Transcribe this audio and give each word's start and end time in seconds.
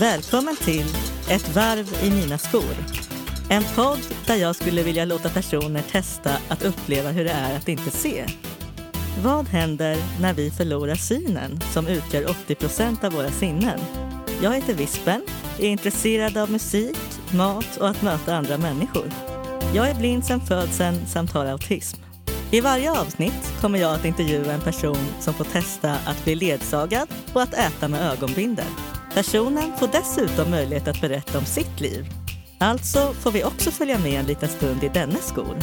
Välkommen 0.00 0.56
till 0.56 0.86
Ett 1.30 1.54
varv 1.54 2.04
i 2.04 2.10
mina 2.10 2.38
skor. 2.38 2.74
En 3.48 3.62
podd 3.74 3.98
där 4.26 4.36
jag 4.36 4.56
skulle 4.56 4.82
vilja 4.82 5.04
låta 5.04 5.28
personer 5.28 5.82
testa 5.82 6.30
att 6.48 6.64
uppleva 6.64 7.10
hur 7.10 7.24
det 7.24 7.30
är 7.30 7.56
att 7.56 7.68
inte 7.68 7.90
se. 7.90 8.26
Vad 9.22 9.48
händer 9.48 9.96
när 10.20 10.34
vi 10.34 10.50
förlorar 10.50 10.94
synen 10.94 11.60
som 11.72 11.86
utgör 11.86 12.22
80% 12.22 13.04
av 13.04 13.12
våra 13.12 13.30
sinnen? 13.30 13.80
Jag 14.42 14.54
heter 14.54 14.74
Vispen, 14.74 15.22
är 15.58 15.68
intresserad 15.68 16.36
av 16.36 16.50
musik, 16.50 16.98
mat 17.34 17.76
och 17.76 17.88
att 17.88 18.02
möta 18.02 18.36
andra 18.36 18.58
människor. 18.58 19.10
Jag 19.74 19.90
är 19.90 19.94
blind 19.94 20.24
sedan 20.24 20.40
födseln 20.40 21.06
samt 21.06 21.32
har 21.32 21.46
autism. 21.46 22.00
I 22.50 22.60
varje 22.60 23.00
avsnitt 23.00 23.52
kommer 23.60 23.78
jag 23.78 23.94
att 23.94 24.04
intervjua 24.04 24.52
en 24.52 24.60
person 24.60 25.08
som 25.20 25.34
får 25.34 25.44
testa 25.44 25.92
att 26.06 26.24
bli 26.24 26.34
ledsagad 26.34 27.08
och 27.32 27.42
att 27.42 27.54
äta 27.54 27.88
med 27.88 28.12
ögonbindel. 28.12 28.66
Personen 29.16 29.72
får 29.76 29.86
dessutom 29.86 30.50
möjlighet 30.50 30.88
att 30.88 31.00
berätta 31.00 31.38
om 31.38 31.44
sitt 31.44 31.80
liv. 31.80 32.04
Alltså 32.60 32.98
får 33.12 33.30
vi 33.30 33.44
också 33.44 33.70
följa 33.70 33.98
med 33.98 34.20
en 34.20 34.26
liten 34.26 34.48
stund 34.48 34.84
i 34.84 34.88
dennes 34.88 35.28
skor. 35.28 35.56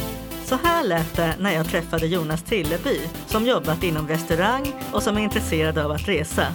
Så 0.46 0.56
här 0.56 0.84
lät 0.84 1.16
det 1.16 1.36
när 1.40 1.54
jag 1.54 1.66
träffade 1.66 2.08
Jonas 2.08 2.44
Tilleby 2.44 3.00
som 3.28 3.46
jobbat 3.46 3.84
inom 3.84 4.08
restaurang 4.08 4.74
och 4.94 5.04
som 5.04 5.18
är 5.18 5.22
intresserad 5.22 5.78
av 5.78 5.92
att 5.92 6.08
resa. 6.08 6.48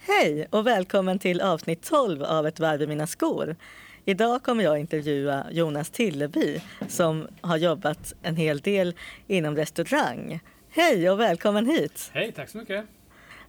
Hej 0.00 0.46
och 0.50 0.66
välkommen 0.66 1.18
till 1.18 1.40
avsnitt 1.40 1.82
12 1.82 2.22
av 2.22 2.46
Ett 2.46 2.60
varv 2.60 2.82
i 2.82 2.86
mina 2.86 3.06
skor. 3.06 3.56
Idag 4.04 4.42
kommer 4.42 4.64
jag 4.64 4.78
intervjua 4.78 5.46
Jonas 5.50 5.90
Tilleby 5.90 6.60
som 6.88 7.28
har 7.40 7.56
jobbat 7.56 8.14
en 8.22 8.36
hel 8.36 8.60
del 8.60 8.94
inom 9.26 9.56
restaurang. 9.56 10.40
Hej 10.70 11.10
och 11.10 11.20
välkommen 11.20 11.66
hit! 11.66 12.10
Hej, 12.12 12.32
tack 12.32 12.48
så 12.48 12.58
mycket! 12.58 12.97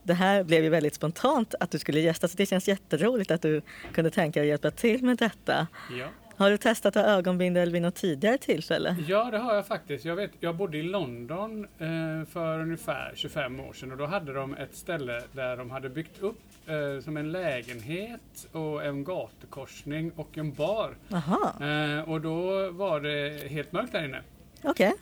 Det 0.10 0.16
här 0.16 0.44
blev 0.44 0.64
ju 0.64 0.70
väldigt 0.70 0.96
spontant 0.96 1.56
att 1.60 1.72
du 1.72 1.80
skulle 1.80 2.00
gästa 2.00 2.28
så 2.28 2.38
det 2.38 2.46
känns 2.46 2.68
jätteroligt 2.68 3.32
att 3.32 3.42
du 3.42 3.62
kunde 3.94 4.10
tänka 4.12 4.40
dig 4.40 4.48
att 4.48 4.50
hjälpa 4.50 4.72
till 4.72 5.04
med 5.04 5.18
detta. 5.18 5.68
Ja. 6.00 6.08
Har 6.36 6.50
du 6.50 6.58
testat 6.58 6.96
att 6.96 7.06
ha 7.06 7.12
ögonbindel 7.12 7.72
vid 7.72 7.82
något 7.82 7.96
tidigare 7.96 8.38
tillfälle? 8.38 8.96
ja, 9.08 9.32
det 9.32 9.38
har 9.38 9.56
jag 9.56 9.68
faktiskt. 9.68 10.06
Jag, 10.06 10.16
vet, 10.16 10.32
jag 10.40 10.56
bodde 10.56 10.78
i 10.78 10.84
London 10.84 11.68
eh, 11.80 12.28
för 12.32 12.60
ungefär 12.60 13.12
25 13.16 13.60
år 13.60 13.74
sedan 13.74 13.92
och 13.92 13.98
då 13.98 14.06
hade 14.06 14.34
de 14.34 14.56
ett 14.56 14.76
ställe 14.76 15.22
där 15.32 15.58
de 15.58 15.72
hade 15.72 15.90
byggt 15.90 16.20
upp 16.20 16.42
eh, 16.68 17.04
som 17.04 17.18
en 17.18 17.32
lägenhet 17.32 18.48
och 18.52 18.86
en 18.86 19.04
gatukorsning 19.04 20.12
och 20.16 20.38
en 20.38 20.54
bar. 20.54 20.96
Eh, 21.12 22.10
och 22.10 22.22
då 22.22 22.70
var 22.72 23.00
det 23.00 23.50
helt 23.50 23.72
mörkt 23.72 23.92
där 23.92 24.06
inne. 24.06 24.22
okej. 24.64 24.88
Eh, 24.88 24.94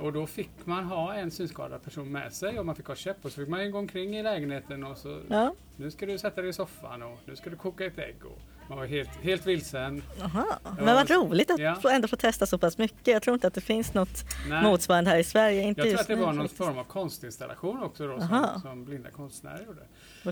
och 0.00 0.12
då 0.12 0.26
fick 0.26 0.50
man 0.64 0.84
ha 0.84 1.14
en 1.14 1.30
synskadad 1.30 1.82
person 1.82 2.12
med 2.12 2.32
sig 2.32 2.58
och 2.58 2.66
man 2.66 2.76
fick 2.76 2.86
ha 2.86 2.94
käpp 2.94 3.24
och 3.24 3.32
så 3.32 3.40
fick 3.40 3.48
man 3.48 3.70
gå 3.70 3.78
omkring 3.78 4.16
i 4.16 4.22
lägenheten 4.22 4.84
och 4.84 4.98
så 4.98 5.20
Ja, 5.28 5.54
nu 5.76 5.90
ska 5.90 6.06
du 6.06 6.18
sätta 6.18 6.40
dig 6.40 6.50
i 6.50 6.52
soffan 6.52 7.02
och 7.02 7.18
nu 7.26 7.36
ska 7.36 7.50
du 7.50 7.56
koka 7.56 7.84
ett 7.86 7.98
ägg 7.98 8.16
och 8.24 8.38
man 8.68 8.78
var 8.78 8.86
helt, 8.86 9.08
helt 9.08 9.46
vilsen. 9.46 10.02
aha. 10.22 10.46
Men 10.78 10.94
vad 10.94 11.10
roligt 11.10 11.50
att 11.50 11.58
Ja. 11.60 11.76
ändå 11.90 12.08
få 12.08 12.16
testa 12.16 12.46
så 12.46 12.58
pass 12.58 12.78
mycket. 12.78 13.06
Jag 13.06 13.22
tror 13.22 13.34
inte 13.34 13.46
att 13.46 13.54
det 13.54 13.60
finns 13.60 13.94
något 13.94 14.24
Nej. 14.48 14.62
motsvarande 14.62 15.10
här 15.10 15.18
i 15.18 15.24
Sverige. 15.24 15.62
Inte 15.62 15.80
Jag 15.80 15.88
tror 15.90 16.00
att 16.00 16.06
det 16.06 16.14
var 16.16 16.32
någon 16.32 16.48
form 16.48 16.78
av 16.78 16.84
konstinstallation 16.84 17.82
också 17.82 18.06
då 18.06 18.20
som, 18.20 18.46
som 18.62 18.84
blinda 18.84 19.10
konstnärer 19.10 19.64
gjorde. 19.66 19.82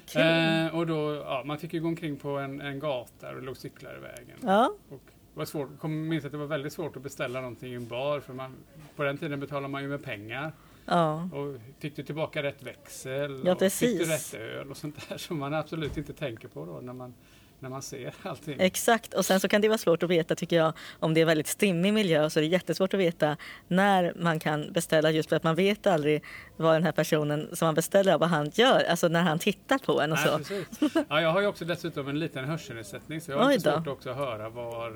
Kul. 0.07 0.23
Eh, 0.23 0.75
och 0.79 0.87
då, 0.87 1.15
ja, 1.15 1.43
man 1.47 1.59
fick 1.59 1.73
ju 1.75 1.81
gå 1.81 1.89
omkring 1.89 2.17
på 2.17 2.29
en, 2.39 2.61
en 2.61 2.79
gata 2.79 3.29
och 3.29 3.35
det 3.35 3.41
låg 3.41 3.57
cyklar 3.57 3.97
i 3.97 4.01
vägen. 4.01 4.39
Ja, 4.43 4.73
Och 4.89 5.03
det 5.35 5.39
var 5.39 5.45
svårt, 5.45 5.69
jag 5.83 5.91
minns 5.91 6.25
att 6.25 6.33
det 6.33 6.39
var 6.39 6.47
väldigt 6.47 6.73
svårt 6.73 6.97
att 6.97 7.03
beställa 7.03 7.41
någonting 7.41 7.73
i 7.73 7.75
en 7.75 7.89
bar 7.89 8.21
för 8.21 8.33
man, 8.33 8.57
på 8.97 9.03
den 9.03 9.19
tiden 9.19 9.41
betalade 9.41 9.69
man 9.69 9.83
ju 9.83 9.89
med 9.89 10.05
pengar. 10.05 10.53
ja. 10.87 11.29
Och 11.33 11.57
fick 11.79 11.97
du 11.97 12.03
tillbaka 12.03 12.43
rätt 12.43 12.63
växel? 12.63 13.43
Ja, 13.45 13.53
och 13.53 13.73
Fick 13.73 13.99
du 13.99 14.05
rätt 14.05 14.35
öl 14.35 14.71
och 14.71 14.77
sånt 14.77 15.09
där 15.09 15.17
som 15.17 15.39
man 15.39 15.55
absolut 15.55 15.97
inte 15.97 16.13
tänker 16.13 16.49
på 16.49 16.67
då 16.67 16.81
när 16.81 16.93
man, 16.93 17.15
när 17.63 17.69
man 17.71 17.83
ser 17.83 18.15
allting. 18.23 18.57
Exakt, 18.61 19.15
och 19.15 19.25
sen 19.27 19.41
så 19.41 19.49
kan 19.49 19.61
det 19.61 19.69
vara 19.69 19.79
svårt 19.79 20.03
att 20.03 20.11
veta 20.11 20.35
tycker 20.35 20.57
jag 20.57 20.73
om 20.99 21.15
det 21.15 21.21
är 21.21 21.25
väldigt 21.25 21.47
stimmig 21.47 21.95
miljö 21.95 22.31
så 22.31 22.39
är 22.41 22.43
det 22.43 22.49
jättesvårt 22.49 22.95
att 22.95 23.01
veta 23.01 23.37
när 23.69 24.13
man 24.17 24.41
kan 24.41 24.73
beställa 24.73 25.11
just 25.11 25.29
för 25.29 25.37
att 25.37 25.43
man 25.43 25.55
vet 25.55 25.87
aldrig 25.87 26.23
vad 26.57 26.75
den 26.75 26.85
här 26.85 26.93
personen 26.93 27.49
som 27.53 27.67
man 27.67 27.75
beställer 27.75 28.13
av 28.15 28.21
vad 28.21 28.29
han 28.29 28.51
gör, 28.55 28.85
alltså 28.85 29.09
när 29.09 29.23
han 29.23 29.39
tittar 29.39 29.79
på 29.79 30.01
en 30.01 30.13
och 30.13 30.19
Nej, 30.19 30.27
så. 30.29 30.39
precis. 30.39 31.05
Ja, 31.09 31.21
jag 31.21 31.31
har 31.33 31.41
ju 31.41 31.47
också 31.47 31.65
dessutom 31.65 32.09
en 32.09 32.19
liten 32.19 32.45
hörselnedsättning 32.45 33.21
så 33.21 33.31
jag 33.31 33.39
har 33.39 33.53
lite 33.53 33.73
svårt 33.73 33.87
också 33.89 34.11
att 34.11 34.17
höra 34.17 34.49
var 34.49 34.89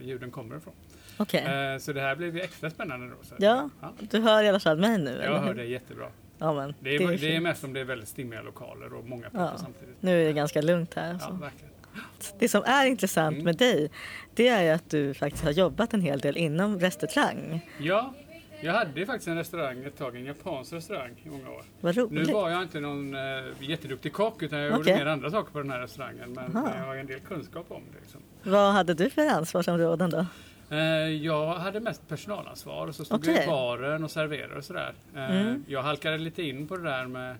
eh, 0.00 0.06
ljuden 0.06 0.30
kommer 0.30 0.56
ifrån. 0.56 0.74
Okej. 1.16 1.40
Eh, 1.44 1.78
så 1.78 1.92
det 1.92 2.00
här 2.00 2.16
blir 2.16 2.34
ju 2.34 2.40
extra 2.40 2.70
spännande 2.70 3.06
då. 3.08 3.16
Så. 3.22 3.34
Ja, 3.38 3.70
du 4.10 4.20
hör 4.20 4.42
i 4.42 4.48
alla 4.48 4.60
fall 4.60 4.78
mig 4.78 4.98
nu, 4.98 5.20
Jag 5.24 5.38
hör 5.38 5.54
det 5.54 5.64
jättebra. 5.64 6.06
Ja, 6.38 6.52
men 6.54 6.74
Det 6.80 6.94
är, 6.94 6.98
det 6.98 7.04
är 7.14 7.18
det 7.18 7.36
är 7.36 7.40
mest 7.40 7.64
om 7.64 7.72
det 7.72 7.80
är 7.80 7.84
väldigt 7.84 8.08
stimmiga 8.08 8.42
lokaler 8.42 8.92
och 8.94 9.04
många 9.04 9.30
pratar 9.30 9.46
Ja. 9.52 9.58
samtidigt. 9.58 9.96
Nu 10.00 10.22
är 10.22 10.26
det 10.26 10.32
ganska 10.32 10.62
lugnt 10.62 10.94
här. 10.94 11.14
och 11.14 11.20
Ja, 11.22 11.30
verkligen. 11.40 11.72
Det 12.38 12.48
som 12.48 12.62
är 12.66 12.86
intressant 12.86 13.34
Mm. 13.34 13.44
med 13.44 13.56
dig, 13.56 13.90
det 14.34 14.48
är 14.48 14.74
att 14.74 14.90
du 14.90 15.14
faktiskt 15.14 15.44
har 15.44 15.50
jobbat 15.50 15.94
en 15.94 16.00
hel 16.00 16.18
del 16.20 16.36
inom 16.36 16.78
restaurang. 16.80 17.60
Ja, 17.78 18.14
jag 18.60 18.72
hade 18.72 19.06
faktiskt 19.06 19.28
en 19.28 19.36
restaurang 19.36 19.84
ett 19.84 19.98
tag, 19.98 20.16
en 20.16 20.24
japansk 20.24 20.72
restaurang 20.72 21.10
i 21.24 21.28
många 21.28 21.50
år. 21.50 21.62
Vad 21.80 21.96
Nu 21.96 22.02
roligt. 22.02 22.30
var 22.30 22.50
jag 22.50 22.62
inte 22.62 22.80
någon 22.80 23.14
eh, 23.14 23.20
jätteduktig 23.60 24.12
kock 24.12 24.42
utan 24.42 24.58
jag 24.58 24.80
Okej. 24.80 24.92
gjorde 24.92 25.04
mer 25.04 25.10
andra 25.12 25.30
saker 25.30 25.52
på 25.52 25.58
den 25.58 25.70
här 25.70 25.80
restaurangen. 25.80 26.32
Men 26.32 26.56
Aha. 26.56 26.72
jag 26.78 26.86
har 26.86 26.96
en 26.96 27.06
del 27.06 27.20
kunskap 27.20 27.66
om 27.68 27.82
det. 27.92 28.00
Liksom. 28.00 28.20
Vad 28.42 28.72
hade 28.72 28.94
du 28.94 29.10
för 29.10 29.26
ansvarsområden 29.28 30.10
då? 30.10 30.26
Eh, 30.70 30.78
jag 31.08 31.54
hade 31.54 31.80
mest 31.80 32.08
personalansvar 32.08 32.86
och 32.86 32.94
så 32.94 33.04
stod 33.04 33.26
jag 33.26 33.32
Okej. 33.34 33.44
i 33.44 33.46
baren 33.46 34.04
och 34.04 34.10
serverade 34.10 34.54
och 34.56 34.64
sådär. 34.64 34.94
Eh, 35.16 35.30
Mm. 35.40 35.64
Jag 35.68 35.82
halkade 35.82 36.18
lite 36.18 36.42
in 36.42 36.66
på 36.68 36.76
det 36.76 36.82
där 36.82 37.06
med, 37.06 37.36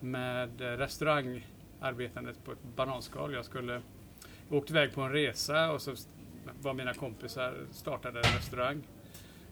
med 0.00 0.60
eh, 0.60 0.78
arbetandet 1.80 2.44
på 2.44 2.52
ett 2.52 2.62
bananskal. 2.76 3.32
Jag 3.34 3.44
skulle 3.44 3.82
åkt 4.50 4.70
iväg 4.70 4.94
på 4.94 5.00
en 5.00 5.12
resa 5.12 5.72
och 5.72 5.82
så 5.82 5.94
var 6.62 6.74
mina 6.74 6.94
kompisar 6.94 7.54
startade 7.72 8.18
en 8.18 8.36
restaurang. 8.36 8.82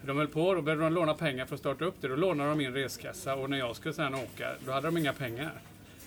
De 0.03 0.17
höll 0.17 0.29
på, 0.29 0.55
då 0.55 0.63
behövde 0.63 0.85
de 0.85 0.93
låna 0.93 1.15
pengar 1.15 1.47
för 1.47 1.55
att 1.55 1.61
starta 1.61 1.85
upp 1.85 1.95
det. 2.01 2.09
Då 2.09 2.17
lånade 2.17 2.49
de 2.49 2.59
min 2.59 2.73
reskassa 2.73 3.35
och 3.35 3.51
när 3.51 3.59
jag 3.59 3.77
skulle 3.77 3.95
sedan 3.95 4.15
åka, 4.15 4.49
då 4.67 4.73
hade 4.73 4.87
de 4.87 4.97
inga 4.97 5.13
pengar. 5.13 5.53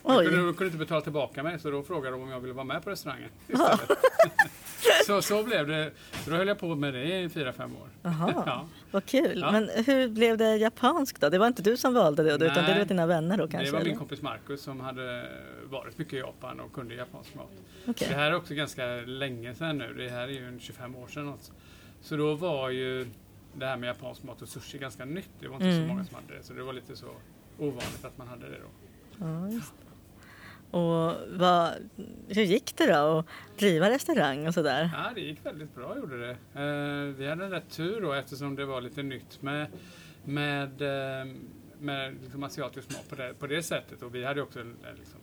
De 0.04 0.16
kunde, 0.16 0.38
de 0.46 0.54
kunde 0.54 0.66
inte 0.66 0.78
betala 0.78 1.02
tillbaka 1.02 1.44
mig 1.44 1.60
så 1.60 1.72
då 1.72 1.84
frågade 1.84 2.16
de 2.16 2.22
om 2.24 2.30
jag 2.30 2.40
ville 2.40 2.54
vara 2.54 2.64
med 2.66 2.84
på 2.84 2.90
restaurangen 2.90 3.30
istället. 3.48 3.80
så, 5.08 5.22
så 5.22 5.44
blev 5.44 5.68
det. 5.68 5.92
Så 6.24 6.30
då 6.30 6.36
höll 6.36 6.48
jag 6.48 6.60
på 6.60 6.76
med 6.76 6.94
det 6.94 7.20
i 7.20 7.30
fyra, 7.30 7.54
fem 7.54 7.72
år. 7.76 7.90
Jaha. 8.02 8.34
Ja. 8.46 8.68
Vad 8.92 9.06
kul. 9.06 9.40
Ja. 9.40 9.52
Men 9.52 9.70
hur 9.86 10.10
blev 10.10 10.38
det 10.38 10.56
japanskt 10.58 11.22
då? 11.22 11.30
Det 11.30 11.38
var 11.38 11.48
inte 11.48 11.62
du 11.62 11.78
som 11.78 11.94
valde 11.94 12.24
det, 12.24 12.30
utan 12.36 12.48
det 12.48 12.62
Nej. 12.62 12.78
var 12.80 12.86
dina 12.86 13.06
vänner 13.06 13.38
då 13.38 13.48
kanske? 13.48 13.68
det 13.68 13.72
var 13.72 13.80
min 13.80 13.88
eller? 13.88 13.98
kompis 14.00 14.22
Marcus 14.22 14.62
som 14.62 14.80
hade 14.80 15.30
varit 15.70 15.98
mycket 15.98 16.14
i 16.14 16.18
Japan 16.18 16.60
och 16.60 16.74
kunde 16.74 16.96
japansk 16.96 17.36
mat. 17.36 17.50
Okej. 17.88 18.08
Det 18.10 18.16
här 18.16 18.32
är 18.32 18.36
också 18.36 18.54
ganska 18.54 18.86
länge 19.06 19.56
sedan 19.56 19.78
nu. 19.78 19.94
Det 19.94 20.10
här 20.10 20.24
är 20.24 20.28
ju 20.32 20.48
en 20.48 20.60
25 20.60 20.96
år 20.96 21.08
sedan. 21.08 21.26
Något. 21.26 21.52
Så 22.02 22.16
då 22.18 22.34
var 22.34 22.70
ju 22.70 23.08
det 23.54 23.66
här 23.66 23.78
med 23.78 23.88
japansk 23.88 24.24
mat 24.24 24.42
och 24.42 24.48
sushi 24.48 24.78
ganska 24.78 25.06
nytt. 25.06 25.30
Det 25.40 25.48
var 25.48 25.56
inte 25.56 25.68
Mm. 25.68 25.82
så 25.88 25.94
många 25.94 26.06
som 26.06 26.16
hade 26.16 26.38
det. 26.38 26.44
Så 26.44 26.54
det 26.54 26.64
var 26.64 26.74
lite 26.74 26.96
så 26.96 27.06
ovanligt 27.60 28.06
att 28.06 28.18
man 28.18 28.28
hade 28.28 28.50
det 28.50 28.58
då. 28.58 28.70
Ja, 29.26 29.50
just. 29.50 29.74
Och 30.72 31.14
vad, 31.30 31.74
hur 32.28 32.44
gick 32.44 32.78
det 32.78 32.88
då 32.94 33.18
att 33.20 33.26
driva 33.58 33.90
restaurang 33.90 34.48
och 34.48 34.54
sådär? 34.54 34.90
Ja, 34.94 35.12
det 35.16 35.22
gick 35.22 35.46
väldigt 35.46 35.76
bra 35.76 35.98
gjorde 35.98 36.20
det. 36.20 36.32
Eh, 36.32 37.16
vi 37.18 37.28
hade 37.28 37.46
en 37.46 37.52
rätt 37.52 37.70
tur 37.70 38.02
då 38.02 38.14
eftersom 38.14 38.56
det 38.56 38.66
var 38.66 38.82
lite 38.82 39.04
nytt 39.04 39.42
med, 39.42 39.68
med, 40.26 40.82
eh, 40.82 41.26
med 41.80 42.16
liksom 42.22 42.44
asiatisk 42.44 42.90
mat 42.90 43.10
på 43.10 43.16
det, 43.16 43.34
på 43.40 43.48
det 43.48 43.64
sättet. 43.64 44.02
Och 44.02 44.16
vi 44.16 44.26
hade 44.26 44.42
också 44.42 44.60
en, 44.60 44.76
liksom, 44.98 45.20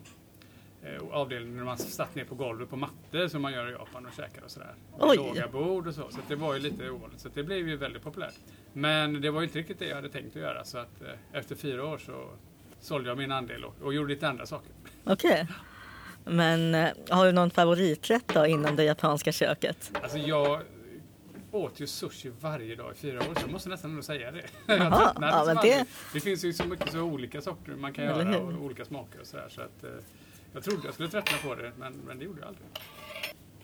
eh, 0.83 1.17
avdelning 1.17 1.57
där 1.57 1.63
man 1.63 1.77
satt 1.77 2.15
ner 2.15 2.25
på 2.25 2.35
golvet 2.35 2.69
på 2.69 2.75
mattor 2.75 3.27
som 3.27 3.41
man 3.41 3.53
gör 3.53 3.69
i 3.69 3.71
Japan 3.71 4.05
och 4.05 4.13
käkar 4.13 4.41
och 4.43 4.51
sådär. 4.51 4.73
Oj. 4.99 5.17
låga 5.17 5.47
bord 5.47 5.87
och 5.87 5.93
så. 5.93 6.09
Så 6.09 6.17
det 6.27 6.35
var 6.35 6.53
ju 6.53 6.59
lite 6.59 6.89
ovanligt. 6.89 7.19
Så 7.19 7.29
det 7.33 7.43
blev 7.43 7.69
ju 7.69 7.77
väldigt 7.77 8.03
populärt. 8.03 8.35
Men 8.73 9.21
det 9.21 9.31
var 9.31 9.41
ju 9.41 9.47
inte 9.47 9.59
riktigt 9.59 9.79
det 9.79 9.87
jag 9.87 9.95
hade 9.95 10.09
tänkt 10.09 10.35
att 10.35 10.41
göra. 10.41 10.63
Så 10.63 10.77
att 10.77 11.01
eh, 11.01 11.39
efter 11.39 11.55
fyra 11.55 11.85
år 11.85 11.97
så 11.97 12.29
sålde 12.79 13.09
jag 13.09 13.17
min 13.17 13.31
andel 13.31 13.63
och, 13.63 13.81
och 13.81 13.93
gjorde 13.93 14.13
lite 14.13 14.27
andra 14.29 14.45
saker. 14.45 14.71
Okej. 15.13 15.47
Men 16.25 16.75
eh, 16.75 16.89
har 17.09 17.25
du 17.25 17.31
någon 17.31 17.51
favoriträtt 17.51 18.27
då 18.27 18.45
inom 18.45 18.75
det 18.75 18.83
japanska 18.83 19.31
köket? 19.31 19.91
Alltså 20.03 20.17
jag 20.17 20.61
åt 21.51 21.79
ju 21.79 21.87
sushi 21.87 22.31
varje 22.41 22.75
dag 22.75 22.91
i 22.91 22.95
fyra 22.95 23.17
år 23.19 23.23
så 23.35 23.41
jag 23.41 23.51
måste 23.51 23.69
nästan 23.69 23.91
ändå 23.91 24.03
säga 24.03 24.31
det. 24.31 24.41
Jag 24.65 24.77
ja, 24.79 25.43
men 25.45 25.55
det- 25.55 25.85
det 26.13 26.19
finns 26.19 26.43
ju 26.45 26.53
så 26.53 26.63
mycket 26.63 26.91
så 26.91 26.99
olika 27.01 27.41
sorter 27.41 27.71
man 27.71 27.93
kan 27.93 28.03
Eller 28.05 28.25
göra 28.31 28.45
hur? 28.45 28.57
och 28.57 28.65
olika 28.65 28.85
smaker 28.85 29.19
och 29.21 29.27
sådär. 29.27 29.47
Så 29.49 29.61
att, 29.61 29.83
eh, 29.83 29.89
jag 30.53 30.63
trodde 30.63 30.81
jag 30.85 30.93
skulle 30.93 31.09
tröttna 31.09 31.37
på 31.49 31.55
det 31.55 31.71
men, 31.77 31.93
men 32.07 32.19
det 32.19 32.25
gjorde 32.25 32.39
jag 32.39 32.47
aldrig. 32.47 32.65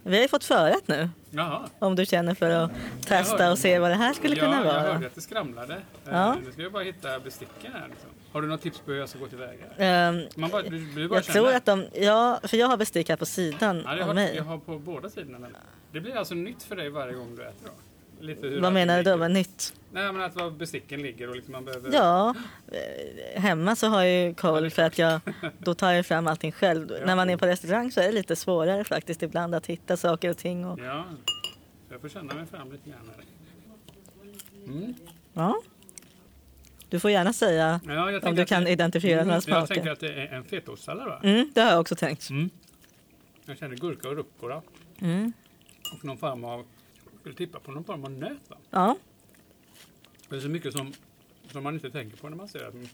Vi 0.04 0.16
har 0.16 0.22
ju 0.22 0.28
fått 0.28 0.44
förrätt 0.44 0.88
nu, 0.88 1.10
Jaha. 1.30 1.62
om 1.80 1.96
du 1.96 2.06
känner 2.06 2.36
för 2.36 2.50
att 2.50 2.72
testa 3.06 3.52
och 3.52 3.60
se 3.60 3.80
vad 3.80 3.92
det 3.92 3.96
här 3.96 4.14
skulle 4.14 4.36
kunna 4.36 4.52
ja, 4.52 4.58
jag 4.58 4.74
vara. 4.74 4.82
hörde 4.94 5.08
att 5.08 5.16
det 5.16 5.22
skramlade. 5.22 5.74
Eh, 5.74 5.80
Ja. 6.10 6.36
Nu 6.46 6.52
ska 6.52 6.62
jag 6.62 6.72
bara 6.72 6.84
hitta 6.84 7.20
besticken 7.20 7.72
här. 7.74 7.88
Liksom. 7.90 8.10
Har 8.36 8.42
du 8.42 8.48
något 8.48 8.62
tips 8.62 8.80
på 8.80 8.92
hur 8.92 9.00
jag 9.00 9.10
ska 9.10 9.20
gå 9.20 9.28
tillväga? 9.28 9.66
Ehm, 9.78 10.22
Man 10.36 10.50
bara, 10.50 10.62
du, 10.62 10.70
du 10.96 11.08
bara 11.08 11.18
jag 11.18 11.26
känner. 11.26 11.40
tror 11.40 11.54
att 11.56 11.66
de, 11.66 11.86
ja, 11.94 12.40
för 12.44 12.58
jag 12.58 12.68
har 12.68 12.78
bestick 12.78 13.10
här 13.10 13.16
på 13.16 13.26
sidan 13.26 13.82
Ja, 13.86 13.92
jag, 13.92 14.02
av 14.02 14.08
har, 14.08 14.14
mig. 14.14 14.36
jag 14.36 14.44
har 14.44 14.58
på 14.58 14.80
båda 14.80 15.10
sidorna. 15.10 15.48
Det 15.92 16.00
blir 16.00 16.16
alltså 16.16 16.34
nytt 16.36 16.64
för 16.64 16.76
dig 16.76 16.90
varje 16.90 17.14
gång 17.14 17.36
du 17.36 17.42
äter 17.44 17.54
då? 17.66 17.72
lite 18.26 18.48
hur 18.48 18.62
Vad 18.62 18.74
menar 18.74 18.98
du 18.98 19.04
då 19.04 19.18
med 19.18 19.32
nytt? 19.32 19.74
Nej 19.92 20.12
men 20.12 20.22
att 20.22 20.36
var 20.36 20.52
besticken 20.52 21.02
ligger 21.02 21.30
och 21.30 21.36
liksom 21.36 21.52
man 21.52 21.66
behöver... 21.66 21.94
Ja, 21.94 22.36
eh, 22.72 23.42
hemma 23.42 23.76
så 23.76 23.88
har 23.88 24.04
jag 24.04 24.28
ju 24.28 24.34
koll 24.34 24.70
för 24.70 24.82
att 24.82 24.98
jag 24.98 25.20
då 25.60 25.74
tar 25.74 25.92
jag 25.92 26.06
fram 26.06 26.28
allting 26.28 26.52
själv. 26.52 26.92
När 27.06 27.16
man 27.16 27.30
är 27.30 27.38
på 27.38 27.46
restaurang 27.46 27.92
så 27.92 28.00
är 28.02 28.06
det 28.06 28.12
lite 28.12 28.36
svårare 28.36 28.84
faktiskt 28.84 29.24
ibland 29.24 29.56
att 29.56 29.66
hitta 29.66 29.98
saker 29.98 30.30
och 30.30 30.38
ting. 30.38 30.66
Och, 30.66 30.80
Ja, 30.80 31.06
jag 31.90 32.02
får 32.02 32.10
känna 32.10 32.34
mig 32.34 32.46
fram 32.46 32.72
lite 32.72 32.90
grann 32.90 33.10
här. 33.16 33.26
Mm. 34.74 34.94
ja. 35.34 35.62
Du 36.90 37.00
får 37.00 37.12
gärna 37.12 37.34
säga 37.34 37.80
Ja, 37.88 38.20
om 38.30 38.36
du 38.36 38.46
kan 38.46 38.64
det- 38.64 38.72
identifiera 38.72 39.22
Mm, 39.22 39.28
några 39.28 39.36
Jag 39.60 39.68
tänker 39.68 39.76
smaker. 39.84 39.92
att 39.92 40.00
det 40.00 40.14
är 40.14 40.28
en 40.28 40.44
fetaostsallad 40.44 41.08
va? 41.08 41.20
Mm, 41.24 41.52
det 41.56 41.62
har 41.62 41.72
jag 41.72 41.80
också 41.80 41.96
tänkt. 41.96 42.30
Mm. 42.30 42.50
Jag 43.46 43.58
känner 43.58 43.76
gurka 43.76 44.10
och 44.10 44.16
rucola 44.16 44.62
Mm. 45.02 45.34
och 45.94 46.06
någon 46.06 46.18
form 46.18 46.44
av, 46.44 46.66
jag 47.12 47.20
skulle 47.20 47.36
tippa 47.36 47.60
på 47.60 47.72
någon 47.72 47.84
form 47.84 48.04
av 48.04 48.12
nöt 48.12 48.50
va? 48.50 48.58
Ja, 48.70 48.98
Det 50.30 50.36
är 50.36 50.40
så 50.40 50.50
mycket 50.50 50.74
som, 50.74 50.94
som 51.52 51.64
man 51.64 51.74
inte 51.74 51.90
tänker 51.90 52.18
på 52.18 52.30
när 52.30 52.38
man 52.38 52.48
ser 52.48 52.68
mm, 52.68 52.88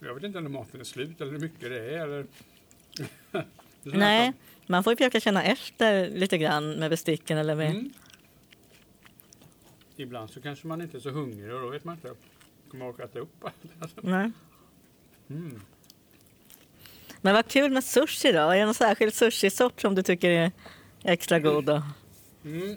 jag 0.00 0.14
vet 0.14 0.22
inte 0.24 0.38
om 0.38 0.52
maten 0.52 0.80
är 0.80 0.84
slut 0.84 1.20
eller 1.20 1.32
hur 1.32 1.38
mycket 1.40 1.60
det 1.60 1.94
är 1.94 1.98
eller... 2.04 2.26
Det 3.82 3.90
är 3.94 3.98
nej, 3.98 4.32
man 4.66 4.84
får 4.84 4.92
ju 4.92 4.96
försöka 4.96 5.20
känna 5.20 5.42
efter 5.42 6.10
lite 6.10 6.38
grann 6.38 6.72
med 6.72 6.90
besticken 6.90 7.38
eller 7.38 7.54
med... 7.54 7.70
Mm. 7.70 7.90
Ibland 9.96 10.30
så 10.30 10.40
kanske 10.40 10.66
man 10.66 10.80
inte 10.82 10.96
är 10.96 11.00
så 11.00 11.10
hungrig 11.10 11.54
och 11.54 11.60
då 11.60 11.68
vet 11.68 11.84
man 11.84 11.94
inte. 11.94 12.14
Kommer 12.70 13.04
äta 13.04 13.18
upp 13.18 13.44
allt? 13.44 13.92
Nej. 14.02 14.30
Mm. 15.30 15.60
Men 17.20 17.34
vad 17.34 17.48
kul 17.48 17.70
med 17.70 17.84
sushi 17.84 18.32
då. 18.32 18.38
Är 18.38 18.56
det 18.58 18.64
någon 18.64 18.74
särskild 18.74 19.14
sushisort 19.14 19.80
som 19.80 19.94
du 19.94 20.02
tycker 20.02 20.30
är 20.30 20.52
extra 21.02 21.38
god 21.38 21.64
då? 21.64 21.82
Mm. 22.44 22.76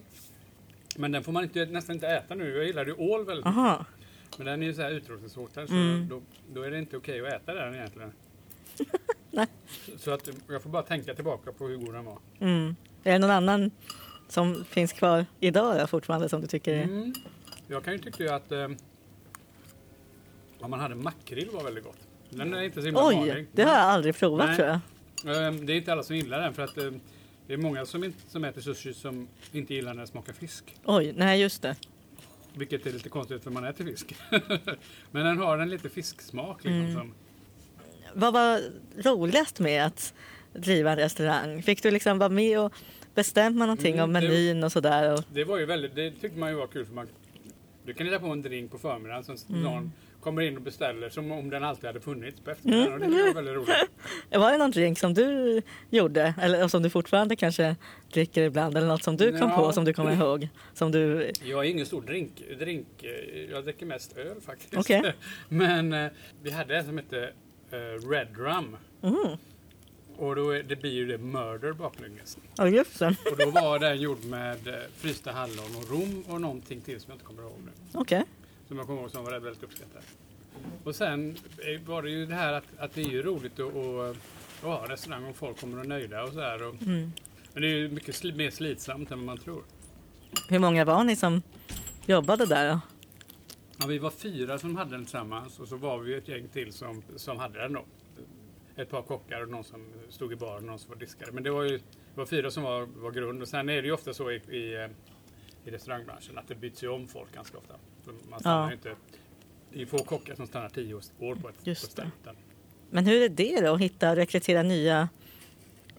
Men 0.96 1.12
den 1.12 1.24
får 1.24 1.32
man 1.32 1.44
inte, 1.44 1.66
nästan 1.66 1.96
inte 1.96 2.08
äta 2.08 2.36
nu. 2.36 2.56
Jag 2.56 2.66
gillar 2.66 2.86
ju 2.86 2.94
ål 2.94 3.26
väldigt 3.26 3.46
mycket. 3.46 3.58
Aha. 3.58 3.86
Men 4.38 4.46
den 4.46 4.64
är 4.64 4.68
ju 4.68 4.74
så 4.74 4.82
här 4.82 4.92
utrotningshotad 4.92 5.68
så 5.68 5.74
Mm. 5.76 6.08
då, 6.10 6.22
då 6.54 6.62
är 6.62 6.72
det 6.72 6.80
inte 6.80 6.98
okej 6.98 7.28
att 7.28 7.34
äta 7.34 7.54
den 7.54 7.76
egentligen. 7.76 8.12
Nej. 9.32 9.48
Så 9.98 10.12
att 10.12 10.30
jag 10.48 10.64
får 10.64 10.70
bara 10.70 10.84
tänka 10.84 11.14
tillbaka 11.14 11.52
på 11.52 11.68
hur 11.68 11.78
god 11.78 11.94
den 11.94 12.06
var. 12.06 12.18
Mm. 12.40 12.76
Är 13.04 13.12
det 13.12 13.20
någon 13.20 13.32
annan 13.32 13.72
som 14.28 14.66
finns 14.66 14.94
kvar 14.94 15.26
idag 15.40 15.80
då, 15.80 15.88
fortfarande 15.88 16.30
som 16.30 16.42
du 16.42 16.48
tycker 16.48 16.74
är... 16.74 16.84
Mm. 16.84 17.14
Jag 17.68 17.84
kan 17.84 17.94
ju 17.94 18.00
tycka 18.00 18.36
att 18.36 18.52
om 20.62 20.69
man 20.72 20.80
hade 20.80 20.96
makrill 20.96 21.50
var 21.54 21.63
väldigt 21.63 21.84
gott. 21.84 21.98
Den 22.30 22.54
är 22.54 22.62
inte 22.62 22.80
så 22.81 22.86
himla 22.86 23.08
Oj, 23.08 23.16
vanlig. 23.16 23.48
det 23.52 23.63
har 23.63 23.74
jag 23.74 23.81
aldrig 23.81 24.16
provat 24.16 24.48
Nej. 24.48 24.56
tror 24.58 24.68
jag. 24.68 25.46
Eh, 25.48 25.54
Det 25.54 25.74
är 25.74 25.78
inte 25.78 25.92
alla 25.92 26.04
som 26.04 26.16
gillar 26.16 26.42
den 26.42 26.54
för 26.54 26.63
att 26.63 26.78
eh, 26.78 26.92
det 27.48 27.54
är 27.54 27.58
många 27.58 27.86
som, 27.86 28.04
inte, 28.04 28.19
som 28.30 28.44
äter 28.44 28.62
sushi 28.62 28.94
som 28.94 29.28
inte 29.52 29.74
gillar 29.74 29.94
när 29.94 30.02
det 30.02 30.08
smakar 30.08 30.34
fisk. 30.34 30.75
Oj, 30.86 31.13
nej 31.18 31.42
just 31.42 31.62
det. 31.62 31.75
Vilket 32.54 32.86
är 32.86 32.92
lite 32.92 33.10
konstigt 33.10 33.44
för 33.44 33.52
man 33.52 33.63
äter 33.66 33.86
fisk. 33.86 34.16
Men 35.12 35.25
den 35.25 35.38
har 35.38 35.58
en 35.58 35.69
lite 35.69 35.90
fisksmak. 35.90 36.64
Liksom, 36.64 36.80
Mm. 36.81 36.94
som, 36.94 37.14
Vad 38.14 38.34
var 38.34 38.62
roligast 39.04 39.60
med 39.60 39.86
att 39.86 40.14
driva 40.54 40.92
en 40.92 40.98
restaurang? 40.98 41.64
Fick 41.64 41.84
du 41.84 41.92
liksom 41.92 42.18
vara 42.19 42.30
med 42.30 42.60
och 42.60 42.74
bestämma 43.16 43.66
någonting 43.66 43.94
Mm, 43.94 44.04
om 44.04 44.12
menyn 44.12 44.64
och 44.64 44.72
sådär? 44.72 45.14
Och... 45.14 45.24
det 45.34 45.44
var 45.44 45.57
ju 45.57 45.66
väldigt, 45.66 45.96
det 45.96 46.12
tyckte 46.12 46.40
man 46.40 46.50
ju 46.50 46.56
var 46.56 46.68
kul 46.68 46.86
för 46.86 46.94
man 46.94 47.07
du 47.86 47.94
kan 47.94 48.06
hitta 48.07 48.19
på 48.19 48.28
en 48.28 48.42
drink 48.42 48.72
på 48.72 48.78
förmiddagen 48.78 49.24
som 49.24 49.36
Mm. 49.50 49.62
någon 49.62 49.92
kommer 50.21 50.41
in 50.41 50.56
och 50.57 50.62
beställer 50.62 51.09
som 51.09 51.31
om 51.31 51.50
den 51.50 51.63
alltid 51.63 51.85
hade 51.85 52.00
funnits 52.00 52.39
på 52.41 52.51
eftermiddagen. 52.51 52.94
Och 52.94 53.00
det 53.00 53.23
var 53.23 53.33
väldigt 53.33 53.56
roligt. 53.56 53.69
Var 54.31 54.51
det 54.51 54.57
någon 54.57 54.71
drink 54.71 55.00
som 55.00 55.13
du 55.13 55.62
gjorde 55.89 56.33
eller 56.41 56.68
som 56.68 56.83
du 56.83 56.89
fortfarande 56.89 57.35
kanske 57.35 57.75
dricker 58.13 58.44
ibland 58.44 58.77
eller 58.77 58.88
något 58.88 59.03
som 59.03 59.18
du 59.18 59.31
kom 59.39 59.50
Ja. 59.50 59.57
på 59.57 59.71
som 59.73 59.85
du 59.85 59.94
kommer 59.94 60.15
ihåg? 60.15 60.47
Som 60.73 60.91
du... 60.91 61.31
Jag 61.44 61.65
är 61.65 61.69
ingen 61.69 61.85
stor 61.85 62.01
drink, 62.01 62.31
drink 62.59 62.88
eh, 63.03 63.41
jag 63.51 63.63
dricker 63.63 63.85
mest 63.85 64.18
öl 64.18 64.41
faktiskt. 64.45 64.77
Okej. 64.77 65.13
Men 65.50 65.94
eh, 65.94 66.12
vi 66.44 66.51
hade 66.51 66.77
en 66.77 66.85
som 66.85 66.97
hette 66.97 67.31
eh, 67.71 68.09
Red 68.09 68.27
Rum. 68.38 68.77
Mm. 69.03 69.38
Och 70.18 70.35
då 70.35 70.50
är, 70.50 70.63
det 70.63 70.75
blir 70.75 70.91
ju 70.91 71.06
det 71.06 71.18
murder 71.18 71.73
baklänges. 71.73 72.38
Ja, 72.57 72.68
just 72.68 73.00
det. 73.00 73.15
Och 73.31 73.38
då 73.38 73.51
var 73.51 73.79
den 73.79 74.01
gjord 74.01 74.25
med 74.25 74.57
frysta 74.97 75.31
hallon 75.31 75.75
och 75.77 75.89
rom 75.91 76.23
och 76.27 76.41
någonting 76.41 76.81
till 76.81 77.00
som 77.01 77.09
jag 77.09 77.15
inte 77.15 77.25
kommer 77.25 77.41
ihåg 77.44 77.59
nu. 77.65 77.71
Okej. 77.94 78.23
Som 78.71 78.77
jag 78.77 78.88
kommer 78.88 79.01
ihåg 79.01 79.12
som 79.12 79.23
var 79.23 79.31
väldigt 79.39 79.63
uppskattad. 79.63 80.01
Och 80.83 80.95
sen 80.95 81.38
eh, 81.57 81.81
var 81.81 82.01
det 82.03 82.09
ju 82.09 82.25
det 82.25 82.35
här 82.35 82.53
att, 82.53 82.63
att 82.77 82.94
det 82.94 83.01
är 83.01 83.09
ju 83.09 83.21
roligt 83.21 83.59
att, 83.59 83.75
att, 83.75 84.15
att 84.59 84.63
ha 84.63 84.89
restaurang 84.89 85.25
och 85.25 85.35
folk 85.35 85.59
kommer 85.59 85.79
och 85.79 85.85
nöjda 85.85 86.23
och 86.23 86.33
så 86.33 86.39
här. 86.39 86.68
Och, 86.68 86.75
Mm. 86.81 87.12
men 87.53 87.62
det 87.62 87.68
är 87.68 87.75
ju 87.75 87.89
mycket 87.89 88.15
sli, 88.15 88.33
mer 88.33 88.50
slitsamt 88.51 89.12
än 89.12 89.18
vad 89.18 89.25
man 89.25 89.38
tror. 89.38 89.63
Hur 90.50 90.59
många 90.59 90.85
var 90.85 91.03
ni 91.03 91.15
som 91.15 91.41
jobbade 92.06 92.45
där 92.45 92.69
då? 92.73 92.79
Ja, 93.77 93.88
vi 93.88 93.97
var 94.00 94.12
fyra 94.12 94.59
som 94.59 94.75
hade 94.75 94.91
den 94.91 95.06
tillsammans 95.06 95.59
och 95.59 95.68
så 95.68 95.75
var 95.75 96.00
vi 96.00 96.13
ett 96.15 96.27
gäng 96.27 96.47
till 96.47 96.73
som, 96.73 97.03
som 97.15 97.38
hade 97.38 97.59
den 97.59 97.73
då. 97.73 97.85
Ett 98.75 98.89
par 98.89 99.01
kockar 99.01 99.41
och 99.41 99.50
någon 99.50 99.63
som 99.63 99.85
stod 100.09 100.33
i 100.33 100.35
baren 100.35 100.56
och 100.57 100.63
någon 100.63 100.79
som 100.79 100.89
var 100.89 100.97
diskare. 100.97 101.31
Men 101.31 101.44
det 101.44 101.51
var 101.51 101.63
ju 101.63 101.77
det 101.77 102.19
var 102.19 102.25
fyra 102.25 102.51
som 102.51 102.63
var, 102.63 102.85
var 102.85 103.12
grund 103.12 103.41
och 103.41 103.47
sen 103.47 103.69
är 103.69 103.81
det 103.81 103.88
ju 103.88 103.91
ofta 103.94 104.13
så 104.13 104.31
i, 104.31 104.35
i, 104.35 104.73
eh, 104.83 104.88
i 105.66 105.72
restaurangbranschen 105.72 106.38
att 106.38 106.48
det 106.48 106.56
byts 106.56 106.84
ju 106.84 106.88
om 106.88 107.08
folk 107.08 107.36
ganska 107.36 107.58
ofta. 107.58 107.74
Man 108.30 108.40
stannar 108.40 108.68
Ja. 108.68 108.74
inte, 108.74 108.96
det 109.74 109.81
är 109.81 109.86
få 109.86 109.98
kockar 109.98 110.36
som 110.36 110.48
stannar 110.48 110.69
tio 110.69 110.94
år 111.19 111.36
på 111.36 111.50
ett, 111.50 111.56
Just 111.63 111.81
på 111.96 112.02
ett 112.02 112.08
ställe. 112.22 112.38
Men 112.90 113.06
hur 113.06 113.22
är 113.22 113.30
det 113.30 113.62
då 113.62 113.74
att 113.74 113.81
hitta 113.81 114.10
och 114.10 114.16
rekrytera 114.16 114.63
nya? 114.63 115.10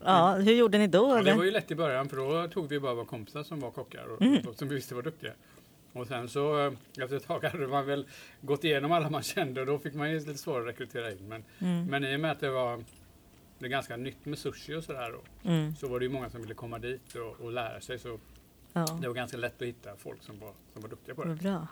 Ja, 0.05 0.35
hur 0.35 0.53
gjorde 0.53 0.79
ni 0.79 0.87
då? 0.87 1.09
Ja, 1.17 1.23
det 1.23 1.35
var 1.35 1.45
ju 1.45 1.51
lätt 1.51 1.71
i 1.71 1.75
början 1.75 2.09
för 2.09 2.17
då 2.17 2.49
tog 2.49 2.69
vi 2.69 2.81
bara 2.81 2.95
våra 2.95 3.05
kompisar 3.07 3.43
som 3.43 3.61
var 3.61 3.71
kockar 3.71 4.05
och, 4.05 4.23
Mm. 4.23 4.47
och 4.49 4.55
som 4.57 4.69
vi 4.69 4.75
visste 4.75 4.95
var 4.95 5.03
duktiga. 5.03 5.33
Och 5.93 6.07
sen 6.07 6.29
så 6.29 6.67
eh, 6.67 6.73
efter 6.99 7.17
ett 7.17 7.27
tag 7.27 7.45
hade 7.53 7.67
man 7.67 7.87
väl 7.87 8.07
gått 8.41 8.65
igenom 8.65 8.93
alla 8.93 9.11
man 9.11 9.23
kände 9.23 9.61
och 9.61 9.67
då 9.67 9.79
fick 9.79 9.95
man 9.95 10.11
ju 10.11 10.19
lite 10.19 10.35
svårare 10.35 10.61
att 10.63 10.69
rekrytera 10.69 11.11
in. 11.13 11.29
Men, 11.29 11.45
Mm. 11.61 11.87
men 11.87 12.05
i 12.05 12.17
och 12.17 12.21
med 12.21 12.31
att 12.31 12.41
det 12.41 12.51
var 12.51 12.85
det 13.59 13.67
är 13.67 13.71
ganska 13.71 13.97
nytt 13.97 14.25
med 14.27 14.39
sushi 14.39 14.75
och 14.75 14.85
sådär 14.85 15.15
Mm. 15.45 15.75
så 15.77 15.89
var 15.89 15.99
det 15.99 16.05
ju 16.05 16.11
många 16.13 16.31
som 16.31 16.41
ville 16.43 16.55
komma 16.55 16.79
dit 16.79 17.15
och, 17.15 17.45
och 17.45 17.53
lära 17.53 17.81
sig. 17.81 17.99
Så 17.99 18.19
Ja. 18.73 18.99
det 19.01 19.09
var 19.09 19.15
ganska 19.15 19.37
lätt 19.37 19.63
att 19.63 19.69
hitta 19.69 19.97
folk 19.97 20.23
som 20.23 20.39
var, 20.41 20.53
som 20.73 20.83
var 20.83 20.89
duktiga 20.89 21.15
på 21.15 21.23
det. 21.25 21.29
Vad 21.29 21.39
bra. 21.39 21.67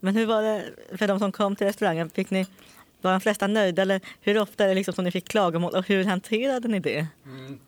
Men 0.00 0.16
hur 0.16 0.26
var 0.26 0.42
det 0.42 0.64
för 0.98 1.08
de 1.08 1.18
som 1.18 1.32
kom 1.32 1.56
till 1.56 1.66
restaurangen? 1.66 2.10
Fick 2.10 2.30
ni, 2.30 2.46
var 3.00 3.10
de 3.10 3.20
flesta 3.20 3.46
nöjda 3.46 3.82
eller 3.82 4.00
hur 4.20 4.38
ofta 4.38 4.64
är 4.64 4.68
det 4.68 4.74
liksom 4.74 4.94
som 4.94 5.04
ni 5.04 5.10
fick 5.10 5.28
klagomål 5.28 5.74
och 5.74 5.88
hur 5.88 6.04
hanterade 6.04 6.68
ni 6.68 6.80
det? 6.80 7.06
Mm. 7.24 7.58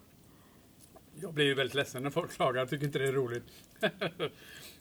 Jag 1.21 1.35
blir 1.35 1.45
ju 1.45 1.55
väldigt 1.55 1.75
ledsen 1.75 2.03
när 2.03 2.11
folk 2.11 2.33
klagar, 2.33 2.61
jag 2.61 2.71
tycker 2.71 2.87
inte 2.87 2.99
det 2.99 3.09
är 3.09 3.13
roligt. 3.13 3.45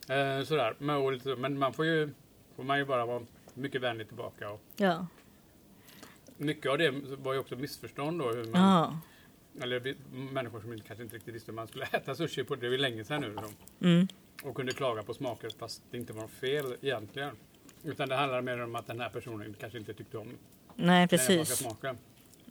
eh, 0.08 0.44
sådär. 0.46 0.74
Men, 0.78 1.20
men 1.40 1.58
man 1.58 1.72
får 1.72 1.84
ju, 1.86 2.10
får 2.56 2.62
man 2.62 2.78
ju 2.78 2.84
bara 2.84 3.06
vara 3.06 3.22
mycket 3.54 3.80
vänlig 3.80 4.06
tillbaka. 4.08 4.50
Och 4.50 4.60
Ja. 4.76 5.06
mycket 6.36 6.70
av 6.72 6.78
det 6.78 6.90
var 7.18 7.32
ju 7.32 7.38
också 7.38 7.56
missförstånd 7.56 8.18
då. 8.20 8.30
Hur 8.30 8.44
man, 8.44 8.60
Ja. 8.62 8.98
Eller 9.62 9.94
människor 10.32 10.60
som 10.60 10.80
kanske 10.80 11.02
inte 11.02 11.16
riktigt 11.16 11.34
visste 11.34 11.50
hur 11.52 11.56
man 11.56 11.68
skulle 11.68 11.84
äta 11.92 12.14
sushi 12.14 12.44
på. 12.44 12.54
Det 12.54 12.66
är 12.66 12.70
ju 12.70 12.78
länge 12.78 13.04
sedan 13.04 13.20
nu. 13.20 13.28
Liksom. 13.28 13.54
Mm. 13.80 14.08
Och 14.42 14.54
kunde 14.54 14.72
klaga 14.72 15.02
på 15.02 15.14
smaker 15.14 15.50
fast 15.58 15.82
det 15.90 15.96
inte 15.96 16.12
var 16.12 16.22
något 16.22 16.30
fel 16.30 16.74
egentligen. 16.80 17.36
Utan 17.84 18.08
det 18.08 18.14
handlar 18.14 18.42
mer 18.42 18.60
om 18.60 18.74
att 18.74 18.86
den 18.86 19.00
här 19.00 19.08
personen 19.08 19.54
kanske 19.60 19.78
inte 19.78 19.94
tyckte 19.94 20.18
om 20.18 20.28
Nej, 20.76 21.08
precis. 21.08 21.66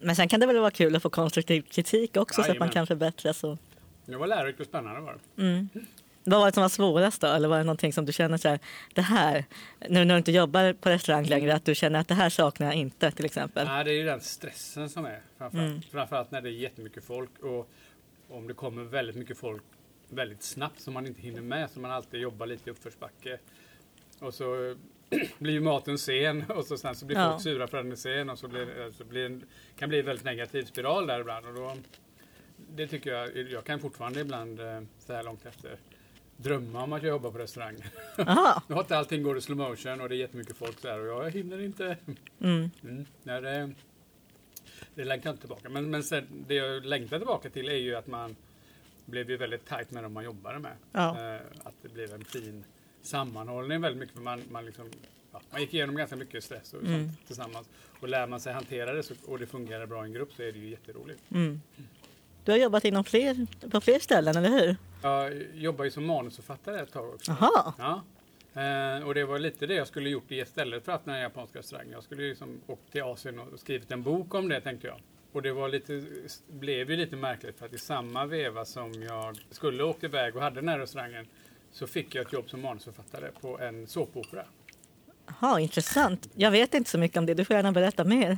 Men 0.01 0.15
sen 0.15 0.27
kan 0.27 0.39
det 0.39 0.45
väl 0.45 0.59
vara 0.59 0.71
kul 0.71 0.95
att 0.95 1.03
få 1.03 1.09
konstruktiv 1.09 1.61
kritik 1.61 2.17
också 2.17 2.43
så 2.43 2.51
att 2.51 2.59
man 2.59 2.69
kan 2.69 2.87
förbättras. 2.87 3.43
Och, 3.43 3.57
Det 4.05 4.15
var 4.15 4.27
lärorikt 4.27 4.59
och 4.59 4.65
spännande 4.65 5.01
var 5.01 5.19
det. 5.35 5.41
mm. 5.43 5.69
Vad 6.29 6.39
var 6.39 6.45
det 6.47 6.53
som 6.53 6.61
var 6.61 6.69
svårast 6.69 7.21
då? 7.21 7.27
Eller 7.27 7.47
var 7.47 7.57
det 7.57 7.63
någonting 7.63 7.93
som 7.93 8.05
du 8.05 8.13
känner 8.13 8.37
så 8.37 8.47
här, 8.49 8.59
det 8.93 9.01
här, 9.01 9.45
nu 9.89 10.05
när 10.05 10.13
du 10.15 10.17
inte 10.17 10.31
jobbar 10.31 10.73
på 10.73 10.89
restaurang 10.89 11.25
längre, 11.25 11.55
att 11.55 11.65
du 11.65 11.75
känner 11.75 11.99
att 11.99 12.07
det 12.07 12.13
här 12.13 12.29
saknar 12.29 12.67
jag 12.67 12.75
inte 12.75 13.11
till 13.11 13.25
exempel? 13.25 13.67
Nej, 13.67 13.83
det 13.83 13.91
är 13.91 13.95
ju 13.95 14.03
den 14.05 14.21
stressen 14.21 14.89
som 14.89 15.05
är. 15.05 15.21
Framförallt, 15.37 15.69
Mm. 15.69 15.81
framförallt 15.91 16.31
när 16.31 16.41
det 16.41 16.49
är 16.49 16.51
jättemycket 16.51 17.03
folk 17.03 17.29
och 17.39 17.69
om 18.29 18.47
det 18.47 18.53
kommer 18.53 18.83
väldigt 18.83 19.15
mycket 19.15 19.37
folk 19.37 19.63
väldigt 20.09 20.43
snabbt 20.43 20.81
som 20.81 20.93
man 20.93 21.05
inte 21.07 21.21
hinner 21.21 21.41
med. 21.41 21.69
Så 21.69 21.79
man 21.79 21.91
alltid 21.91 22.19
jobbar 22.19 22.45
lite 22.45 22.69
i 22.69 22.71
uppförsbacke. 22.71 23.37
Och 24.19 24.33
så 24.33 24.75
blir 25.39 25.53
ju 25.53 25.59
maten 25.59 25.97
sen 25.97 26.43
och 26.49 26.65
så 26.65 26.77
sen 26.77 26.95
så 26.95 27.05
blir 27.05 27.17
Ja. 27.17 27.29
folk 27.31 27.41
sura 27.43 27.67
för 27.67 27.77
att 27.77 27.83
den 27.85 27.91
är 27.91 27.95
sen 27.95 28.29
och 28.29 28.39
så 28.39 28.47
blir 28.47 28.91
så 28.97 29.03
blir 29.03 29.25
en, 29.25 29.43
kan 29.79 29.89
bli 29.89 29.99
en 29.99 30.05
väldigt 30.05 30.25
negativ 30.25 30.63
spiral 30.65 31.07
där 31.07 31.19
ibland. 31.19 31.45
Och 31.45 31.53
då, 31.53 31.73
det 32.75 32.87
tycker 32.87 33.13
jag, 33.13 33.37
jag 33.51 33.63
kan 33.65 33.79
fortfarande 33.79 34.19
ibland 34.19 34.59
eh, 34.59 34.81
så 34.99 35.13
här 35.13 35.23
långt 35.23 35.45
efter 35.45 35.75
drömma 36.37 36.83
om 36.83 36.93
att 36.93 37.03
jag 37.03 37.09
jobbar 37.09 37.31
på 37.31 37.37
restaurang. 37.37 37.75
Nu 38.67 38.73
har 38.75 38.79
inte 38.81 38.97
allting 38.97 39.23
går 39.23 39.37
i 39.37 39.41
slow 39.41 39.57
motion 39.57 40.01
och 40.01 40.09
det 40.09 40.15
är 40.15 40.17
jättemycket 40.17 40.57
folk 40.57 40.83
här 40.83 40.99
och 40.99 41.25
jag 41.25 41.31
hinner 41.31 41.61
inte. 41.61 41.97
Mm. 42.41 42.69
Mm. 42.83 43.05
Nej, 43.23 43.41
det, 43.41 43.71
det 44.95 45.03
längtar 45.03 45.29
inte 45.29 45.41
tillbaka. 45.41 45.69
Men, 45.69 45.89
men 45.89 46.03
sen, 46.03 46.27
det 46.47 46.53
jag 46.53 46.85
längtar 46.85 47.17
tillbaka 47.17 47.49
till 47.49 47.69
är 47.69 47.75
ju 47.75 47.95
att 47.95 48.07
man 48.07 48.35
blev 49.05 49.29
ju 49.29 49.37
väldigt 49.37 49.65
tajt 49.65 49.91
med 49.91 50.03
dem 50.03 50.13
man 50.13 50.23
jobbade 50.23 50.59
med. 50.59 50.71
Ja. 50.91 51.33
Eh, 51.35 51.41
att 51.63 51.73
det 51.81 51.89
blev 51.89 52.13
en 52.13 52.25
fin 52.25 52.63
sammanhållning 53.01 53.81
väldigt 53.81 53.99
mycket. 53.99 54.15
För 54.15 54.21
man, 54.23 54.41
man, 54.49 54.65
liksom, 54.65 54.85
ja, 55.31 55.41
man 55.51 55.61
gick 55.61 55.73
igenom 55.73 55.95
ganska 55.95 56.15
mycket 56.15 56.43
stress 56.43 56.73
och 56.73 56.81
Mm. 56.83 57.07
sånt 57.07 57.27
tillsammans. 57.27 57.69
Och 57.99 58.07
lär 58.09 58.27
man 58.27 58.39
sig 58.39 58.53
hantera 58.53 58.93
det 58.93 59.03
så, 59.03 59.13
och 59.25 59.39
det 59.39 59.45
fungerar 59.47 59.85
bra 59.85 60.03
i 60.03 60.07
en 60.07 60.13
grupp 60.13 60.33
så 60.33 60.43
är 60.43 60.51
det 60.51 60.59
ju 60.59 60.69
jätteroligt. 60.69 61.21
Mm. 61.31 61.61
Du 62.45 62.51
har 62.51 62.59
jobbat 62.59 62.85
inom 62.85 63.03
fler, 63.03 63.47
på 63.71 63.81
fler 63.81 63.99
ställen, 63.99 64.35
eller 64.37 64.49
hur? 64.49 64.75
Jag 65.01 65.33
jobbar 65.53 65.85
ju 65.85 65.91
som 65.91 66.05
manusförfattare 66.05 66.81
ett 66.81 66.91
tag 66.91 67.13
också. 67.13 67.35
Jaha. 67.39 67.73
Ja. 67.77 68.03
Eh, 68.61 69.07
och 69.07 69.13
det 69.13 69.25
var 69.25 69.39
lite 69.39 69.65
det 69.67 69.73
jag 69.73 69.87
skulle 69.87 70.09
gjort 70.09 70.31
istället 70.31 70.85
för 70.85 70.91
att 70.91 70.99
öppna 71.01 71.15
en 71.15 71.21
japansk 71.21 71.55
restaurang. 71.55 71.87
Jag 71.91 72.03
skulle 72.03 72.21
liksom 72.29 72.61
åkt 72.67 72.91
till 72.91 73.03
Asien 73.03 73.39
och 73.39 73.59
skrivit 73.59 73.91
en 73.91 74.03
bok 74.03 74.33
om 74.33 74.49
det 74.49 74.61
tänkte 74.61 74.87
jag. 74.87 75.01
Och 75.31 75.41
det 75.41 75.51
var 75.51 75.69
lite, 75.69 76.03
blev 76.47 76.91
ju 76.91 76.97
lite 76.97 77.15
märkligt 77.15 77.59
för 77.59 77.65
att 77.65 77.73
i 77.73 77.77
samma 77.77 78.25
veva 78.25 78.65
som 78.65 79.03
jag 79.03 79.37
skulle 79.51 79.83
åkt 79.83 80.03
iväg 80.03 80.35
och 80.35 80.41
hade 80.41 80.55
den 80.55 80.69
här 80.69 80.79
restaurangen 80.79 81.27
så 81.71 81.87
fick 81.87 82.15
jag 82.15 82.25
ett 82.25 82.33
jobb 82.33 82.49
som 82.49 82.61
manusförfattare 82.61 83.31
på 83.41 83.59
en 83.59 83.87
såpopera. 83.87 84.45
Jaha, 85.27 85.59
intressant. 85.59 86.29
Jag 86.35 86.51
vet 86.51 86.73
inte 86.73 86.89
så 86.89 86.97
mycket 86.97 87.17
om 87.17 87.25
det. 87.25 87.33
Du 87.33 87.45
får 87.45 87.55
gärna 87.55 87.71
berätta 87.71 88.03
mer. 88.03 88.37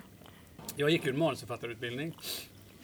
Jag 0.75 0.89
gick 0.89 1.05
ju 1.05 1.11
en 1.11 1.19
manusförfattarutbildning 1.19 2.15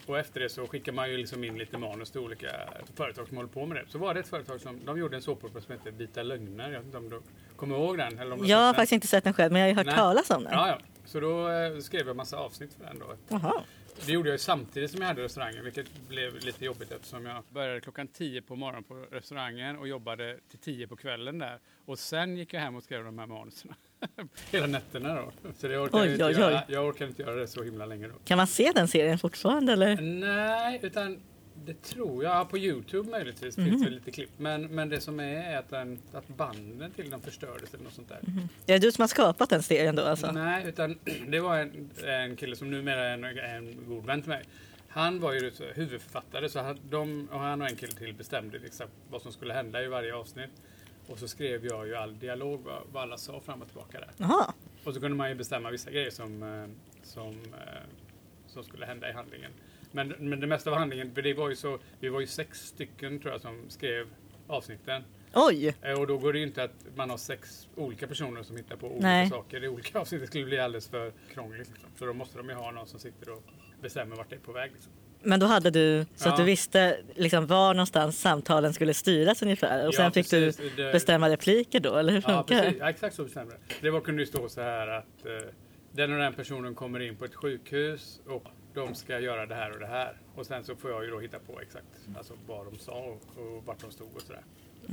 och 0.06 0.18
efter 0.18 0.40
det 0.40 0.48
så 0.48 0.66
skickar 0.66 0.92
man 0.92 1.10
ju 1.10 1.16
liksom 1.16 1.44
in 1.44 1.58
lite 1.58 1.78
manus 1.78 2.10
till 2.10 2.20
olika 2.20 2.48
företag 2.94 3.28
som 3.28 3.36
håller 3.36 3.50
på 3.50 3.66
med 3.66 3.76
det. 3.76 3.84
Så 3.88 3.98
var 3.98 4.14
det 4.14 4.20
ett 4.20 4.28
företag 4.28 4.60
som 4.60 4.84
de 4.84 4.98
gjorde 4.98 5.16
en 5.16 5.22
såpopera 5.22 5.62
som 5.62 5.72
hette 5.72 5.90
Vita 5.90 6.22
lögner. 6.22 6.70
Jag 6.70 6.78
vet 6.78 6.86
inte 6.86 6.98
om 6.98 7.08
du 7.08 7.20
kommer 7.56 7.76
ihåg 7.76 7.98
den? 7.98 8.18
Eller 8.18 8.32
om 8.32 8.42
du 8.42 8.48
Jag 8.48 8.58
har 8.58 8.74
faktiskt 8.74 8.92
inte 8.92 9.06
sett 9.06 9.24
den 9.24 9.34
själv, 9.34 9.52
men 9.52 9.60
jag 9.60 9.66
har 9.66 9.70
ju 9.70 9.76
hört 9.76 9.86
Nej. 9.86 9.94
talas 9.94 10.30
om 10.30 10.44
den. 10.44 10.52
Ja, 10.52 10.68
ja. 10.68 10.78
Så 11.04 11.20
då 11.20 11.48
eh, 11.48 11.78
skrev 11.78 12.06
jag 12.06 12.16
massa 12.16 12.36
avsnitt 12.36 12.74
för 12.74 12.84
den 12.84 12.98
då. 12.98 13.38
Det 14.06 14.12
gjorde 14.12 14.28
jag 14.28 14.34
ju 14.34 14.38
samtidigt 14.38 14.90
som 14.90 15.00
jag 15.00 15.08
hade 15.08 15.22
restaurangen, 15.22 15.64
vilket 15.64 16.08
blev 16.08 16.34
lite 16.34 16.64
jobbigt 16.64 16.92
eftersom 16.92 17.26
jag 17.26 17.44
började 17.50 17.80
klockan 17.80 18.08
10 18.08 18.42
på 18.42 18.56
morgonen 18.56 18.84
på 18.84 18.94
restaurangen 19.10 19.78
och 19.78 19.88
jobbade 19.88 20.38
till 20.50 20.58
10 20.58 20.88
på 20.88 20.96
kvällen 20.96 21.38
där. 21.38 21.58
Och 21.84 21.98
sen 21.98 22.36
gick 22.36 22.54
jag 22.54 22.60
hem 22.60 22.76
och 22.76 22.82
skrev 22.82 23.04
de 23.04 23.18
här 23.18 23.26
manuserna. 23.26 23.74
Hela 24.52 24.66
nätterna 24.66 25.14
då. 25.14 25.32
Så 25.58 25.68
det 25.68 25.78
orkar 25.78 25.98
Oj, 25.98 26.04
jag, 26.06 26.12
inte 26.12 26.24
oj, 26.44 26.54
oj. 26.54 26.60
Jag 26.68 26.86
orkar 26.88 27.06
inte 27.06 27.22
göra 27.22 27.34
det 27.34 27.46
så 27.46 27.62
himla 27.62 27.86
länge 27.86 28.08
då. 28.08 28.14
Kan 28.24 28.36
man 28.36 28.46
se 28.46 28.72
den 28.74 28.88
serien 28.88 29.18
fortfarande 29.18 29.72
eller? 29.72 30.00
Nej, 30.02 30.80
utan 30.82 31.18
det 31.64 31.82
tror 31.82 32.24
jag. 32.24 32.36
Ja, 32.36 32.44
På 32.44 32.58
Youtube 32.58 33.10
möjligtvis 33.10 33.56
Mhm. 33.56 33.66
finns 33.70 33.82
det 33.84 33.90
lite 33.90 34.10
klipp. 34.10 34.30
Men, 34.36 34.62
men 34.66 34.88
det 34.88 35.00
som 35.00 35.20
är 35.20 35.24
är 35.52 35.56
att, 35.58 35.70
den, 35.70 35.98
att 36.12 36.28
banden 36.28 36.90
till 36.90 37.10
den 37.10 37.20
förstördes 37.20 37.74
eller 37.74 37.84
något 37.84 37.92
sånt 37.94 38.08
där. 38.08 38.18
Är 38.66 38.72
det 38.72 38.78
du 38.78 38.92
som 38.92 39.02
har 39.02 39.08
skapat 39.08 39.50
den 39.50 39.62
serien 39.62 39.96
då 39.96 40.02
alltså? 40.02 40.32
Nej, 40.32 40.64
utan 40.68 40.98
det 41.28 41.40
var 41.40 41.58
en, 41.58 41.90
en 42.04 42.36
kille 42.36 42.56
som 42.56 42.70
numera 42.70 43.04
är 43.08 43.12
en, 43.14 43.24
en 43.24 43.76
god 43.88 44.06
vän 44.06 44.20
till 44.22 44.28
mig. 44.28 44.42
Han 44.88 45.20
var 45.20 45.32
ju 45.32 45.52
huvudförfattare 45.74 46.48
så 46.48 46.58
han, 46.60 46.78
de, 46.90 47.28
och 47.32 47.40
han 47.40 47.62
och 47.62 47.68
en 47.70 47.76
kille 47.76 47.92
till 47.92 48.14
bestämde 48.14 48.58
liksom 48.58 48.86
vad 49.10 49.22
som 49.22 49.32
skulle 49.32 49.54
hända 49.54 49.82
i 49.82 49.86
varje 49.86 50.14
avsnitt. 50.14 50.50
Och 51.08 51.18
så 51.18 51.28
skrev 51.28 51.66
jag 51.66 51.86
ju 51.86 51.94
all 51.94 52.18
dialog, 52.18 52.60
vad, 52.64 52.82
vad 52.92 53.02
alla 53.02 53.16
sa 53.16 53.40
fram 53.40 53.62
och 53.62 53.68
tillbaka 53.68 54.00
där. 54.00 54.10
Jaha. 54.16 54.52
Och 54.84 54.94
så 54.94 55.00
kunde 55.00 55.16
man 55.16 55.28
ju 55.28 55.34
bestämma 55.34 55.70
vissa 55.70 55.90
grejer 55.90 56.10
som, 56.10 56.42
eh, 56.42 56.66
som, 57.02 57.28
eh, 57.30 57.82
som 58.46 58.64
skulle 58.64 58.86
hända 58.86 59.10
i 59.10 59.12
handlingen. 59.12 59.50
Men, 59.92 60.08
men 60.18 60.40
det 60.40 60.46
mesta 60.46 60.70
av 60.70 60.76
handlingen, 60.76 61.14
för 61.14 61.22
det 61.22 61.34
var 61.34 61.48
ju 61.48 61.56
så, 61.56 61.78
vi 62.00 62.08
var 62.08 62.20
ju 62.20 62.26
sex 62.26 62.66
stycken 62.66 63.18
tror 63.20 63.32
jag 63.32 63.40
som 63.40 63.64
skrev 63.68 64.06
avsnitten. 64.46 65.02
Oj! 65.34 65.74
Eh, 65.82 66.00
Och 66.00 66.06
då 66.06 66.18
går 66.18 66.32
det 66.32 66.38
ju 66.38 66.44
inte 66.46 66.64
att 66.64 66.86
man 66.96 67.10
har 67.10 67.16
sex 67.16 67.68
olika 67.74 68.06
personer 68.06 68.42
som 68.42 68.56
hittar 68.56 68.76
på 68.76 68.86
olika 68.86 69.06
Nej. 69.06 69.28
saker 69.30 69.64
i 69.64 69.68
olika 69.68 69.98
avsnitt. 70.00 70.20
Det 70.20 70.26
skulle 70.26 70.44
bli 70.44 70.58
alldeles 70.58 70.88
för 70.88 71.12
krångligt. 71.34 71.68
Liksom. 71.68 71.88
Så 71.98 72.06
då 72.06 72.12
måste 72.12 72.38
de 72.38 72.48
ju 72.48 72.54
ha 72.54 72.70
någon 72.70 72.86
som 72.86 73.00
sitter 73.00 73.30
och 73.32 73.42
bestämmer 73.82 74.16
vart 74.16 74.30
det 74.30 74.36
är 74.36 74.40
på 74.40 74.52
väg. 74.52 74.70
Liksom. 74.72 74.92
Men 75.22 75.40
då 75.40 75.46
hade 75.46 75.70
du 75.70 76.06
så 76.16 76.28
att 76.28 76.36
du 76.36 76.42
visste 76.44 76.96
liksom 77.14 77.46
var 77.46 77.74
någonstans 77.74 78.20
samtalen 78.20 78.74
skulle 78.74 78.94
styras 78.94 79.42
ungefär 79.42 79.86
och 79.88 79.94
sen 79.94 80.12
fick 80.12 80.30
precis. 80.30 80.56
du 80.56 80.70
Det- 80.84 80.92
bestämma 80.92 81.28
repliker 81.30 81.80
då 81.80 81.96
eller 81.96 82.12
hur 82.12 82.20
funkar 82.20 82.62
det? 82.62 82.74
Ja, 82.78 82.90
exakt 82.90 83.14
så 83.16 83.24
bestämde 83.24 83.54
det. 83.54 83.74
Det 83.80 83.90
var, 83.90 84.00
kunde 84.00 84.22
ju 84.22 84.26
stå 84.26 84.48
så 84.48 84.60
här 84.60 84.88
att 84.88 85.26
eh, 85.26 85.48
den 85.92 86.12
och 86.12 86.18
den 86.18 86.32
personen 86.34 86.74
kommer 86.74 87.00
in 87.00 87.16
på 87.16 87.24
ett 87.24 87.34
sjukhus 87.34 88.20
och 88.28 88.44
de 88.74 88.94
ska 88.94 89.20
göra 89.20 89.46
det 89.46 89.54
här 89.54 89.72
och 89.72 89.78
det 89.80 89.86
här. 89.86 90.12
Och 90.34 90.46
sen 90.46 90.64
så 90.64 90.76
får 90.76 90.90
jag 90.90 91.04
ju 91.04 91.10
då 91.10 91.18
hitta 91.20 91.38
på 91.38 91.60
exakt 91.60 91.86
alltså, 92.18 92.32
vad 92.46 92.66
de 92.66 92.78
sa 92.78 92.92
och, 92.92 93.42
och 93.42 93.62
vart 93.66 93.80
de 93.80 93.90
stod 93.90 94.08
och 94.16 94.22
sådär. 94.22 94.42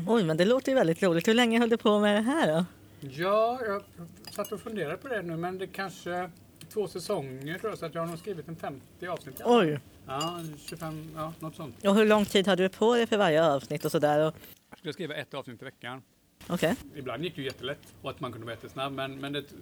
Oj, 0.07 0.23
men 0.23 0.37
det 0.37 0.45
låter 0.45 0.71
ju 0.71 0.75
väldigt 0.75 1.03
roligt. 1.03 1.27
Hur 1.27 1.33
länge 1.33 1.59
höll 1.59 1.69
du 1.69 1.77
på 1.77 1.99
med 1.99 2.15
det 2.15 2.21
här 2.21 2.47
då? 2.53 2.65
Ja, 2.99 3.59
jag 3.65 3.83
satt 4.31 4.51
och 4.51 4.59
funderade 4.61 4.97
på 4.97 5.07
det 5.07 5.21
nu 5.21 5.37
men 5.37 5.57
det 5.57 5.67
kanske 5.67 6.29
två 6.73 6.87
säsonger 6.87 7.57
tror 7.57 7.71
jag 7.71 7.79
så 7.79 7.85
att 7.85 7.95
jag 7.95 8.01
har 8.01 8.07
nog 8.07 8.19
skrivit 8.19 8.47
en 8.47 8.55
50 8.55 9.07
avsnitt. 9.07 9.41
Oj! 9.45 9.79
Ja, 10.07 10.39
25, 10.65 11.11
ja 11.15 11.33
något 11.39 11.55
sånt. 11.55 11.85
Och 11.85 11.95
hur 11.95 12.05
lång 12.05 12.25
tid 12.25 12.47
hade 12.47 12.63
du 12.63 12.69
på 12.69 12.95
dig 12.95 13.07
för 13.07 13.17
varje 13.17 13.45
avsnitt 13.45 13.85
och 13.85 13.91
sådär? 13.91 14.27
Och... 14.27 14.35
Jag 14.69 14.77
skulle 14.79 14.93
skriva 14.93 15.15
ett 15.15 15.33
avsnitt 15.33 15.61
i 15.61 15.65
veckan. 15.65 16.01
Okej. 16.47 16.75
Ibland 16.95 17.23
gick 17.23 17.35
det 17.35 17.41
ju 17.41 17.47
jättelätt 17.47 17.93
och 18.01 18.09
att 18.09 18.19
man 18.19 18.31
kunde 18.31 18.45
vara 18.45 18.55
jättesnabb 18.55 18.93
men, 18.93 19.19
men 19.19 19.35
ett, 19.35 19.53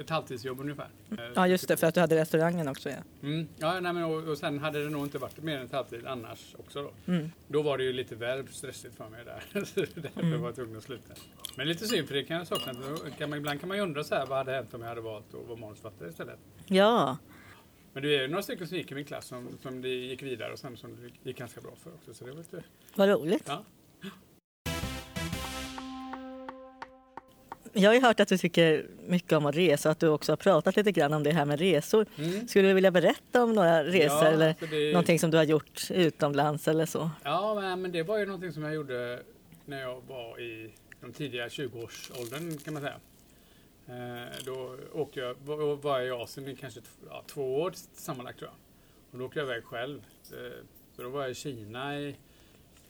ett 0.00 0.10
halvtidsjobb 0.10 0.60
ungefär. 0.60 0.88
Ja, 1.34 1.46
just 1.48 1.68
det, 1.68 1.76
för 1.76 1.86
att 1.86 1.94
du 1.94 2.00
hade 2.00 2.16
restaurangen 2.16 2.68
också 2.68 2.90
ja. 2.90 2.96
Mm. 3.22 3.48
Ja, 3.58 3.80
nej, 3.80 3.92
men, 3.92 4.04
och, 4.04 4.28
och 4.28 4.38
sen 4.38 4.58
hade 4.58 4.84
det 4.84 4.90
nog 4.90 5.02
inte 5.06 5.18
varit 5.18 5.42
mer 5.42 5.58
än 5.58 5.66
ett 5.66 5.72
halvtid 5.72 6.06
annars 6.06 6.54
också 6.58 6.82
då. 6.82 7.12
Mm. 7.12 7.30
Då 7.48 7.62
var 7.62 7.78
det 7.78 7.84
ju 7.84 7.92
lite 7.92 8.14
väl 8.14 8.48
stressigt 8.48 8.94
för 8.96 9.08
mig 9.08 9.24
där. 9.24 9.64
Så 9.64 9.80
Därför 9.80 10.20
Mm. 10.22 10.40
var 10.40 10.48
jag 10.48 10.54
tvungen 10.54 10.76
att 10.76 10.82
sluta. 10.84 11.14
Men 11.56 11.68
lite 11.68 11.86
synd 11.86 12.08
för 12.08 12.14
det 12.14 12.24
kan 12.24 12.36
jag 12.36 12.46
sakna. 12.46 12.72
Kan 13.18 13.30
man, 13.30 13.38
ibland 13.38 13.60
kan 13.60 13.68
man 13.68 13.76
ju 13.78 13.82
undra 13.82 14.04
så 14.04 14.14
här, 14.14 14.26
vad 14.26 14.38
hade 14.38 14.52
hänt 14.52 14.74
om 14.74 14.80
jag 14.80 14.88
hade 14.88 15.00
valt 15.00 15.34
att 15.34 15.48
vara 15.48 15.58
manusförfattare 15.58 16.08
istället? 16.08 16.38
Ja, 16.66 17.16
Men 17.92 18.02
det 18.02 18.16
är 18.16 18.22
ju 18.22 18.28
några 18.28 18.42
stycken 18.42 18.68
som 18.68 18.76
gick 18.76 18.92
i 18.92 18.94
min 18.94 19.04
klass 19.04 19.26
som, 19.26 19.48
som 19.62 19.82
det 19.82 19.88
gick 19.88 20.22
vidare 20.22 20.52
och 20.52 20.58
sen 20.58 20.76
som 20.76 20.96
det 21.22 21.28
gick 21.28 21.38
ganska 21.38 21.60
bra 21.60 21.72
för 21.82 21.94
också. 21.94 22.14
Så 22.14 22.24
det 22.24 22.30
var 22.30 22.38
lite, 22.38 22.62
vad 22.94 23.08
roligt. 23.08 23.44
ja. 23.46 23.64
Jag 27.72 27.90
har 27.90 27.94
ju 27.94 28.00
hört 28.00 28.20
att 28.20 28.28
du 28.28 28.38
tycker 28.38 28.86
mycket 29.06 29.32
om 29.32 29.46
att 29.46 29.56
resa 29.56 29.88
och 29.88 29.92
att 29.92 30.00
du 30.00 30.08
också 30.08 30.32
har 30.32 30.36
pratat 30.36 30.76
lite 30.76 30.92
grann 30.92 31.12
om 31.12 31.22
det 31.22 31.30
här 31.30 31.44
med 31.44 31.58
resor. 31.58 32.06
Mm. 32.18 32.48
Skulle 32.48 32.68
du 32.68 32.74
vilja 32.74 32.90
berätta 32.90 33.42
om 33.42 33.52
några 33.52 33.84
resor 33.84 34.18
Ja, 34.18 34.24
eller 34.26 34.48
alltså 34.48 34.66
det- 34.66 34.92
någonting 34.92 35.18
som 35.18 35.30
du 35.30 35.36
har 35.36 35.44
gjort 35.44 35.90
utomlands 35.90 36.68
eller 36.68 36.86
så? 36.86 37.10
Ja, 37.24 37.74
men- 37.76 37.92
det 37.92 38.02
var 38.02 38.18
ju 38.18 38.26
någonting 38.26 38.52
som 38.52 38.62
jag 38.62 38.74
gjorde 38.74 39.22
när 39.64 39.80
jag 39.80 40.02
var 40.08 40.40
i 40.40 40.74
de 41.00 41.12
tidiga 41.12 41.48
20-årsåldern 41.48 42.58
kan 42.58 42.74
man 42.74 42.82
säga. 42.82 42.96
Eh, 43.88 44.44
då 44.44 44.76
åkte 44.92 45.20
jag, 45.20 45.34
var, 45.44 46.00
jag 46.00 46.06
i 46.06 46.10
Asien 46.10 46.48
i 46.48 46.56
kanske 46.56 46.80
ja, 47.08 47.24
två 47.26 47.60
år 47.60 47.72
sammanlagt 47.94 48.38
tror 48.38 48.50
jag. 48.50 48.56
Och 49.12 49.18
då 49.18 49.24
åkte 49.24 49.38
jag 49.38 49.46
iväg 49.46 49.64
själv. 49.64 49.98
Eh, 50.32 50.64
så 50.96 51.02
då 51.02 51.08
var 51.08 51.22
jag 51.22 51.30
i 51.30 51.34
Kina 51.34 51.98
i 52.00 52.16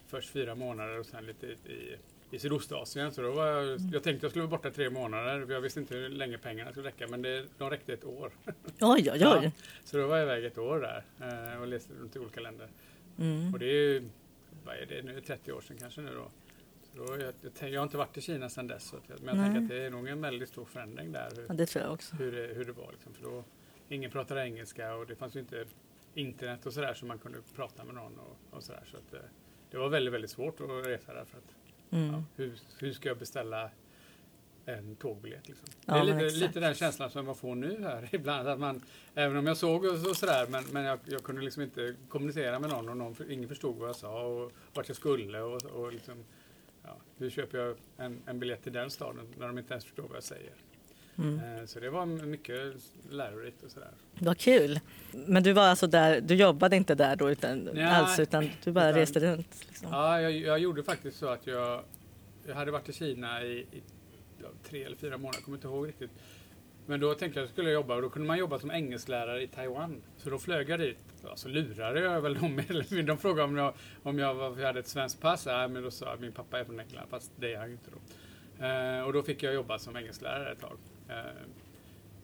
först 0.06 0.30
fyra 0.30 0.54
månader 0.54 0.98
och 1.00 1.06
sen 1.06 1.26
lite 1.26 1.46
i, 1.46 1.96
i 2.32 2.38
Sydostasien. 2.38 3.12
Så 3.12 3.22
då 3.22 3.30
var 3.32 3.46
jag, 3.46 3.80
jag 3.92 4.02
tänkte 4.02 4.24
jag 4.24 4.30
skulle 4.30 4.42
vara 4.42 4.50
borta 4.50 4.70
tre 4.70 4.90
månader. 4.90 5.46
För 5.46 5.52
jag 5.52 5.60
visste 5.60 5.80
inte 5.80 5.94
hur 5.94 6.08
länge 6.08 6.38
pengarna 6.38 6.70
skulle 6.70 6.88
räcka 6.88 7.06
men 7.08 7.22
det, 7.22 7.44
de 7.58 7.70
räckte 7.70 7.92
ett 7.92 8.04
år. 8.04 8.32
Oj, 8.80 9.10
oj, 9.10 9.10
oj. 9.12 9.18
Ja, 9.20 9.50
så 9.84 9.96
då 9.96 10.06
var 10.06 10.16
jag 10.16 10.24
iväg 10.24 10.44
ett 10.44 10.58
år 10.58 10.80
där 10.80 11.04
eh, 11.20 11.60
och 11.60 11.68
reste 11.68 11.94
runt 11.94 12.16
i 12.16 12.18
olika 12.18 12.40
länder. 12.40 12.68
Mm. 13.18 13.52
Och 13.52 13.58
det 13.58 13.66
är 13.66 13.92
ju, 13.92 14.08
vad 14.64 14.76
är 14.76 14.86
det 14.86 15.02
nu, 15.02 15.20
30 15.20 15.52
år 15.52 15.60
sedan 15.60 15.76
kanske 15.80 16.00
nu 16.00 16.14
då. 16.14 16.30
Så 16.82 17.04
då 17.04 17.18
jag, 17.18 17.70
jag, 17.72 17.80
har 17.80 17.84
inte 17.84 17.96
varit 17.96 18.16
i 18.16 18.20
Kina 18.20 18.48
sedan 18.48 18.66
dess, 18.66 18.84
så 18.84 18.96
att, 18.96 19.22
men 19.22 19.36
jag 19.36 19.44
tänker 19.44 19.62
att 19.62 19.68
det 19.68 19.86
är 19.86 19.90
nog 19.90 20.08
en 20.08 20.20
väldigt 20.20 20.48
stor 20.48 20.64
förändring 20.64 21.12
där. 21.12 21.28
Ja, 21.36 21.42
Hur, 21.48 21.54
det 21.54 21.66
tror 21.66 21.84
jag 21.84 21.92
också. 21.92 22.16
hur, 22.16 22.32
det, 22.32 22.54
hur 22.54 22.64
det 22.64 22.72
var 22.72 22.92
liksom. 22.92 23.14
För 23.14 23.22
då, 23.22 23.44
ingen 23.88 24.10
pratade 24.10 24.44
engelska 24.44 24.94
och 24.94 25.06
det 25.06 25.16
fanns 25.16 25.36
ju 25.36 25.40
inte 25.40 25.64
internet 26.14 26.66
och 26.66 26.72
sådär 26.72 26.94
så 26.94 27.06
man 27.06 27.18
kunde 27.18 27.38
prata 27.56 27.84
med 27.84 27.94
någon 27.94 28.18
och, 28.18 28.56
och 28.56 28.62
sådär. 28.62 28.82
Så 28.90 28.96
att, 28.96 29.14
eh, 29.14 29.20
det 29.70 29.78
var 29.78 29.88
väldigt, 29.88 30.14
väldigt 30.14 30.30
svårt 30.30 30.60
att 30.60 30.86
resa 30.86 31.14
där. 31.14 31.24
För 31.24 31.38
att, 31.38 31.54
ja, 31.92 31.98
Mm. 31.98 32.22
hur, 32.36 32.52
hur 32.78 32.92
ska 32.92 33.08
jag 33.08 33.18
beställa 33.18 33.70
en 34.66 34.96
tågbiljett. 34.96 35.48
Liksom. 35.48 35.66
Ja, 35.86 36.04
det 36.04 36.10
är 36.12 36.20
lite, 36.24 36.36
lite 36.46 36.60
den 36.60 36.74
känslan 36.74 37.10
som 37.10 37.26
man 37.26 37.34
får 37.34 37.54
nu 37.54 37.82
här 37.82 38.08
ibland. 38.14 38.48
Att 38.48 38.58
man, 38.58 38.82
även 39.14 39.36
om 39.36 39.46
jag 39.46 39.56
såg 39.56 39.84
och, 39.84 40.16
sådär, 40.16 40.46
men, 40.48 40.64
men 40.72 40.84
jag, 40.84 40.98
jag 41.04 41.22
kunde 41.22 41.42
liksom 41.42 41.62
inte 41.62 41.94
kommunicera 42.08 42.58
med 42.58 42.70
någon 42.70 42.88
och 42.88 42.96
någon, 42.96 43.16
ingen 43.30 43.48
förstod 43.48 43.76
vad 43.76 43.88
jag 43.88 43.96
sa 43.96 44.22
och 44.22 44.52
vart 44.74 44.88
jag 44.88 44.96
skulle. 44.96 45.40
Och, 45.40 45.62
och 45.64 45.92
liksom, 45.92 46.24
ja, 46.82 46.96
hur 47.18 47.30
köper 47.30 47.58
jag 47.58 47.76
en, 47.96 48.22
en 48.26 48.38
biljett 48.40 48.62
till 48.62 48.72
den 48.72 48.90
staden 48.90 49.26
när 49.38 49.46
de 49.46 49.58
inte 49.58 49.72
ens 49.74 49.84
förstår 49.84 50.02
vad 50.02 50.16
jag 50.16 50.22
säger. 50.24 50.52
Mm. 51.18 51.58
Eh, 51.58 51.64
Så 51.66 51.80
det 51.80 51.90
var 51.90 52.06
mycket 52.06 52.58
lärorikt 53.10 53.62
och 53.62 53.70
sådär. 53.70 53.88
Vad 54.18 54.38
kul. 54.38 54.80
Men 55.12 55.42
du 55.42 55.52
var 55.52 55.62
alltså 55.62 55.86
där, 55.86 56.20
du 56.20 56.34
jobbade 56.34 56.76
inte 56.76 56.94
där 56.94 57.16
då 57.16 57.30
utan, 57.30 57.58
Nej, 57.58 57.84
alls 57.84 58.18
utan 58.18 58.50
du 58.64 58.72
bara 58.72 58.88
utan- 58.88 59.00
reste 59.00 59.20
runt? 59.20 59.64
Liksom. 59.68 59.88
Ja, 59.90 60.20
jag, 60.20 60.32
jag 60.32 60.58
gjorde 60.58 60.82
faktiskt 60.82 61.18
så 61.18 61.26
att 61.28 61.46
jag, 61.46 61.82
jag 62.46 62.54
hade 62.54 62.70
varit 62.70 62.88
i 62.88 62.92
Kina 62.92 63.42
i, 63.42 63.52
i 63.58 63.82
ja, 64.42 64.48
tre 64.68 64.84
eller 64.84 64.96
fyra 64.96 65.16
månader, 65.18 65.36
jag 65.38 65.44
kommer 65.44 65.58
inte 65.58 65.68
ihåg 65.68 65.88
riktigt. 65.88 66.10
Men 66.86 67.00
då 67.00 67.14
tänkte 67.14 67.40
jag 67.40 67.44
att 67.44 67.48
jag 67.48 67.52
skulle 67.54 67.70
jobba 67.70 67.94
och 67.94 68.02
då 68.02 68.10
kunde 68.10 68.28
man 68.28 68.38
jobba 68.38 68.58
som 68.58 68.70
engelsklärare 68.70 69.42
i 69.42 69.46
Taiwan. 69.46 70.02
Så 70.16 70.30
då 70.30 70.38
flög 70.38 70.68
jag 70.70 70.80
dit. 70.80 70.98
Ja, 71.24 71.36
så 71.36 71.48
lurade 71.48 72.00
jag 72.00 72.20
väl 72.20 72.34
dem. 72.34 72.60
De 73.06 73.18
frågade 73.18 73.42
om 73.48 73.56
jag, 73.56 73.74
om 74.02 74.18
jag, 74.18 74.54
hade 74.56 74.80
ett 74.80 74.88
svenskt 74.88 75.20
pass. 75.20 75.46
Ja, 75.46 75.68
men 75.68 75.82
då 75.82 75.90
sa 75.90 76.04
jag 76.06 76.14
att 76.14 76.20
min 76.20 76.32
pappa 76.32 76.58
är 76.60 76.64
från 76.64 76.80
England, 76.80 77.06
fast 77.10 77.32
det 77.36 77.54
är 77.54 77.58
han 77.58 77.66
ju 77.66 77.72
inte 77.72 77.90
då. 77.90 77.98
Eh, 78.66 79.00
och 79.02 79.12
då 79.12 79.22
fick 79.22 79.42
jag 79.42 79.54
jobba 79.54 79.78
som 79.78 79.96
engelsklärare 79.96 80.52
ett 80.52 80.60
tag. 80.60 80.76
Eh, 81.12 81.42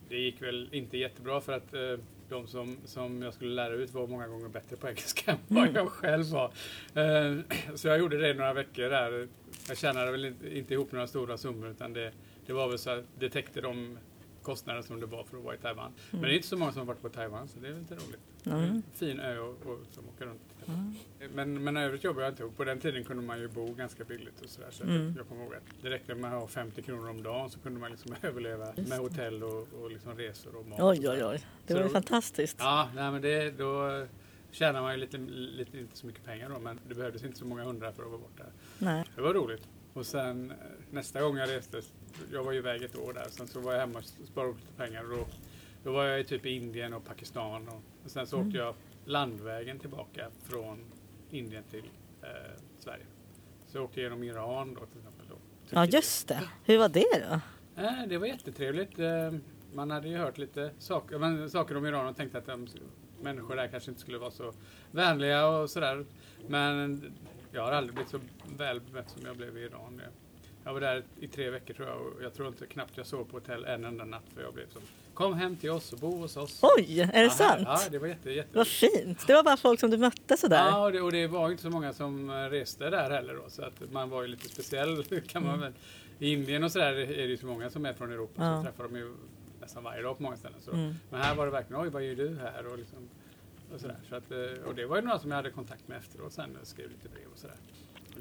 det 0.09 0.17
gick 0.17 0.41
väl 0.41 0.69
inte 0.71 0.97
jättebra 0.97 1.41
för 1.41 1.53
att 1.53 1.73
eh, 1.73 1.99
de 2.29 2.47
som, 2.47 2.77
som 2.85 3.21
jag 3.21 3.33
skulle 3.33 3.55
lära 3.55 3.73
ut 3.73 3.93
var 3.93 4.07
många 4.07 4.27
gånger 4.27 4.47
bättre 4.47 4.75
på 4.75 4.87
engelska 4.87 5.31
än 5.31 5.37
vad 5.47 5.69
jag 5.73 5.89
själv 5.89 6.25
var. 6.25 6.51
Eh, 6.93 7.39
så 7.75 7.87
jag 7.87 7.99
gjorde 7.99 8.17
det 8.17 8.33
några 8.33 8.53
veckor 8.53 8.89
där. 8.89 9.27
Jag 9.67 9.77
tjänade 9.77 10.11
väl 10.11 10.25
inte, 10.25 10.57
inte 10.57 10.73
ihop 10.73 10.91
några 10.91 11.07
stora 11.07 11.37
summor 11.37 11.69
utan 11.69 11.93
det, 11.93 12.11
det 12.45 12.53
var 12.53 12.67
väl 12.67 12.79
så 12.79 12.89
att 12.89 13.05
det 13.19 13.29
täckte 13.29 13.61
de 13.61 13.97
kostnaden 14.43 14.83
som 14.83 14.99
det 14.99 15.05
var 15.05 15.23
för 15.23 15.37
att 15.37 15.43
vara 15.43 15.55
i 15.55 15.57
Taiwan. 15.57 15.91
Men 16.11 16.21
det 16.21 16.27
är 16.31 16.35
inte 16.35 16.47
så 16.47 16.57
många 16.57 16.71
som 16.71 16.79
har 16.79 16.85
varit 16.85 17.01
på 17.01 17.09
Taiwan 17.09 17.47
så 17.47 17.59
det 17.59 17.67
är 17.67 17.73
lite 17.73 17.95
roligt. 17.95 18.19
Mm. 18.45 18.83
Fin 18.93 19.19
ö 19.19 19.39
och, 19.39 19.49
och 19.71 19.79
som 19.91 20.03
åker 20.09 20.25
runt. 20.25 20.41
Men, 21.33 21.63
men 21.63 21.77
övrigt 21.77 22.03
jobbar 22.03 22.21
jag 22.21 22.31
inte. 22.31 22.43
Och 22.43 22.57
På 22.57 22.63
den 22.63 22.79
tiden 22.79 23.03
kunde 23.03 23.23
man 23.23 23.39
ju 23.39 23.47
bo 23.47 23.73
ganska 23.73 24.03
billigt 24.03 24.41
och 24.41 24.49
sådär. 24.49 24.67
Så 24.71 24.83
Mm. 24.83 25.13
jag 25.17 25.27
kommer 25.27 25.43
ihåg 25.43 25.53
att 25.55 25.63
det 25.81 25.89
räckte 25.89 26.15
med 26.15 26.33
att 26.33 26.41
ha 26.41 26.47
50 26.47 26.81
kronor 26.81 27.09
om 27.09 27.23
dagen 27.23 27.49
så 27.49 27.59
kunde 27.59 27.79
man 27.79 27.91
liksom 27.91 28.15
överleva 28.21 28.73
Just 28.75 28.89
med 28.89 28.99
hotell 28.99 29.43
och, 29.43 29.67
och 29.81 29.91
liksom 29.91 30.15
resor 30.17 30.55
och 30.55 30.65
mat. 30.67 30.79
Oj, 30.81 31.09
oj, 31.09 31.25
oj. 31.25 31.45
Det 31.67 31.73
var 31.73 31.81
ju 31.83 31.89
fantastiskt. 31.89 32.55
Ja, 32.59 32.89
nej, 32.95 33.11
men 33.11 33.21
det, 33.21 33.51
då 33.51 34.05
tjänar 34.51 34.81
man 34.81 34.91
ju 34.93 34.97
lite, 34.99 35.17
lite, 35.17 35.79
inte 35.79 35.97
så 35.97 36.07
mycket 36.07 36.25
pengar 36.25 36.49
då, 36.49 36.59
men 36.59 36.79
det 36.87 36.95
behövdes 36.95 37.23
inte 37.23 37.37
så 37.39 37.45
många 37.45 37.63
hundra 37.63 37.91
för 37.91 38.03
att 38.03 38.09
vara 38.09 38.21
borta. 38.21 38.43
Nej. 38.77 39.03
Det 39.15 39.21
var 39.21 39.33
roligt. 39.33 39.67
Och 39.93 40.05
sen 40.05 40.51
eh, 40.51 40.57
nästa 40.91 41.21
gång 41.21 41.37
jag 41.37 41.49
reste, 41.49 41.81
jag 42.33 42.43
var 42.43 42.51
ju 42.51 42.57
iväg 42.57 42.83
ett 42.83 42.95
år 42.97 43.13
där, 43.13 43.25
sen 43.29 43.47
så 43.47 43.59
var 43.59 43.73
jag 43.73 43.79
hemma 43.79 43.99
och 43.99 44.05
sparade 44.27 44.51
upp 44.51 44.59
lite 44.59 44.73
pengar. 44.73 45.03
Och 45.03 45.17
då, 45.17 45.25
då 45.83 45.91
var 45.91 46.05
jag 46.05 46.19
i 46.19 46.23
typ 46.23 46.45
i 46.45 46.49
Indien 46.49 46.93
och 46.93 47.05
Pakistan 47.05 47.67
och, 47.67 47.81
och 48.05 48.11
sen 48.11 48.27
så 48.27 48.35
Mm. 48.35 48.47
åkte 48.47 48.57
jag 48.59 48.75
landvägen 49.05 49.79
tillbaka 49.79 50.27
från 50.43 50.85
Indien 51.31 51.63
till 51.71 51.83
eh, 52.21 52.27
Sverige. 52.79 53.05
Så 53.67 53.77
jag 53.77 53.83
åkte 53.83 54.01
genom 54.01 54.23
Iran 54.23 54.73
då 54.73 54.85
till 54.85 54.97
exempel. 54.97 55.25
Då, 55.29 55.35
Ja, 55.69 55.85
just 55.85 56.27
det. 56.27 56.49
Hur 56.65 56.77
var 56.77 56.89
det 56.89 57.05
då? 57.29 57.39
Eh, 57.81 58.07
det 58.07 58.17
var 58.17 58.27
jättetrevligt. 58.27 58.99
Eh, 58.99 59.33
man 59.73 59.91
hade 59.91 60.07
ju 60.09 60.17
hört 60.17 60.37
lite 60.37 60.71
saker, 60.79 61.17
men, 61.17 61.49
saker 61.49 61.77
om 61.77 61.85
Iran 61.85 62.07
och 62.07 62.15
tänkte 62.17 62.37
att 62.37 62.45
de, 62.45 62.67
människor 63.21 63.55
där 63.55 63.67
kanske 63.67 63.91
inte 63.91 64.01
skulle 64.01 64.17
vara 64.17 64.31
så 64.31 64.53
vänliga 64.91 65.47
och 65.47 65.69
sådär. 65.69 66.05
Men 66.47 67.03
jag 67.51 67.61
har 67.63 67.71
aldrig 67.71 67.93
blivit 67.95 68.11
så 68.11 68.19
väl 68.57 68.81
bemött 68.81 69.09
som 69.09 69.21
jag 69.25 69.37
blev 69.37 69.57
i 69.57 69.61
Iran. 69.61 70.01
Jag 70.69 70.73
var 70.73 70.81
där 70.81 71.03
i 71.19 71.27
tre 71.27 71.49
veckor 71.49 71.73
tror 71.73 71.87
jag 71.87 72.01
och 72.01 72.23
jag 72.23 72.33
tror 72.33 72.47
inte 72.47 72.65
knappt 72.65 72.97
jag 72.97 73.05
sov 73.05 73.23
på 73.25 73.37
hotell 73.37 73.65
en 73.65 73.85
enda 73.85 74.05
natt 74.05 74.23
för 74.35 74.41
jag 74.41 74.53
blev 74.53 74.69
så 74.73 74.79
Kom 75.13 75.33
hem 75.33 75.55
till 75.57 75.69
oss 75.69 75.93
och 75.93 75.99
bo 75.99 76.17
hos 76.17 76.37
oss. 76.37 76.59
Oj, 76.77 77.01
är 77.01 77.05
det 77.07 77.23
Ja, 77.23 77.29
sant? 77.29 77.61
Ja, 77.65 77.79
det 77.91 77.99
var 77.99 78.07
jätte, 78.07 78.31
jätte 78.31 78.57
Vad 78.57 78.67
fint. 78.67 79.27
Det 79.27 79.33
var 79.33 79.43
bara 79.43 79.57
folk 79.57 79.79
som 79.79 79.89
du 79.89 79.97
mötte 79.97 80.37
sådär. 80.37 80.67
Ja, 80.67 80.85
och 80.85 80.91
det, 80.91 81.01
och 81.01 81.11
det 81.11 81.27
var 81.27 81.51
inte 81.51 81.63
så 81.63 81.69
många 81.69 81.93
som 81.93 82.29
eh, 82.29 82.33
reste 82.33 82.89
där 82.89 83.09
heller 83.09 83.33
då, 83.33 83.49
så 83.49 83.61
att 83.61 83.91
man 83.91 84.09
var 84.09 84.21
ju 84.21 84.27
lite 84.27 84.49
speciell 84.49 85.03
kan 85.27 85.43
man 85.45 85.59
väl. 85.59 85.73
I 86.19 86.33
Indien 86.33 86.63
och 86.63 86.71
sådär 86.71 86.93
är 86.93 87.07
det 87.07 87.23
ju 87.23 87.37
så 87.37 87.45
många 87.45 87.69
som 87.69 87.85
är 87.85 87.93
från 87.93 88.11
Europa 88.11 88.41
Mm. 88.43 88.53
Ja. 88.53 88.57
så 88.57 88.63
träffar 88.63 88.83
de 88.83 88.95
ju 88.95 89.15
nästan 89.61 89.83
varje 89.83 90.01
dag 90.01 90.17
på 90.17 90.23
många 90.23 90.37
ställen. 90.37 90.59
Så. 90.61 90.71
Mm. 90.71 90.93
Men 91.09 91.21
här 91.21 91.35
var 91.35 91.45
det 91.45 91.51
verkligen, 91.51 91.81
oj 91.81 91.89
vad 91.89 92.03
gör 92.03 92.15
du 92.15 92.37
här? 92.37 92.67
Och, 92.67 92.77
liksom, 92.77 93.09
och, 93.73 93.81
sådär. 93.81 93.97
Så 94.09 94.15
att, 94.15 94.31
eh, 94.31 94.67
och 94.67 94.75
det 94.75 94.85
var 94.85 94.95
ju 94.95 95.01
några 95.01 95.19
som 95.19 95.29
jag 95.29 95.35
hade 95.35 95.51
kontakt 95.51 95.87
med 95.87 95.97
efteråt 95.97 96.33
sen 96.33 96.57
och 96.61 96.67
skrev 96.67 96.89
lite 96.89 97.09
brev 97.09 97.25
och 97.33 97.39
sådär. 97.39 97.55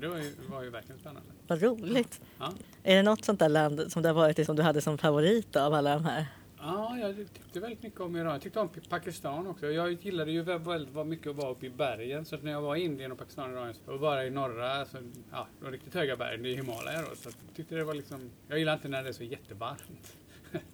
Det 0.01 0.09
var 0.09 0.17
ju, 0.19 0.33
var 0.51 0.63
ju 0.63 0.71
verkligen 0.71 0.99
spännande. 1.01 1.29
Vad 1.47 1.63
roligt. 1.63 2.21
Ja. 2.39 2.53
Är 2.83 2.97
det 2.97 3.03
något 3.03 3.25
sånt 3.25 3.39
där 3.39 3.49
land 3.49 3.93
som 3.93 4.03
du 4.03 4.09
har 4.09 4.15
varit 4.15 4.39
i 4.39 4.45
som 4.45 4.57
du 4.57 4.63
hade 4.63 4.81
som 4.81 4.99
favorit 4.99 5.57
av 5.57 5.75
alla 5.75 5.95
de 5.95 6.05
här? 6.05 6.27
Ja, 6.61 6.99
jag 6.99 7.17
tyckte 7.17 7.61
väldigt 7.61 7.83
mycket 7.83 8.01
om 8.01 8.17
Iran. 8.17 8.33
Jag 8.33 8.43
tyckte 8.43 8.61
om 8.61 8.69
Pakistan 8.89 9.47
också. 9.47 9.67
Jag 9.67 9.93
gillade 9.93 10.31
ju 10.33 10.43
väldigt, 10.43 11.07
mycket 11.07 11.27
att 11.27 11.37
vara 11.37 11.51
uppe 11.51 11.67
i 11.67 11.71
bergen. 11.71 12.25
Så 12.25 12.37
när 12.37 12.53
jag 12.53 12.63
var 12.63 12.77
i 12.77 12.81
Indien 12.85 13.13
och 13.13 13.19
Pakistan 13.19 13.45
och 13.57 13.63
Iran 13.65 13.75
och 13.87 14.01
bara 14.01 14.27
i 14.27 14.31
norra, 14.31 14.73
alltså, 14.73 14.97
ja, 15.33 15.47
de 15.61 15.71
riktigt 15.71 15.95
höga 15.95 16.17
bergen, 16.17 16.43
det 16.43 16.53
är 16.53 16.57
Himalaya 16.57 17.01
då. 17.03 17.17
Så 17.17 17.29
jag 17.29 17.57
tyckte 17.57 17.75
det 17.75 17.85
var 17.85 17.95
liksom, 17.95 18.31
jag 18.49 18.59
gillar 18.59 18.75
inte 18.75 18.89
när 18.89 19.03
det 19.03 19.09
är 19.09 19.13
så 19.13 19.25
jättevarmt. 19.25 20.17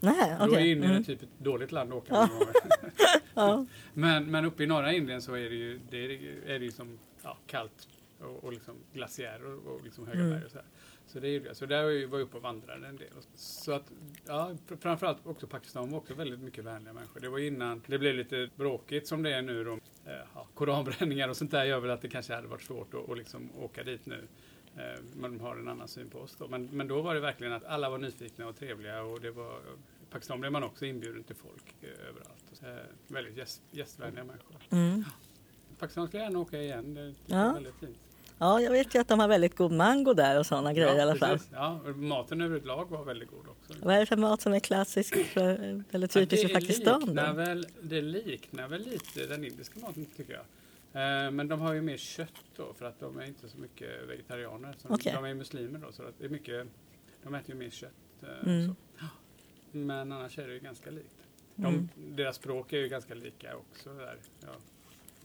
Nej, 0.01 0.37
Då 0.41 0.55
är. 0.55 0.59
Indien 0.61 0.91
Mm. 0.91 1.05
typ 1.05 1.23
ett 1.23 1.29
dåligt 1.39 1.73
land 1.73 1.93
att 1.93 1.97
åka 1.99 2.15
Ja. 2.15 2.29
Ja. 3.35 3.67
Men, 3.95 4.31
men 4.31 4.45
uppe 4.45 4.63
i 4.63 4.67
norra 4.67 4.93
Indien 4.93 5.23
så 5.23 5.35
är 5.35 5.51
det 5.51 5.57
ju, 5.57 5.81
det 5.91 5.97
är, 6.05 6.11
är 6.47 6.59
det 6.59 6.65
ju 6.65 6.71
som 6.73 6.99
ja, 7.23 7.37
kallt 7.47 7.89
och, 8.21 8.45
och 8.45 8.53
liksom 8.53 8.77
glaciärer 8.93 9.69
och, 9.69 9.85
liksom 9.85 10.07
höga 10.07 10.19
Mm. 10.21 10.31
berg 10.31 10.45
och 10.45 10.51
så 10.51 10.59
här. 10.59 10.67
Så 11.07 11.21
det 11.21 11.29
är 11.29 11.31
ju 11.33 11.41
det. 11.41 11.55
Så 11.55 11.67
där 11.67 11.83
var 11.85 11.91
jag 11.91 12.03
jag 12.11 12.21
uppe 12.21 12.37
och 12.37 12.43
vandrade 12.43 12.87
en 12.87 12.97
del. 12.97 13.09
Så 13.35 13.73
att, 13.73 13.93
ja, 14.27 14.53
fr- 14.67 14.77
framförallt 14.81 15.27
också 15.27 15.47
Pakistan 15.47 15.91
var 15.91 15.99
också 15.99 16.15
väldigt 16.15 16.41
mycket 16.41 16.65
vänliga 16.65 16.93
människor. 16.93 17.21
Det 17.21 17.29
var 17.29 17.39
innan 17.39 17.83
det 17.87 17.99
blev 17.99 18.15
lite 18.15 18.51
bråkigt 18.57 19.07
som 19.07 19.23
det 19.23 19.35
är 19.35 19.43
nu 19.43 19.65
då. 19.65 19.73
Eh, 20.07 20.13
ja, 20.35 20.49
koranbränningar 20.55 21.29
och 21.29 21.37
sånt 21.37 21.51
där 21.51 21.65
gör 21.65 21.81
väl 21.81 21.91
att 21.91 22.03
det 22.03 22.09
kanske 22.09 22.35
hade 22.35 22.49
varit 22.49 22.63
svårt 22.63 22.95
att, 22.95 23.11
att 23.11 23.19
liksom 23.19 23.51
åka 23.59 23.83
dit 23.83 24.07
nu. 24.07 24.29
Eh, 24.77 25.01
Men 25.17 25.31
de 25.39 25.41
har 25.41 25.57
en 25.57 25.69
annan 25.69 25.89
syn 25.89 26.11
på 26.11 26.19
oss 26.19 26.37
då. 26.39 26.49
Men, 26.49 26.67
men 26.67 26.89
då 26.89 27.03
var 27.03 27.15
det 27.15 27.21
verkligen 27.21 27.53
att 27.53 27.65
alla 27.65 27.91
var 27.91 27.99
nyfikna 27.99 28.49
och 28.49 28.57
trevliga 28.57 29.03
och 29.03 29.21
det 29.21 29.31
var 29.31 29.61
Pakistan 30.11 30.41
blev 30.41 30.53
man 30.53 30.63
också 30.65 30.87
inbjuden 30.87 31.25
till 31.25 31.37
folk 31.37 31.75
eh, 31.81 31.89
överallt. 32.09 32.91
Väldigt 33.09 33.37
gäst, 33.37 33.63
gästvänliga 33.71 34.25
människor. 34.25 34.57
Mm. 34.71 35.05
Pakistan 35.79 36.07
skulle 36.09 36.23
jag 36.23 36.31
gärna 36.31 36.39
åka 36.41 36.63
igen. 36.63 36.95
Det 36.95 37.15
Ja. 37.27 37.53
väldigt 37.53 37.75
fint. 37.81 37.97
ja, 38.39 38.61
jag 38.61 38.71
vet 38.71 38.95
ju 38.95 38.99
att 38.99 39.09
de 39.09 39.21
har 39.21 39.29
väldigt 39.29 39.57
god 39.57 39.73
mango 39.73 40.15
där 40.15 40.39
och 40.39 40.47
sådana 40.47 40.73
grejer 40.73 40.97
i 40.97 41.01
alla 41.01 41.17
fall. 41.17 41.39
Ja, 41.53 41.81
maten 41.97 42.41
överlag 42.41 42.91
var 42.91 43.05
väldigt 43.05 43.31
god 43.31 43.47
också. 43.49 43.75
Vad 43.85 43.95
är 43.95 44.01
det 44.01 44.07
för 44.07 44.17
mat 44.17 44.41
som 44.41 44.53
är 44.55 44.61
klassisk 44.61 45.17
för, 45.27 45.85
eller 45.91 46.07
typisk 46.07 46.45
Ja, 46.45 46.49
för 46.49 46.55
Pakistan 46.55 47.01
liknar 47.01 47.29
då? 47.29 47.33
väl, 47.35 47.67
det 47.83 48.03
liknar 48.03 48.69
väl 48.69 48.83
lite 48.83 49.27
den 49.27 49.45
indiska 49.45 49.79
maten 49.81 50.07
tycker 50.17 50.33
jag. 50.33 50.45
Eh, 51.27 51.31
Men 51.31 51.49
de 51.49 51.61
har 51.61 51.73
ju 51.73 51.83
mer 51.83 51.97
kött 51.97 52.45
då 52.57 52.73
för 52.75 52.85
att 52.87 53.01
de 53.01 53.19
är 53.19 53.25
inte 53.25 53.49
så 53.49 53.59
mycket 53.59 54.09
vegetarianer. 54.09 54.75
Så 54.79 54.89
Okej. 54.91 55.13
De 55.13 55.25
är 55.25 55.35
muslimer 55.35 55.79
då 55.79 55.93
så 55.93 56.03
att 56.03 56.15
det 56.19 56.25
är 56.25 56.29
mycket, 56.29 56.67
de 57.23 57.35
äter 57.35 57.51
ju 57.51 57.55
mer 57.61 57.71
kött. 57.71 57.91
eh, 58.23 58.49
Mm. 58.49 58.75
Men 59.73 60.13
annars 60.13 60.39
är 60.39 60.47
det 60.49 60.55
ju 60.55 60.61
ganska 60.61 60.91
likt. 60.91 61.15
De, 61.55 61.67
Mm. 61.67 61.89
Deras 61.97 62.37
språk 62.37 62.73
är 62.73 62.79
ju 62.79 62.89
ganska 62.89 63.15
lika 63.15 63.57
också 63.57 63.95
där, 63.95 64.17
ja, 64.41 64.49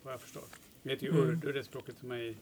vad 0.04 0.14
jag 0.14 0.22
förstår. 0.22 0.44
Det 0.84 0.90
heter 0.90 1.06
ju 1.06 1.12
Mm. 1.12 1.30
urdu, 1.30 1.52
det 1.54 1.64
språket 1.64 1.98
som 1.98 2.12
är 2.12 2.16
i, 2.18 2.38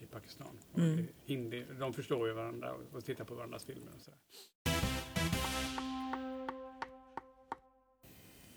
i 0.00 0.06
Pakistan. 0.06 0.58
Mm. 0.76 1.06
Hindi, 1.26 1.64
de 1.78 1.92
förstår 1.92 2.28
ju 2.28 2.34
varandra 2.34 2.72
och, 2.72 2.80
och 2.96 3.04
tittar 3.04 3.24
på 3.24 3.34
varandras 3.34 3.64
filmer 3.64 3.92
och 3.96 4.00
sådär. 4.00 4.18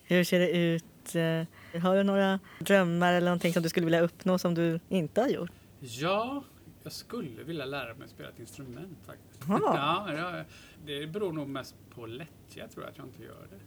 Hur 0.04 0.24
ser 0.24 0.40
det 0.40 0.52
ut? 0.52 1.16
eh, 1.16 1.82
Har 1.82 1.96
du 1.96 2.04
några 2.04 2.40
drömmar 2.60 3.14
eller 3.14 3.26
någonting 3.28 3.54
som 3.54 3.64
du 3.64 3.70
skulle 3.70 3.86
vilja 3.86 4.02
uppnå 4.02 4.38
som 4.38 4.54
du 4.54 4.80
inte 4.90 5.22
har 5.22 5.28
gjort? 5.28 5.52
Ja, 5.80 6.44
jag 6.84 6.92
skulle 6.92 7.44
vilja 7.44 7.66
lära 7.66 7.94
mig 7.96 8.08
spela 8.10 8.30
ett 8.30 8.40
instrument 8.40 8.98
faktiskt. 9.06 9.42
Ja, 9.48 10.44
det 10.86 11.08
beror 11.08 11.34
nog 11.34 11.48
mest 11.50 11.76
på 11.96 12.06
lättja 12.06 12.68
tror 12.68 12.84
jag 12.86 12.92
att 12.92 12.98
jag 12.98 13.08
inte 13.08 13.24
gör 13.24 13.48
det. 13.50 13.60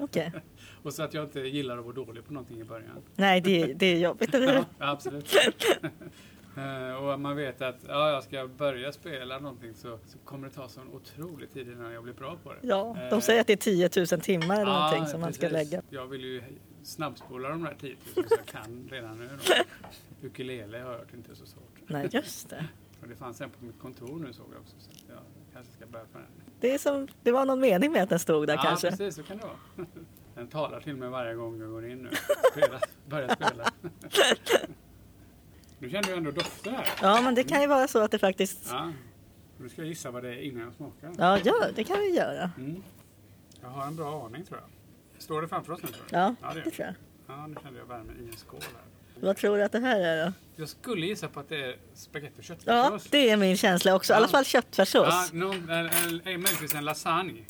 Okej. 0.00 0.32
Och 0.82 0.92
så 0.94 1.02
att 1.02 1.14
jag 1.14 1.24
inte 1.24 1.40
gillar 1.40 1.78
att 1.78 1.84
vara 1.84 1.94
dålig 1.94 2.24
på 2.24 2.32
någonting 2.32 2.60
i 2.60 2.64
början. 2.64 3.02
Nej, 3.14 3.40
det, 3.40 3.72
det 3.74 3.86
är 3.86 3.98
jobbigt? 3.98 4.34
Ja, 4.34 4.64
absolut. 4.78 5.34
Eh, 6.58 6.94
och 6.94 7.20
man 7.20 7.36
vet 7.36 7.62
att 7.62 7.76
ja, 7.88 8.10
jag 8.10 8.24
ska 8.24 8.46
börja 8.48 8.92
spela 8.92 9.38
någonting 9.38 9.74
så, 9.74 9.98
så 10.06 10.18
kommer 10.18 10.48
det 10.48 10.54
ta 10.54 10.68
sån 10.68 10.88
otrolig 10.92 11.52
tid 11.52 11.68
innan 11.68 11.92
jag 11.92 12.02
blir 12.02 12.12
bra 12.14 12.36
på 12.42 12.52
det. 12.52 12.58
Ja, 12.62 12.96
Eh, 13.02 13.10
de 13.10 13.20
säger 13.20 13.40
att 13.40 13.46
det 13.46 13.52
är 13.52 13.56
10 13.56 13.90
000 13.96 14.20
timmar 14.20 14.54
eller 14.60 14.72
ja, 14.72 14.80
någonting 14.80 15.06
som 15.06 15.20
man 15.20 15.32
ska 15.32 15.48
lägga. 15.48 15.82
Jag 15.90 16.06
vill 16.06 16.24
ju 16.24 16.42
snabbspola 16.82 17.48
de 17.48 17.62
där 17.62 17.76
10 17.80 17.96
000 18.16 18.24
så 18.28 18.34
jag 18.36 18.46
kan 18.46 18.88
redan 18.90 19.18
nu. 19.18 19.28
Då. 19.46 20.26
Ukulele 20.26 20.78
har 20.78 20.90
jag 20.90 20.98
hört 20.98 21.14
inte 21.14 21.36
så 21.36 21.46
svårt. 21.46 21.80
Nej, 21.86 22.08
just 22.12 22.50
det. 22.50 22.64
Och 23.00 23.08
det 23.08 23.16
fanns 23.16 23.40
en 23.40 23.50
på 23.50 23.64
mitt 23.64 23.78
kontor 23.78 24.18
nu 24.18 24.32
såg 24.32 24.46
jag 24.52 24.60
också. 24.60 24.76
Så 24.78 24.90
jag 25.08 25.18
kanske 25.52 25.72
ska 25.72 25.86
börja 25.86 26.04
på 26.04 26.18
den. 26.18 26.26
Det, 26.60 26.74
är 26.74 26.78
som, 26.78 27.08
det 27.22 27.32
var 27.32 27.46
någon 27.46 27.60
mening 27.60 27.92
med 27.92 28.02
att 28.02 28.08
den 28.08 28.18
stod 28.18 28.46
där 28.46 28.54
ja, 28.54 28.62
kanske. 28.62 28.90
precis. 28.90 29.14
Så 29.14 29.22
kan 29.22 29.36
det 29.36 29.44
vara. 29.44 29.86
Den 30.34 30.48
talar 30.48 30.80
till 30.80 30.96
mig 30.96 31.08
varje 31.08 31.34
gång 31.34 31.60
jag 31.60 31.70
går 31.70 31.86
in 31.86 31.98
nu. 31.98 32.10
Spela, 32.52 32.80
börjar 33.06 33.34
spela. 33.34 33.72
Nu 35.78 35.90
känner 35.90 36.08
jag 36.08 36.18
ändå 36.18 36.30
dofter 36.30 36.70
här. 36.70 36.88
Ja, 37.02 37.20
men 37.22 37.34
det 37.34 37.44
kan 37.44 37.60
ju 37.60 37.66
vara 37.66 37.88
så 37.88 37.98
att 38.02 38.10
det 38.10 38.18
faktiskt... 38.18 38.68
Ja. 38.70 38.92
Nu 39.58 39.68
ska 39.68 39.80
jag 39.82 39.88
gissa 39.88 40.10
vad 40.10 40.22
det 40.22 40.28
är 40.28 40.40
innan 40.40 40.62
jag 40.62 40.72
smakar. 40.74 41.12
Ja, 41.18 41.38
ja 41.44 41.54
det 41.74 41.84
kan 41.84 42.00
vi 42.00 42.16
göra. 42.16 42.50
Mm. 42.58 42.82
Jag 43.62 43.68
har 43.68 43.86
en 43.86 43.96
bra 43.96 44.26
aning 44.26 44.44
tror 44.44 44.60
jag. 44.60 44.68
Står 45.22 45.42
det 45.42 45.48
framför 45.48 45.72
oss 45.72 45.82
nu 45.82 45.88
tror 45.88 46.04
du? 46.10 46.16
Ja, 46.16 46.34
Ja, 46.42 46.48
det 46.48 46.54
det 46.54 46.64
gör 46.64 46.70
tror 46.70 46.86
jag. 46.86 46.94
Ja, 47.36 47.46
nu 47.46 47.56
kände 47.62 47.78
jag 47.78 47.86
värme 47.86 48.12
i 48.20 48.28
en 48.28 48.36
skål 48.36 48.60
här. 48.62 48.82
Vad 49.20 49.36
tror 49.36 49.56
du 49.56 49.62
att 49.64 49.72
det 49.72 49.78
här 49.80 50.00
är 50.00 50.26
då? 50.26 50.32
Jag 50.56 50.68
skulle 50.68 51.06
gissa 51.06 51.28
på 51.28 51.40
att 51.40 51.48
det 51.48 51.64
är 51.64 51.76
spagetti 51.94 52.40
och 52.40 52.44
Ja, 52.44 52.44
köttfärssås. 52.44 53.06
det 53.10 53.30
är 53.30 53.36
min 53.36 53.56
känsla 53.56 53.94
också. 53.94 54.12
I 54.12 54.16
alla 54.16 54.26
Ja. 54.26 54.30
fall 54.30 54.44
köttfärssås. 54.44 55.30
Ja, 55.32 55.38
möjligtvis 56.24 56.74
en 56.74 56.84
lasagne. 56.84 57.40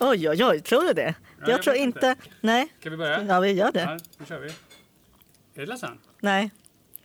Oj, 0.00 0.28
oj, 0.30 0.44
oj. 0.44 0.60
Tror 0.60 0.82
du 0.82 0.92
det? 0.92 1.14
jag 1.40 1.48
jag 1.48 1.62
tror 1.62 1.76
inte... 1.76 2.06
inte. 2.06 2.28
Nej. 2.40 2.68
Kan 2.80 2.92
vi 2.92 2.98
börja? 2.98 3.22
Ja, 3.24 3.40
vi 3.40 3.52
gör 3.52 3.72
det. 3.72 3.80
Ja, 3.80 3.98
nu 4.18 4.26
kör 4.26 4.38
vi. 4.40 4.48
Är 4.48 5.60
det 5.60 5.66
lasagne? 5.66 5.96
Nej. 6.20 6.50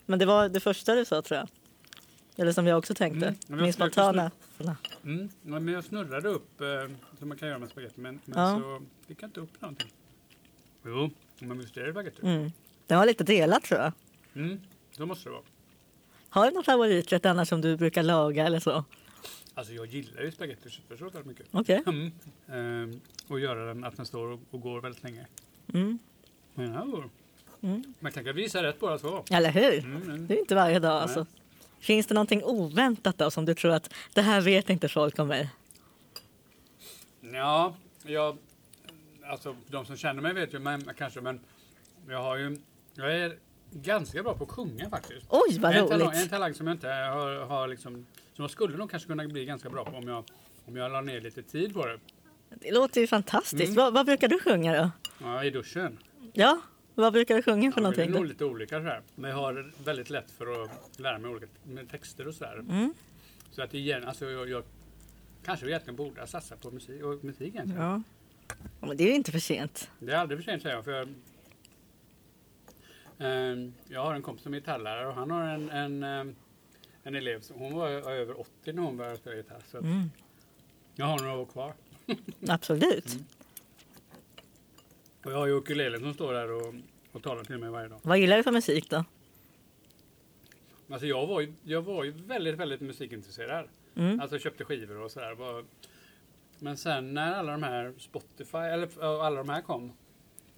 Men 0.06 0.20
det 0.20 0.26
var 0.26 0.50
det 0.50 0.60
första 0.60 0.96
du 0.96 1.06
sa, 1.06 1.22
tror 1.22 1.38
jag. 1.40 1.48
Eller 2.38 2.52
som 2.52 2.68
jag 2.68 2.78
också 2.78 2.94
tänkte. 2.94 3.26
Mm, 3.28 3.36
Min 3.48 3.60
jag 3.60 3.76
försökte 3.76 3.94
spontana. 3.94 4.32
Mm. 5.04 5.30
Ja, 5.44 5.60
men 5.60 5.68
jag 5.68 5.84
snurrade 5.84 6.30
upp, 6.30 6.62
eh, 6.62 6.68
som 7.20 7.28
man 7.30 7.38
kan 7.38 7.48
göra 7.48 7.60
med 7.60 7.70
spagetti, 7.70 8.02
men, 8.02 8.20
men 8.26 8.40
Ja. 8.40 8.60
så 8.62 8.82
fick 9.08 9.24
jag 9.24 9.28
inte 9.28 9.40
upp 9.40 9.62
någonting. 9.62 9.92
Jo, 10.86 11.10
men 11.40 11.60
visst 11.60 11.78
är 11.78 11.84
det 11.84 11.92
spagetti? 11.92 12.20
Mm. 12.24 12.52
Den 12.88 12.98
var 12.98 13.06
lite 13.06 13.24
delad, 13.24 13.64
tror 13.64 13.80
jag. 13.80 13.92
Mm. 14.36 14.62
Så 14.92 15.06
måste 15.06 15.30
det 15.30 15.34
vara. 15.34 15.44
Har 16.30 16.46
du 16.46 16.52
någon 16.52 16.64
favoriträtt 16.64 17.26
annars 17.26 17.50
som 17.50 17.62
du 17.62 17.78
brukar 17.78 18.04
laga 18.04 18.46
eller 18.46 18.60
så? 18.60 18.84
Alltså 19.54 19.74
jag 19.74 19.86
gillar 19.86 20.22
ju 20.22 20.32
spagetti 20.32 20.68
och 20.68 20.72
köttfärssås 20.72 21.16
väldigt 21.16 21.26
mycket. 21.26 21.48
Okej. 21.52 21.84
Mm. 21.88 22.12
Ehm, 22.48 23.02
och 23.28 23.40
göra 23.40 23.66
den 23.66 23.84
att 23.84 23.98
den 23.98 24.06
står 24.06 24.28
och, 24.28 24.40
och 24.52 24.62
går 24.62 24.82
väldigt 24.82 25.04
länge. 25.04 25.28
Mm. 25.74 26.00
Men 26.54 26.66
den 26.66 26.76
här 26.76 26.86
går. 26.86 27.10
Mm. 27.62 27.94
Man 28.00 28.12
tänker 28.12 28.30
att 28.30 28.38
vi 28.38 28.42
visar 28.42 28.64
rätt 28.64 28.80
båda 28.80 28.98
två. 28.98 29.24
Eller 29.32 29.52
hur? 29.52 29.80
Mm, 29.80 30.02
mm. 30.02 30.28
Det 30.28 30.36
är 30.36 30.40
inte 30.40 30.56
varje 30.56 30.80
dag 30.80 31.02
alltså. 31.02 31.26
Finns 31.80 32.08
det 32.08 32.14
någonting 32.14 32.44
oväntat 32.44 33.18
då 33.18 33.32
som 33.32 33.46
du 33.46 33.54
tror 33.54 33.72
att 33.72 33.94
det 34.14 34.22
här 34.22 34.42
vet 34.42 34.70
inte 34.70 34.90
folk 34.90 35.20
om 35.20 35.28
mig? 35.28 35.50
Ja, 37.22 37.76
jag, 38.04 38.38
alltså 39.26 39.56
de 39.68 39.86
som 39.86 39.98
känner 39.98 40.22
mig 40.22 40.34
vet 40.34 40.54
ju 40.54 40.60
men, 40.60 40.90
kanske, 40.98 41.22
men 41.22 41.40
jag 42.08 42.24
har 42.24 42.38
ju, 42.38 42.58
jag 42.96 43.16
är 43.16 43.38
ganska 43.72 44.24
bra 44.24 44.34
på 44.34 44.44
att 44.44 44.50
sjunga 44.50 44.90
faktiskt. 44.90 45.26
Oj, 45.30 45.60
vad 45.60 45.76
en, 45.76 45.88
talang, 45.88 46.08
roligt! 46.08 46.22
en 46.22 46.30
talang 46.30 46.54
som 46.54 46.68
jag 46.68 46.76
inte 46.76 46.88
har, 46.88 47.46
har 47.46 47.68
liksom, 47.68 47.94
som 48.34 48.44
jag 48.44 48.52
skulle 48.52 48.78
nog 48.78 48.92
kanske 48.92 49.08
kunna 49.08 49.28
bli 49.28 49.46
ganska 49.46 49.70
bra 49.70 49.86
på 49.86 49.98
om 49.98 50.08
jag, 50.08 50.24
om 50.66 50.76
jag 50.76 50.92
la 50.92 51.02
ner 51.02 51.22
lite 51.22 51.44
tid 51.44 51.74
på 51.74 51.86
det. 51.86 52.00
Det 52.50 52.72
låter 52.72 53.02
ju 53.02 53.08
fantastiskt. 53.08 53.64
Mm. 53.64 53.76
Vad, 53.76 53.94
vad 53.94 54.06
brukar 54.06 54.28
du 54.28 54.40
sjunga 54.40 54.82
då? 54.82 54.92
Ja, 55.20 55.44
i 55.44 55.50
duschen. 55.50 55.98
Ja, 56.34 56.62
vad 56.96 57.14
brukar 57.14 57.36
du 57.36 57.42
sjunga 57.42 57.72
för 57.72 57.82
Ja, 57.82 57.88
det 57.90 57.94
är 57.94 57.98
någonting? 57.98 58.12
nog 58.12 58.26
lite 58.26 58.46
olika 58.46 58.78
sådär. 58.80 59.02
Men 59.16 59.30
jag 59.30 59.38
har 59.38 59.72
väldigt 59.84 60.10
lätt 60.10 60.32
för 60.32 60.64
att 60.64 61.00
lära 61.00 61.18
mig 61.20 61.32
olika 61.32 61.48
texter 61.92 62.28
och 62.28 62.36
sådär. 62.36 62.54
Mm. 62.60 62.94
Så 63.52 63.62
att 63.62 63.74
igen, 63.74 64.08
alltså 64.08 64.30
jag, 64.30 64.50
jag 64.50 64.64
kanske 65.46 65.68
egentligen 65.68 65.96
borde 65.96 66.28
satsa 66.28 66.56
på 66.56 66.72
musik, 66.72 67.04
och 67.04 67.24
musik 67.24 67.48
egentligen. 67.48 67.82
Ja. 67.82 68.02
Ja, 68.80 68.88
men 68.88 68.98
det 68.98 69.04
är 69.04 69.08
ju 69.08 69.16
inte 69.16 69.32
för 69.32 69.40
sent. 69.40 69.90
Det 70.00 70.12
är 70.12 70.18
aldrig 70.18 70.40
för 70.40 70.52
sent 70.52 70.62
säger 70.64 70.76
jag. 70.76 70.86
För 70.86 71.08
jag, 73.22 73.52
Ehm, 73.52 73.74
jag 73.88 74.02
har 74.04 74.14
en 74.14 74.22
kompis 74.22 74.44
som 74.44 74.54
är 74.54 74.58
gitarrlärare 74.58 75.08
och 75.08 75.14
han 75.14 75.32
har 75.32 75.44
en, 75.44 75.70
en, 75.70 76.04
ehm, 76.04 76.36
en 77.04 77.16
elev 77.16 77.42
som 77.42 77.60
hon 77.60 77.74
var 77.76 77.88
över 77.90 78.40
80 78.40 78.74
när 78.74 78.82
hon 78.84 78.98
började 78.98 79.18
spela 79.18 79.36
gitarr. 79.36 79.62
Så 79.72 79.78
Mm. 79.78 80.12
jag 80.96 81.06
har 81.06 81.20
några 81.20 81.38
år 81.38 81.46
kvar. 81.46 81.74
Absolut. 82.48 83.14
Mm. 83.14 83.26
Och 85.26 85.32
jag 85.32 85.38
har 85.38 85.48
ju 85.48 85.54
ukulelen 85.54 86.00
som 86.02 86.14
står 86.14 86.34
där 86.34 86.52
och, 86.52 86.74
och 87.12 87.24
talar 87.24 87.44
till 87.44 87.58
mig 87.58 87.70
varje 87.70 87.88
dag. 87.88 88.00
Vad 88.04 88.20
gillar 88.20 88.38
du 88.38 88.44
för 88.44 88.52
musik 88.52 88.90
då? 88.90 89.06
Alltså 90.90 91.08
jag 91.08 91.28
var 91.28 91.42
ju, 91.42 91.54
jag 91.64 91.82
var 91.82 92.04
ju 92.04 92.12
väldigt, 92.12 92.56
väldigt 92.56 92.82
musikintresserad. 92.82 93.68
Mm. 93.96 94.20
Alltså 94.20 94.40
köpte 94.40 94.66
skivor 94.66 94.98
och 95.02 95.12
sådär. 95.12 95.64
Men 96.60 96.78
sen 96.78 97.14
när 97.14 97.34
alla 97.34 97.52
de 97.52 97.64
här 97.64 97.94
Spotify, 97.98 98.58
eller 98.58 99.04
alla 99.26 99.38
de 99.38 99.50
här 99.50 99.62
kom, 99.62 99.92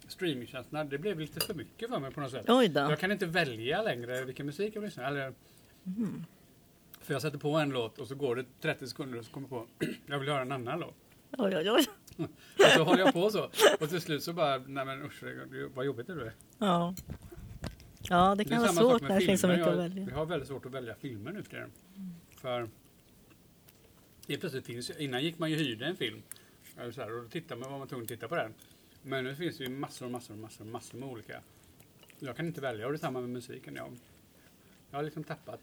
streamingtjänsterna, 0.08 0.84
det 0.84 0.98
blev 0.98 1.20
lite 1.20 1.40
för 1.40 1.54
mycket 1.54 1.88
för 1.90 1.98
mig 2.00 2.10
på 2.12 2.20
något 2.20 2.30
sätt. 2.30 2.44
Oj 2.48 2.68
då. 2.68 2.80
Jag 2.80 2.98
kan 2.98 3.12
inte 3.12 3.26
välja 3.26 3.82
längre 3.82 4.24
vilken 4.24 4.46
musik 4.46 4.76
jag 4.76 4.80
vill 4.80 4.88
lyssna 4.88 5.06
eller, 5.06 5.34
Mm. 5.86 6.24
För 7.00 7.12
jag 7.14 7.22
sätter 7.22 7.38
på 7.38 7.56
en 7.56 7.70
låt 7.70 7.98
och 7.98 8.08
så 8.08 8.14
går 8.14 8.36
det 8.36 8.44
30 8.60 8.86
sekunder 8.86 9.18
och 9.18 9.24
så 9.24 9.30
kommer 9.32 9.48
jag 9.50 9.66
på 9.78 9.86
jag 10.06 10.18
vill 10.18 10.28
höra 10.28 10.42
en 10.42 10.52
annan 10.52 10.80
låt. 10.80 10.94
Oj, 11.38 11.56
oj, 11.56 11.70
oj. 11.70 11.86
Och 12.58 12.64
så 12.76 12.84
håller 12.84 13.00
jag 13.04 13.12
på 13.12 13.30
så. 13.30 13.50
Och 13.80 13.88
till 13.88 14.00
slut 14.00 14.22
så 14.22 14.32
bara, 14.32 14.58
nej 14.58 14.84
men 14.84 15.02
usch, 15.02 15.22
det- 15.24 15.66
vad 15.74 15.86
jobbigt 15.86 16.06
det 16.06 16.12
är. 16.12 16.32
Ja. 16.58 16.94
Ja, 18.08 18.34
det 18.34 18.44
kan 18.44 18.58
vara 18.58 18.68
samma 18.68 18.80
sak 18.80 18.90
svårt 19.00 19.08
när 19.08 19.20
det 19.20 19.26
finns 19.26 19.40
så 19.40 19.48
mycket 19.48 19.66
att 19.66 19.78
välja. 19.78 20.06
Jag 20.10 20.16
har 20.16 20.26
väldigt 20.26 20.48
svårt 20.48 20.66
att 20.66 20.72
välja 20.72 20.94
filmer 20.94 21.32
nu 21.32 21.42
för 21.42 21.50
tiden. 21.50 21.72
För 22.36 22.68
helt 24.28 24.40
plötsligt 24.40 24.66
finns 24.66 24.90
innan 24.90 25.22
gick 25.22 25.38
man 25.38 25.50
ju 25.50 25.56
hyrde 25.56 25.86
en 25.86 25.96
film. 25.96 26.22
Så 26.94 27.00
här, 27.00 27.16
och 27.16 27.22
då 27.22 27.28
tittar 27.28 27.56
man, 27.56 27.70
var 27.72 27.78
man 27.78 27.88
tvungen 27.88 28.04
att 28.04 28.08
titta 28.08 28.28
på 28.28 28.36
den. 28.36 28.54
Men 29.06 29.24
nu 29.24 29.34
finns 29.34 29.58
det 29.58 29.64
ju 29.64 29.70
massor 29.70 30.04
och 30.06 30.12
massor 30.12 30.34
och 30.34 30.40
massor, 30.40 30.64
massor 30.64 30.98
med 30.98 31.08
olika. 31.08 31.40
Jag 32.18 32.36
kan 32.36 32.46
inte 32.46 32.60
välja 32.60 32.86
och 32.86 32.92
det 32.92 32.96
är 32.96 33.00
samma 33.00 33.20
med 33.20 33.28
musiken. 33.30 33.76
Jag, 33.76 33.96
jag 34.90 34.98
har 34.98 35.02
liksom 35.02 35.24
tappat. 35.24 35.60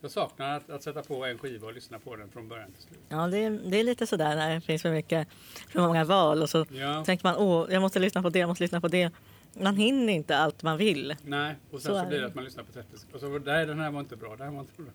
Jag 0.00 0.10
saknar 0.10 0.56
att, 0.56 0.70
att 0.70 0.82
sätta 0.82 1.02
på 1.02 1.24
en 1.24 1.38
skiva 1.38 1.66
och 1.66 1.74
lyssna 1.74 1.98
på 1.98 2.16
den 2.16 2.30
från 2.30 2.48
början 2.48 2.72
till 2.72 2.82
slut. 2.82 2.98
Ja, 3.08 3.26
det 3.26 3.38
är, 3.38 3.50
det 3.50 3.80
är 3.80 3.84
lite 3.84 4.06
sådär 4.06 4.36
när 4.36 4.54
det 4.54 4.60
finns 4.60 4.82
för 4.82 4.90
mycket, 4.92 5.28
för 5.68 5.80
många 5.80 6.04
val 6.04 6.42
och 6.42 6.50
så 6.50 6.66
Ja, 6.70 7.04
tänker 7.04 7.24
man 7.28 7.36
åh, 7.36 7.66
jag 7.72 7.80
måste 7.82 7.98
lyssna 7.98 8.22
på 8.22 8.28
det, 8.30 8.38
jag 8.38 8.48
måste 8.48 8.64
lyssna 8.64 8.80
på 8.80 8.88
det. 8.88 9.10
Man 9.52 9.76
hinner 9.76 10.12
inte 10.12 10.36
allt 10.36 10.62
man 10.62 10.76
vill. 10.78 11.14
nej. 11.24 11.54
Och 11.70 11.82
sen 11.82 11.92
Så 11.94 12.00
så, 12.00 12.06
blir 12.08 12.20
det. 12.20 12.26
att 12.26 12.34
man 12.34 12.44
lyssnar 12.44 12.64
på 12.64 12.72
30 12.72 12.98
sekunder. 12.98 13.14
Och 13.14 13.20
så, 13.42 13.50
nej 13.50 13.66
den 13.66 13.78
här 13.80 13.90
var 13.90 14.00
inte 14.00 14.16
bra, 14.16 14.36
den 14.36 14.46
här 14.46 14.54
var 14.54 14.60
inte 14.60 14.82
bra. 14.82 14.92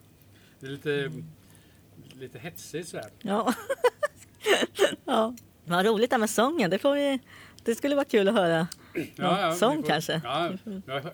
Det 0.60 0.66
är 0.68 0.72
lite, 0.72 1.12
lite 2.20 2.40
hetsigt 2.40 2.88
sådär. 2.90 3.10
Ja. 3.22 3.54
ja. 5.06 5.36
Vad 5.66 5.86
roligt 5.86 6.10
det 6.10 6.14
här 6.14 6.20
med 6.20 6.30
sången. 6.30 6.70
Det, 6.70 6.80
får 6.80 6.96
vi, 6.96 7.20
det 7.66 7.76
skulle 7.76 7.96
vara 7.96 8.06
kul 8.06 8.28
att 8.28 8.34
höra. 8.34 8.68
Någon 9.16 9.56
sång 9.56 9.76
vi 9.78 9.82
får- 9.82 9.88
kanske? 9.90 10.22
Ja, 10.24 10.52
jag 10.86 10.94
har 11.02 11.14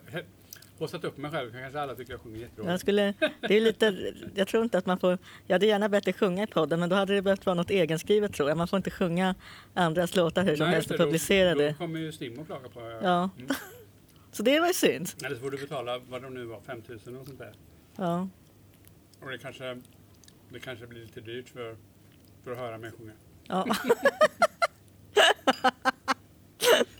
haussat 0.79 1.03
upp 1.03 1.17
mig 1.17 1.31
själv. 1.31 1.51
Kanske 1.51 1.79
alla 1.81 1.95
tycker 1.95 2.13
jag 2.13 2.21
sjunger 2.21 2.37
Jag, 2.39 2.43
jättebra. 2.49 2.77
skulle, 2.77 3.13
det 3.41 3.57
är 3.57 3.61
lite, 3.61 4.13
jag 4.35 4.47
tror 4.47 4.63
inte 4.63 4.77
att 4.77 4.85
man 4.85 4.99
får... 4.99 5.17
Jag 5.47 5.53
hade 5.55 5.65
gärna 5.65 5.89
bett 5.89 6.03
dig 6.05 6.13
sjunga 6.13 6.43
i 6.43 6.47
podden 6.47 6.79
men 6.79 6.89
då 6.89 6.95
hade 6.95 7.13
det 7.15 7.21
behövt 7.21 7.45
vara 7.45 7.53
något 7.53 7.69
egenskrivet 7.69 8.33
tror 8.33 8.49
jag. 8.49 8.57
Man 8.57 8.67
får 8.67 8.77
inte 8.77 8.91
sjunga 8.91 9.35
andras 9.73 10.15
låtar 10.15 10.43
hur 10.43 10.55
som 10.55 10.67
helst 10.67 10.91
och 10.91 10.97
då- 10.97 11.03
publicera 11.03 11.53
Då 11.53 11.59
det. 11.61 11.73
kommer 11.73 11.99
ju 11.99 12.11
Stim 12.11 12.39
och 12.39 12.45
klaga 12.45 12.69
på 12.69 12.79
det. 12.79 12.99
Ja. 13.03 13.29
Mm. 13.37 13.47
Så 14.31 14.43
det 14.43 14.59
var 14.59 14.67
ju 14.67 14.73
synd. 14.73 15.09
Eller 15.23 15.35
så 15.35 15.41
får 15.41 15.51
du 15.51 15.57
betala 15.57 15.99
vad 16.09 16.21
de 16.21 16.33
nu 16.33 16.45
var, 16.45 16.61
5000 16.61 17.15
och 17.17 17.25
sånt 17.25 17.39
där. 17.39 17.53
Ja. 17.95 18.27
Och 19.21 19.29
det 19.31 19.37
kanske, 19.37 19.81
det 20.49 20.59
kanske 20.59 20.87
blir 20.87 21.01
lite 21.01 21.21
dyrt 21.21 21.49
för, 21.49 21.75
för 22.43 22.51
att 22.51 22.57
höra 22.57 22.77
mig 22.77 22.91
sjunga. 22.97 23.11
Ja. 23.43 23.65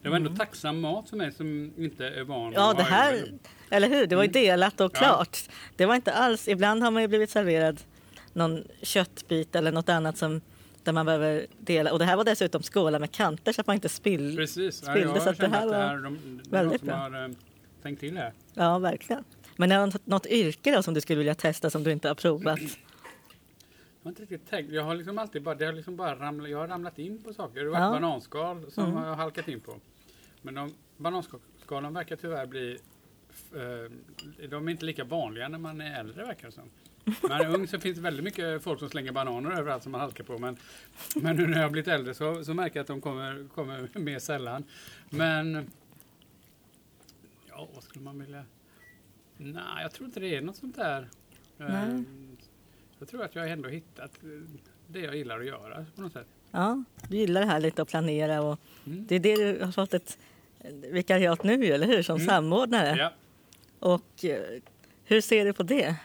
Det 0.06 0.10
var 0.10 0.18
ändå 0.18 0.36
tacksam 0.36 0.80
mat 0.82 1.10
för 1.10 1.18
mig 1.18 1.32
som 1.32 1.74
inte 1.78 2.08
är 2.08 2.24
van 2.24 2.42
Mm. 2.42 2.54
ja, 2.54 2.74
det 2.74 2.84
här... 2.84 3.24
Eller 3.70 3.90
hur? 3.90 4.08
Det 4.08 4.16
var 4.16 4.24
ju 4.24 4.30
delat 4.30 4.82
och 4.82 4.92
Ja. 4.96 5.00
klart. 5.00 5.38
Det 5.76 5.86
var 5.86 5.96
inte 5.96 6.14
alls... 6.14 6.48
Ibland 6.48 6.84
har 6.84 6.92
man 6.92 7.02
ju 7.02 7.08
blivit 7.08 7.30
serverad 7.30 7.82
någon 8.34 8.64
köttbit 8.82 9.56
eller 9.56 9.72
något 9.72 9.90
annat 9.90 10.18
som 10.18 10.42
där 10.84 10.92
man 10.94 11.06
behöver 11.06 11.46
dela. 11.60 11.92
Och 11.94 12.00
det 12.00 12.06
här 12.06 12.16
var 12.18 12.24
dessutom 12.24 12.64
skålar 12.64 13.00
med 13.00 13.12
kanter 13.12 13.52
så 13.54 13.62
att 13.62 13.68
man 13.68 13.74
inte 13.74 13.90
spill. 13.90 14.36
Precis, 14.38 14.84
ja, 14.86 14.92
spillde, 14.92 15.14
jag 15.14 15.22
så 15.24 15.30
att 15.30 15.38
det 15.38 15.48
här 15.48 15.58
att 15.58 15.72
det 15.72 15.78
var 15.78 15.84
här, 15.88 15.96
de, 15.96 16.04
någon 16.14 16.42
väldigt 16.50 16.80
som 16.80 16.88
bra. 16.88 16.96
har 16.96 17.24
eh, 17.26 17.32
tänkt 17.84 18.00
till 18.00 18.18
här. 18.18 18.34
Ja, 18.54 18.80
verkligen. 18.80 19.24
Men 19.56 19.72
är 19.72 19.88
det 19.88 20.00
något 20.06 20.26
yrke 20.26 20.76
då 20.76 20.84
som 20.84 20.94
du 20.94 21.02
skulle 21.02 21.18
vilja 21.18 21.36
testa 21.36 21.70
som 21.70 21.84
du 21.84 21.92
inte 21.92 22.08
har 22.08 22.16
provat? 22.16 22.60
Jag 22.62 22.68
har 24.04 24.10
inte 24.10 24.22
riktigt 24.22 24.50
tänkt. 24.50 24.72
Jag 24.74 24.84
har 24.84 24.96
liksom 24.96 25.18
alltid 25.18 25.44
bara, 25.44 25.56
det 25.56 25.66
har 25.66 25.74
liksom 25.74 25.96
bara 25.96 26.16
ramlat, 26.16 26.50
jag 26.50 26.58
har 26.58 26.68
ramlat 26.68 27.00
in 27.00 27.24
på 27.24 27.34
saker. 27.34 27.60
Det 27.60 27.66
har 27.66 27.72
varit 27.72 27.82
Ja. 27.96 28.02
bananskal 28.02 28.72
som 28.72 28.84
Mm. 28.86 28.98
jag 29.04 29.10
har 29.10 29.16
halkat 29.16 29.48
in 29.48 29.60
på. 29.60 29.76
Men 30.46 30.54
de, 30.56 30.74
bananskalen 30.98 31.94
verkar 31.94 32.16
tyvärr 32.16 32.46
bli, 32.46 32.78
eh, 33.56 34.48
de 34.50 34.68
är 34.68 34.72
inte 34.72 34.86
lika 34.86 35.04
vanliga 35.04 35.48
när 35.48 35.58
man 35.60 35.82
är 35.82 36.00
äldre 36.00 36.26
verkar 36.26 36.48
det 36.48 36.52
som. 36.54 36.70
När 37.06 37.30
man 37.30 37.42
är 37.42 37.56
ung 37.56 37.68
så 37.68 37.80
finns 37.80 37.96
det 37.96 38.02
väldigt 38.02 38.24
mycket 38.24 38.64
folk 38.64 38.80
som 38.80 38.90
slänger 38.90 39.12
bananer 39.12 39.52
överallt 39.52 39.84
som 39.84 39.92
man 39.92 40.02
halkar 40.02 40.24
på. 40.24 40.38
Men, 40.38 40.58
men 41.16 41.36
nu 41.36 41.48
när 41.48 41.58
jag 41.58 41.64
har 41.64 41.70
blivit 41.70 41.88
äldre 41.88 42.14
så, 42.14 42.44
så 42.44 42.54
märker 42.54 42.76
jag 42.80 42.82
att 42.84 42.88
de 42.88 43.02
kommer, 43.02 43.48
kommer 43.56 44.00
mer 44.00 44.20
sällan. 44.20 44.64
Men, 45.10 45.68
ja 47.50 47.70
vad 47.74 47.84
skulle 47.84 48.04
man 48.06 48.20
vilja? 48.20 48.44
Nej, 49.38 49.82
jag 49.82 49.92
tror 49.92 50.08
inte 50.08 50.20
det 50.20 50.36
är 50.36 50.42
något 50.42 50.56
sånt 50.56 50.76
där. 50.76 51.10
Nej. 51.58 52.04
Jag 53.00 53.08
tror 53.08 53.24
att 53.24 53.36
jag 53.36 53.52
ändå 53.52 53.70
hittat 53.70 54.24
eh, 54.24 54.30
det 54.88 55.00
jag 55.00 55.16
gillar 55.16 55.40
att 55.40 55.46
göra 55.46 55.86
på 55.96 56.02
något 56.02 56.14
sätt. 56.14 56.28
Ja, 56.52 56.84
du 57.10 57.18
gillar 57.18 57.42
det 57.42 57.48
här 57.48 57.60
lite 57.60 57.82
att 57.82 57.88
planera 57.88 58.42
och 58.42 58.60
Mm. 58.88 59.06
det 59.08 59.16
är 59.16 59.20
det 59.20 59.36
du 59.36 59.64
har 59.66 59.72
fått 59.72 59.94
ett 59.94 60.18
vikariat 60.92 61.44
nu 61.44 61.66
eller 61.66 61.88
hur? 61.88 62.02
Som 62.02 62.16
Mm. 62.16 62.28
samordnare. 62.28 62.96
Ja. 62.98 63.12
Och 63.80 64.26
eh, 64.26 64.62
hur 65.04 65.22
ser 65.22 65.46
du 65.46 65.54
på 65.54 65.64
det? 65.64 65.96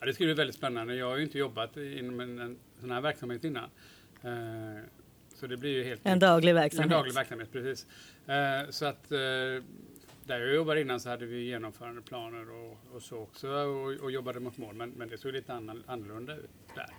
ja, 0.00 0.06
det 0.06 0.14
skulle 0.14 0.26
bli 0.26 0.34
väldigt 0.34 0.56
spännande. 0.56 0.94
Jag 0.94 1.06
har 1.10 1.16
ju 1.16 1.22
inte 1.22 1.38
jobbat 1.38 1.76
inom 1.76 2.20
en, 2.20 2.38
en 2.38 2.56
sån 2.80 2.90
här 2.90 3.00
verksamhet 3.00 3.44
innan. 3.44 3.64
Eh, 4.22 4.82
så 5.34 5.46
det 5.46 5.56
blir 5.56 5.70
ju 5.70 5.84
helt 5.84 6.00
En 6.04 6.18
daglig 6.18 6.50
en 6.50 6.56
verksamhet? 6.56 6.90
daglig 6.90 7.14
verksamhet. 7.14 7.52
Precis. 7.52 7.86
Eh, 8.26 8.70
så 8.70 8.86
att 8.86 9.12
eh, 9.12 9.18
där 10.26 10.40
jag 10.40 10.54
jobbade 10.54 10.80
innan 10.80 11.00
så 11.00 11.08
hade 11.08 11.26
vi 11.26 11.44
genomförandeplaner 11.44 12.50
och, 12.50 12.78
och 12.94 13.02
så 13.02 13.18
också 13.18 13.48
och, 13.50 13.92
och 14.02 14.10
jobbade 14.10 14.40
mot 14.40 14.56
mål. 14.56 14.74
Men, 14.74 14.90
men 14.90 15.08
det 15.08 15.18
såg 15.18 15.32
lite 15.32 15.52
annan, 15.52 15.82
annorlunda 15.86 16.36
ut 16.36 16.50
där. 16.74 16.90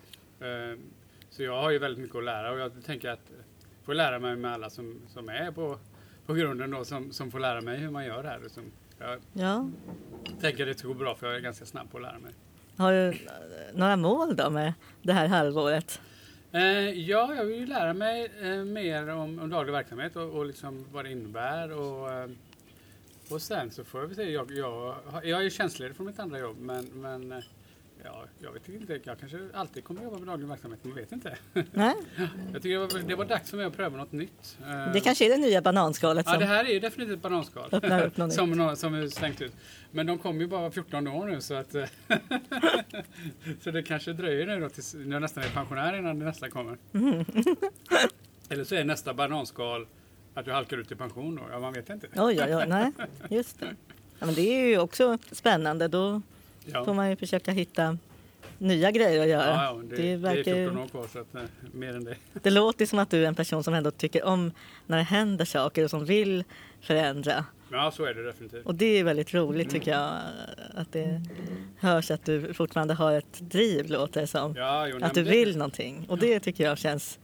Så 1.30 1.44
jag 1.44 1.62
har 1.62 1.72
ju 1.72 1.78
väldigt 1.80 2.02
mycket 2.02 2.16
att 2.18 2.24
lära 2.24 2.52
och 2.52 2.60
jag 2.60 2.72
tänker 2.86 3.10
att 3.10 3.32
får 3.84 3.94
lära 3.94 4.20
mig 4.20 4.36
med 4.36 4.54
alla 4.54 4.70
som, 4.70 5.02
som 5.14 5.30
är 5.30 5.52
på, 5.52 5.80
på 6.26 6.34
grunden 6.34 6.72
då, 6.72 6.86
som, 6.86 7.12
som 7.12 7.32
får 7.32 7.40
lära 7.40 7.62
mig 7.62 7.78
hur 7.78 7.90
man 7.90 8.06
gör 8.06 8.24
det 8.24 8.30
här. 8.30 8.40
Som 8.50 8.64
jag 9.00 9.20
Ja. 9.34 9.70
tänker 10.42 10.64
att 10.68 10.74
det 10.74 10.80
ska 10.80 10.88
gå 10.88 10.94
bra 10.94 11.16
för 11.16 11.28
jag 11.28 11.36
är 11.36 11.40
ganska 11.40 11.66
snabb 11.66 11.92
på 11.92 11.98
att 11.98 12.04
lära 12.04 12.20
mig. 12.20 12.32
Har 12.78 12.92
du 12.92 13.08
eh, 13.10 13.16
några 13.74 13.96
mål 13.96 14.36
då 14.36 14.50
med 14.50 14.74
det 15.02 15.14
här 15.14 15.28
halvåret? 15.28 16.02
Eh, 16.52 16.62
ja, 16.90 17.36
jag 17.36 17.46
vill 17.46 17.60
ju 17.60 17.66
lära 17.66 17.94
mig 17.94 18.32
eh, 18.42 18.50
mer 18.64 19.10
om, 19.10 19.40
om 19.40 19.50
daglig 19.50 19.74
verksamhet 19.74 20.16
och, 20.16 20.30
och 20.30 20.46
liksom 20.46 20.86
vad 20.92 21.06
det 21.06 21.12
innebär. 21.12 21.72
Och, 21.72 22.12
eh, 22.12 22.30
och 23.30 23.42
sen 23.42 23.72
så 23.72 23.84
får 23.84 24.02
jag 24.02 24.08
väl 24.08 24.16
säga, 24.16 24.30
jag, 24.30 24.52
jag, 24.52 24.96
jag 25.24 25.46
är 25.46 25.50
tjänstledig 25.50 25.96
från 25.96 26.06
mitt 26.06 26.20
andra 26.20 26.40
jobb 26.40 26.58
men, 26.60 26.86
men 26.86 27.32
eh, 27.32 27.38
ja, 28.04 28.26
jag 28.40 28.52
vet 28.52 28.70
inte, 28.70 29.00
jag 29.04 29.20
kanske 29.20 29.40
alltid 29.54 29.84
kommer 29.84 30.04
jobba 30.04 30.18
med 30.18 30.28
daglig 30.28 30.48
verksamhet, 30.48 30.80
man 30.84 30.96
vet 30.96 31.12
inte. 31.12 31.38
Nej, 31.54 31.96
Jag 32.54 32.62
tycker 32.62 32.70
det 32.70 32.78
var, 32.78 33.00
det 33.08 33.16
var 33.16 33.26
dags 33.26 33.50
för 33.50 33.58
mig 33.58 33.66
att 33.66 33.76
pröva 33.76 33.98
något 33.98 34.12
nytt. 34.12 34.58
Eh, 34.68 34.94
det 34.94 35.00
kanske 35.00 35.26
är 35.26 35.30
det 35.30 35.38
nya 35.38 35.62
bananskalet 35.62 36.26
Ja, 36.26 36.32
som 36.32 36.40
det 36.40 36.46
här 36.46 36.66
är 36.66 36.70
ju 36.70 36.80
definitivt 36.80 37.16
ett 37.16 37.22
bananskal. 37.22 37.70
öppnar 37.72 38.06
upp 38.06 38.18
något 38.18 38.34
som, 38.34 38.50
nytt. 38.50 38.58
nå- 38.58 38.76
som 38.76 38.94
är 38.94 39.08
slängt 39.08 39.42
ut. 39.42 39.54
Men 39.92 40.06
de 40.06 40.18
kommer 40.18 40.42
ju 40.42 40.48
bara 40.48 40.62
var 40.62 40.72
14 40.72 41.08
år 41.08 41.26
nu 41.28 41.42
så 41.42 41.54
att... 41.54 41.76
eh, 41.76 41.86
så 43.62 43.72
det 43.72 43.84
kanske 43.84 44.14
dröjer 44.14 44.46
nu 44.48 44.60
då 44.60 44.70
tills 44.70 44.94
jag 44.96 45.22
nästan 45.22 45.44
är 45.44 45.50
pensionär 45.50 45.98
innan 45.98 46.20
det 46.20 46.26
nästa 46.26 46.50
kommer. 46.50 46.78
Mm. 46.94 47.26
Eller 48.50 48.64
så 48.64 48.76
är 48.76 48.84
nästa 48.84 49.14
bananskal 49.14 49.88
att 50.34 50.46
du 50.46 50.52
halkar 50.52 50.78
ut 50.78 50.92
i 50.92 50.96
pension 50.96 51.36
då. 51.36 51.42
Ja, 51.52 51.60
man 51.60 51.74
vet 51.74 51.90
inte. 51.90 52.08
Oj, 52.16 52.40
oj, 52.44 52.56
oj, 52.56 52.66
nej, 52.68 52.92
just 53.30 53.60
det. 53.60 53.76
Ja, 54.20 54.26
men 54.26 54.36
det 54.36 54.42
är 54.42 54.68
ju 54.68 54.80
också 54.80 55.18
spännande. 55.32 55.88
Då 55.88 56.22
får 56.72 56.88
Ja. 56.88 56.94
man 56.94 57.10
ju 57.10 57.16
försöka 57.16 57.52
hitta 57.52 57.98
nya 58.58 58.92
grejer 58.92 59.22
att 59.22 59.28
göra. 59.28 59.46
Ja, 59.46 59.64
ja, 59.64 59.82
det, 59.90 59.96
det, 59.96 60.16
verkar, 60.16 60.44
det 60.44 60.60
är 60.62 60.66
14 60.68 60.78
år 60.84 60.88
kvar 60.88 61.06
så 61.14 61.20
att, 61.20 61.36
eh, 61.36 61.42
mer 61.74 61.94
än 61.96 62.04
det. 62.04 62.16
Det 62.44 62.50
låter 62.50 62.86
som 62.86 63.00
att 63.00 63.10
du 63.10 63.24
är 63.24 63.28
en 63.28 63.36
person 63.36 63.64
som 63.64 63.74
ändå 63.74 63.92
tycker 63.92 64.24
om 64.24 64.52
när 64.88 64.98
det 64.98 65.04
händer 65.04 65.46
saker 65.46 65.84
och 65.84 65.90
som 65.90 66.06
vill 66.06 66.44
förändra. 66.82 67.46
Ja, 67.72 67.92
så 67.92 68.06
är 68.06 68.14
det 68.14 68.24
definitivt. 68.24 68.66
Och 68.66 68.76
det 68.76 68.86
är 68.86 69.04
väldigt 69.04 69.34
roligt 69.34 69.70
tycker 69.70 69.92
jag. 69.92 70.12
Att 70.74 70.92
det 70.92 71.22
hörs 71.80 72.12
att 72.12 72.26
du 72.26 72.54
fortfarande 72.54 72.94
har 72.94 73.14
ett 73.14 73.40
driv 73.40 73.90
låter 73.90 74.22
det 74.22 74.28
som. 74.28 74.56
Ja, 74.56 74.88
jo, 74.88 74.98
att 75.02 75.14
du 75.14 75.24
det- 75.24 75.32
vill 75.32 75.58
någonting. 75.58 76.06
Och 76.10 76.18
det 76.18 76.40
tycker 76.40 76.64
jag 76.64 76.78
känns 76.78 77.20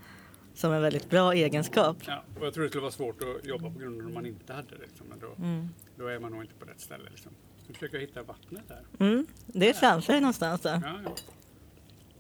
som 0.54 0.74
en 0.74 0.82
väldigt 0.82 1.10
bra 1.10 1.34
egenskap. 1.34 1.98
Ja, 2.08 2.24
och 2.40 2.46
jag 2.46 2.54
tror 2.54 2.64
det 2.64 2.70
skulle 2.70 2.82
vara 2.82 2.92
svårt 2.92 3.18
att 3.22 3.46
jobba 3.48 3.70
på 3.70 3.80
grund 3.80 4.02
av 4.02 4.08
om 4.08 4.14
man 4.14 4.26
inte 4.26 4.54
hade 4.54 4.68
det. 4.70 4.82
Liksom. 4.82 5.06
Då, 5.22 5.44
Mm. 5.44 5.70
då 5.96 6.08
är 6.08 6.20
man 6.20 6.32
nog 6.32 6.42
inte 6.42 6.54
på 6.56 6.66
rätt 6.66 6.82
ställe. 6.82 7.04
Liksom. 7.12 7.32
Nu 7.72 7.76
försöker 7.76 7.96
jag 7.98 8.02
hitta 8.02 8.24
vattnet 8.24 8.64
här. 8.70 8.82
Mm. 9.08 9.28
Det 9.48 9.70
är 9.70 9.74
framför 9.74 10.14
dig 10.14 10.22
någonstans 10.22 10.62
där. 10.62 10.82
Ja, 10.86 11.00
ja. 11.06 11.16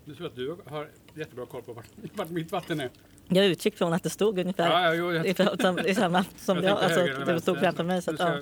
Du 0.06 0.16
tror 0.16 0.28
att 0.28 0.36
du 0.36 0.58
har 0.66 0.88
jättebra 1.16 1.46
koll 1.46 1.62
på 1.64 1.74
vart, 1.74 1.86
vart 2.16 2.30
mitt 2.30 2.52
vatten 2.52 2.80
är. 2.82 2.90
Jag 3.28 3.46
utgick 3.46 3.78
från 3.78 3.94
att 3.94 4.04
det 4.04 4.10
stod 4.10 4.40
ungefär 4.40 4.70
Ja, 4.70 4.96
ja, 4.96 5.14
jag, 5.14 5.26
i, 5.28 5.34
som, 5.62 5.80
i 5.80 5.96
samma 5.96 6.26
som 6.38 6.58
jag. 6.64 6.80
tänkte 6.80 7.00
Alltså, 7.12 7.34
det 7.34 7.42
stod 7.42 7.60
framför 7.60 7.84
mig. 7.84 8.02
Så 8.02 8.12
att, 8.12 8.18
ska 8.18 8.28
ja. 8.28 8.36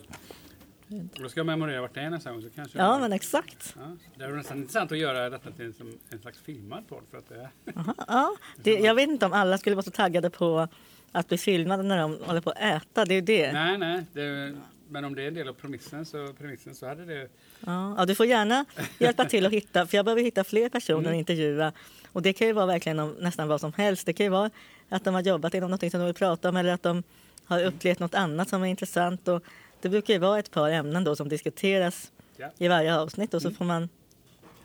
jag- 0.87 1.09
Då 1.23 1.29
ska 1.29 1.39
jag 1.39 1.45
memorera 1.47 1.81
vart 1.81 1.93
det 1.93 2.01
är 2.01 2.09
nästa 2.09 2.31
gång. 2.31 2.41
Så 2.41 2.49
kanske 2.49 2.77
ja, 2.77 2.99
men 2.99 3.13
exakt. 3.13 3.75
Ja, 3.79 3.97
det 4.17 4.23
är 4.23 4.29
nästan 4.29 4.57
intressant 4.57 4.91
att 4.91 4.97
göra 4.97 5.29
detta 5.29 5.51
till 5.51 5.65
en, 5.65 5.73
som 5.73 5.99
en 6.09 6.19
slags 6.19 6.39
filmad 6.39 6.87
podd. 6.87 7.03
För 7.11 7.17
att 7.17 7.29
det 7.29 7.35
är, 7.35 7.49
Aha, 7.79 7.93
ja. 8.07 8.35
det, 8.63 8.73
jag 8.79 8.95
vet 8.95 9.09
inte 9.09 9.25
om 9.25 9.33
alla 9.33 9.57
skulle 9.57 9.75
vara 9.75 9.83
så 9.83 9.91
taggade 9.91 10.29
på 10.29 10.67
att 11.11 11.27
bli 11.27 11.37
filmade 11.37 11.83
när 11.83 11.97
de 11.97 12.17
håller 12.23 12.41
på 12.41 12.49
att 12.49 12.59
äta. 12.59 13.05
Det 13.05 13.13
är 13.13 13.21
det. 13.21 13.51
nej, 13.53 13.77
nej. 13.77 14.05
Det, 14.13 14.55
men 14.89 15.05
om 15.05 15.15
det 15.15 15.23
är 15.23 15.27
en 15.27 15.33
del 15.33 15.47
av 15.47 15.53
premissen 15.53 16.05
så, 16.05 16.33
premissen 16.33 16.75
så 16.75 16.87
hade 16.87 17.05
det... 17.05 17.27
Ja, 17.65 17.95
ja, 17.97 18.05
du 18.05 18.15
får 18.15 18.25
gärna 18.25 18.65
hjälpa 18.99 19.25
till 19.25 19.45
att 19.45 19.51
hitta, 19.51 19.87
för 19.87 19.97
jag 19.97 20.05
behöver 20.05 20.21
hitta 20.21 20.43
fler 20.43 20.69
personer 20.69 20.99
Mm. 20.99 21.11
att 21.11 21.17
intervjua. 21.17 21.71
Och 22.11 22.21
det 22.21 22.33
kan 22.33 22.47
ju 22.47 22.53
vara 22.53 22.65
verkligen 22.65 22.99
om 22.99 23.15
nästan 23.19 23.47
vad 23.47 23.61
som 23.61 23.73
helst. 23.73 24.05
Det 24.05 24.13
kan 24.13 24.23
ju 24.25 24.29
vara 24.29 24.49
att 24.89 25.03
de 25.03 25.13
har 25.13 25.21
jobbat 25.21 25.53
inom 25.53 25.71
något 25.71 25.79
som 25.91 25.99
de 25.99 26.05
vill 26.05 26.13
prata 26.15 26.49
om 26.49 26.55
eller 26.55 26.73
att 26.73 26.83
de 26.83 27.03
har 27.45 27.63
upplevt 27.63 27.99
något 27.99 28.15
annat 28.15 28.49
som 28.49 28.63
är 28.63 28.67
intressant. 28.67 29.27
Och 29.27 29.43
det 29.81 29.89
brukar 29.89 30.13
ju 30.13 30.19
vara 30.19 30.39
ett 30.39 30.51
par 30.51 30.69
ämnen 30.69 31.03
då 31.03 31.15
som 31.15 31.29
diskuteras 31.29 32.11
Ja. 32.37 32.47
i 32.57 32.67
varje 32.67 32.95
avsnitt 32.95 33.33
och 33.33 33.41
så 33.41 33.47
Mm. 33.47 33.57
får 33.57 33.65
man, 33.65 33.89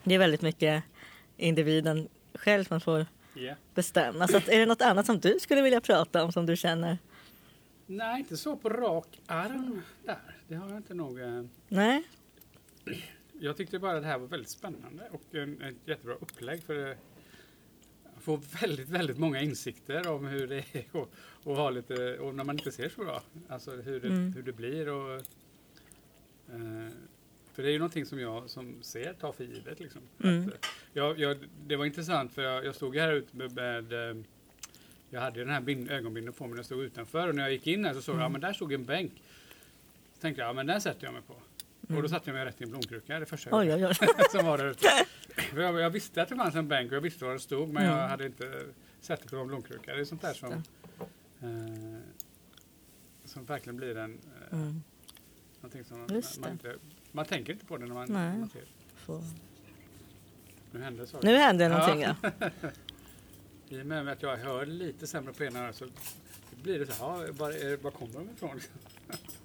det 0.03 0.15
är 0.15 0.19
väldigt 0.19 0.41
mycket 0.41 0.83
individen 1.37 2.07
själv 2.33 2.63
som 2.63 2.81
får 2.81 3.05
Ja. 3.33 3.53
bestämma. 3.73 4.27
Så 4.27 4.37
att, 4.37 4.47
är 4.49 4.59
det 4.59 4.65
något 4.65 4.81
annat 4.81 5.05
som 5.05 5.19
du 5.19 5.39
skulle 5.39 5.61
vilja 5.61 5.81
prata 5.81 6.23
om 6.23 6.31
som 6.31 6.45
du 6.45 6.55
känner? 6.57 6.97
Nej, 7.87 8.19
inte 8.19 8.37
så 8.37 8.55
på 8.55 8.69
rak 8.69 9.21
arm 9.25 9.81
där. 10.03 10.35
Det 10.47 10.55
har 10.55 10.69
jag 10.69 10.77
inte 10.77 10.93
nog... 10.93 11.19
eh, 11.19 11.43
Nej? 11.67 12.03
Jag 13.39 13.57
tyckte 13.57 13.79
bara 13.79 13.95
att 13.97 14.01
det 14.03 14.07
här 14.07 14.17
var 14.17 14.27
väldigt 14.27 14.49
spännande 14.49 15.09
och 15.11 15.35
ett 15.35 15.75
jättebra 15.85 16.13
upplägg 16.15 16.63
för 16.63 16.75
det. 16.75 16.97
Jag 18.13 18.23
får 18.23 18.37
väldigt, 18.61 18.89
väldigt 18.89 19.17
många 19.17 19.41
insikter 19.41 20.07
om 20.07 20.25
hur 20.25 20.47
det 20.47 20.57
är 20.73 20.85
och, 20.91 21.09
och, 21.43 21.55
ha 21.55 21.69
lite, 21.69 22.17
och 22.19 22.35
när 22.35 22.43
man 22.43 22.55
inte 22.57 22.71
ser 22.71 22.89
så 22.89 23.01
bra. 23.03 23.21
Alltså 23.49 23.71
hur 23.71 23.99
det, 23.99 24.07
Mm. 24.07 24.33
hur 24.33 24.43
det 24.43 24.51
blir 24.53 24.89
och... 24.89 25.15
Eh, 26.49 26.89
för 27.53 27.63
det 27.63 27.69
är 27.69 27.71
ju 27.73 27.79
någonting 27.79 28.05
som 28.05 28.19
jag 28.19 28.49
som 28.49 28.83
ser 28.83 29.13
tar 29.13 29.31
för 29.31 29.43
givet. 29.43 29.79
Liksom. 29.79 30.01
Mm. 30.23 30.47
Att, 30.47 30.53
eh, 30.53 30.59
jag, 30.93 31.19
jag, 31.19 31.37
det 31.67 31.75
var 31.75 31.85
intressant 31.85 32.33
för 32.33 32.41
jag, 32.41 32.65
jag 32.65 32.75
stod 32.75 32.95
här 32.95 33.13
ute 33.13 33.37
med, 33.37 33.51
med 33.55 34.09
eh, 34.09 34.15
jag 35.15 35.21
hade 35.21 35.39
den 35.39 35.49
här 35.49 35.61
bind, 35.61 35.91
ögonbindeln 35.91 36.33
på 36.35 36.43
mig 36.43 36.49
när 36.51 36.57
jag 36.57 36.65
stod 36.65 36.83
utanför 36.83 37.27
och 37.27 37.35
när 37.35 37.43
jag 37.43 37.51
gick 37.51 37.67
in 37.67 37.85
här 37.85 37.93
så 37.93 38.01
såg 38.01 38.15
jag, 38.15 38.21
ja 38.23 38.29
men 38.29 38.41
där 38.41 38.53
stod 38.53 38.73
en 38.73 38.85
bänk. 38.85 39.11
Så 40.15 40.21
tänkte 40.21 40.41
jag, 40.41 40.49
ja 40.49 40.53
men 40.53 40.67
den 40.67 40.81
sätter 40.81 41.03
jag 41.05 41.13
mig 41.13 41.21
på. 41.21 41.33
Och 41.95 42.01
då 42.01 42.09
satte 42.09 42.29
jag 42.29 42.35
mig 42.35 42.45
rätt 42.45 42.61
i 42.61 42.63
en 42.63 42.69
blomkruka, 42.69 43.19
det 43.19 43.25
första 43.25 43.49
jag 43.49 43.59
Oj, 43.59 43.73
oj, 43.73 43.85
oj. 43.85 44.07
som 44.31 44.45
var 44.45 44.57
där 44.57 44.65
ute. 44.65 44.87
Jag, 45.55 45.79
jag 45.79 45.89
visste 45.89 46.21
att 46.21 46.29
det 46.29 46.35
fanns 46.35 46.55
en 46.55 46.67
bänk 46.67 46.91
och 46.91 46.95
jag 46.95 47.01
visste 47.01 47.23
var 47.25 47.31
den 47.31 47.39
stod 47.39 47.69
men 47.69 47.83
Mm. 47.85 47.97
jag 47.97 48.07
hade 48.07 48.25
inte 48.25 48.61
sett 49.01 49.21
det 49.23 49.27
på 49.29 49.35
en 49.35 49.47
blomkruka. 49.47 49.93
Det 49.95 50.01
är 50.01 50.05
sånt 50.05 50.21
där 50.21 50.33
som, 50.33 50.51
eh, 50.51 51.99
som 53.25 53.45
verkligen 53.45 53.77
blir 53.77 53.97
en, 53.97 54.19
eh, 54.51 54.57
Mm. 54.59 54.81
som 55.61 55.99
man, 55.99 56.07
det. 56.07 56.51
inte, 56.51 56.75
man 57.11 57.25
tänker 57.25 57.53
inte 57.53 57.65
på 57.65 57.77
det 57.77 57.85
när 57.85 57.93
man, 57.93 58.11
när 58.11 58.37
man 58.37 58.49
ser. 58.49 58.63
Får- 58.95 59.23
Nu 60.71 60.81
händer 60.81 61.01
det 61.01 61.07
saker. 61.07 61.27
Nu 61.27 61.35
händer 61.37 61.69
det 61.69 61.75
någonting 61.77 62.01
ja. 62.01 62.15
I 63.69 63.81
och 63.81 63.85
med 63.85 64.07
att 64.09 64.21
jag 64.21 64.37
hör 64.37 64.65
lite 64.65 65.07
sämre 65.07 65.33
på 65.33 65.43
ena 65.43 65.59
örat 65.59 65.75
så 65.75 65.85
blir 66.63 66.79
det 66.79 66.85
så 66.85 67.05
här, 67.05 67.25
ja, 67.25 67.31
var, 67.31 67.51
är, 67.51 67.77
var 67.77 67.91
kommer 67.91 68.13
de 68.13 68.29
ifrån? 68.35 68.59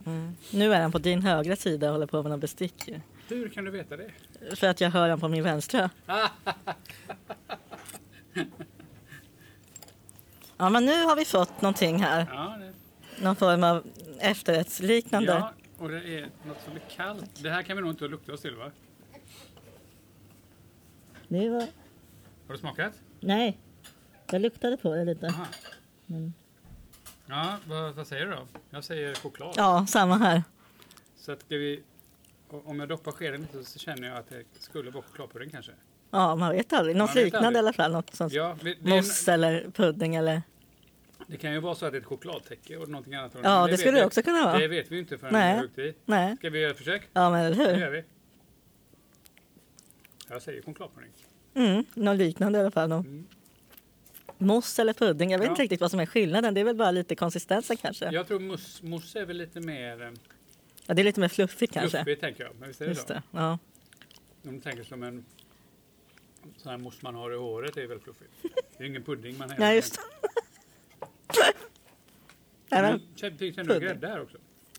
Mm. 0.07 0.37
Nu 0.53 0.75
är 0.75 0.81
han 0.81 0.93
på 0.93 0.99
din 0.99 1.23
högra 1.23 1.57
sida 1.57 1.87
och 1.87 1.93
håller 1.93 2.07
på 2.07 2.23
med 2.23 2.31
någon 2.31 2.41
bestick. 2.41 2.89
Hur 3.29 3.49
kan 3.49 3.65
du 3.65 3.71
veta 3.71 3.97
det? 3.97 4.11
För 4.57 4.67
att 4.67 4.81
jag 4.81 4.91
hör 4.91 5.09
han 5.09 5.21
på 5.21 5.29
min 5.29 5.43
vänstra. 5.43 5.91
Ja, 10.57 10.71
men 10.71 10.87
nu 10.87 11.05
har 11.05 11.17
vi 11.17 11.25
fått 11.25 11.61
någonting 11.63 11.99
här. 11.99 12.27
Ja, 12.33 12.57
det, 12.61 12.73
Någon 13.25 13.37
form 13.37 13.65
av 13.65 13.87
efterrättsliknande. 14.19 15.33
ja, 15.33 15.53
och 15.79 15.89
det 15.89 15.97
är 16.19 16.29
något 16.47 16.59
som 16.65 16.77
är 16.77 16.83
kallt. 16.97 17.43
Det 17.43 17.51
här 17.51 17.63
kan 17.63 17.77
vi 17.77 17.83
nog 17.83 17.93
inte 17.93 18.09
lukta 18.09 18.33
oss 18.33 18.41
till 18.41 18.55
va? 18.57 18.71
Det 21.29 21.49
var... 21.49 21.61
Har 22.47 22.55
du 22.55 22.59
smakat? 22.59 22.93
Nej, 23.21 23.59
jag 24.33 24.43
luktade 24.43 24.77
på 24.77 24.95
det 24.95 25.05
lite. 25.05 25.27
Aha. 25.27 25.47
Mm. 26.11 26.33
Ja, 27.27 27.57
vad, 27.69 27.95
vad 27.95 28.07
säger 28.07 28.27
du 28.27 28.33
då? 28.33 28.47
Jag 28.71 28.85
säger 28.85 29.15
choklad. 29.15 29.55
Ja, 29.57 29.87
samma 29.89 30.17
här. 30.19 30.43
Så 31.17 31.33
att 31.33 31.45
vi, 31.49 31.83
om 32.49 32.81
jag 32.81 32.89
doppar 32.89 33.13
skeden 33.13 33.41
lite 33.41 33.65
så 33.65 33.79
känner 33.79 34.09
jag 34.09 34.17
att 34.17 34.29
det 34.29 34.45
skulle 34.59 34.91
vara 34.91 35.03
chokladpudding 35.05 35.51
kanske. 35.51 35.73
Ja, 36.11 36.37
man 36.37 36.53
vet 36.53 36.73
aldrig. 36.73 36.97
Något 36.97 37.15
Man 37.15 37.25
liknande 37.25 37.47
aldrig. 37.49 37.57
i 37.57 37.59
alla 37.67 37.73
fall. 37.73 37.93
Något 37.93 38.15
sånt. 38.15 38.33
Ja, 38.33 38.57
det, 38.63 38.77
Mousse 38.83 39.33
eller 39.33 39.71
pudding 39.75 40.15
eller... 40.17 40.43
det 41.27 41.37
kan 41.37 41.53
ju 41.53 41.59
vara 41.61 41.75
så 41.75 41.87
att 41.87 41.93
det 41.93 41.99
är 41.99 42.01
ett 42.01 42.07
chokladtäcke 42.07 42.77
och 42.77 42.89
någonting 42.89 43.15
annat. 43.15 43.33
Ja, 43.43 43.61
Men 43.61 43.71
det 43.71 43.77
skulle 43.79 43.99
det 43.99 44.07
också 44.07 44.23
kunna 44.23 44.39
Det 44.39 44.45
vara. 44.45 44.69
vet 44.69 44.93
vi 44.93 44.99
inte 44.99 45.19
förrän 45.19 45.33
Nej. 45.33 45.63
vi 45.75 45.83
i. 45.89 45.95
Nej. 46.05 46.37
Ska 46.37 46.51
vi 46.51 46.61
göra 46.61 46.71
ett 46.71 46.79
försök? 46.79 47.09
Ja, 47.13 47.31
men 47.31 47.41
eller 47.45 47.57
Det 47.65 47.71
hur? 47.73 47.81
gör 47.81 47.91
vi. 47.91 48.05
Jag 50.29 50.43
säger 50.43 50.63
chokladpudding. 50.63 51.11
Mm, 51.55 51.85
något 51.95 52.17
liknande 52.17 52.59
i 52.59 52.61
alla 52.61 52.71
fall. 52.71 52.89
Någon 52.89 53.01
Mm. 53.07 53.27
Mousse 54.41 54.83
eller 54.83 54.93
pudding. 54.93 55.31
Jag 55.31 55.39
vet 55.39 55.47
Ja. 55.47 55.51
inte 55.53 55.63
riktigt 55.63 55.81
vad 55.81 55.91
som 55.91 56.01
är 56.01 56.07
skillnaden. 56.07 56.55
Det 56.55 56.61
är 56.61 56.65
väl 56.65 56.77
bara 56.77 56.91
lite 56.91 57.15
konsistensen 57.15 57.77
kanske. 57.77 58.11
Jag 58.13 58.27
tror 58.29 58.41
mousse, 58.41 58.87
mousse 58.87 59.21
är 59.21 59.25
väl 59.25 59.37
lite 59.37 59.61
mer 59.61 60.03
eh, 60.03 60.11
Ja, 60.87 60.95
det 60.95 61.03
är 61.03 61.05
lite 61.05 61.21
mer 61.21 61.29
fluffigt 61.29 61.73
kanske. 61.73 61.99
fluffigt 61.99 62.21
tänker 62.21 62.45
jag. 62.45 62.53
Men 62.59 62.69
visst 62.69 62.81
är 62.81 62.85
det 62.85 62.91
Just 62.91 63.09
så? 63.09 63.15
det. 63.15 63.23
Ja. 63.31 63.59
Om 64.45 64.55
du 64.55 64.61
tänker 64.61 64.85
som 64.85 65.03
en 65.03 65.25
sån 66.57 66.71
här 66.71 66.79
mousse 66.79 66.99
man 67.03 67.15
har 67.15 67.33
i 67.33 67.37
håret 67.37 67.77
är 67.77 67.87
väl 67.87 68.01
fluffigt. 68.01 68.31
Det 68.79 68.85
är 68.85 68.89
ingen 68.89 69.03
pudding 69.03 69.39
man 69.39 69.51
har. 69.51 69.59
Nej, 69.59 69.77
just 69.77 69.95
det. 69.95 70.01
Känner 73.17 73.39
du 73.39 73.53
pudding. 73.53 73.81
grädde 73.81 74.07
här 74.09 74.23
också? 74.23 74.37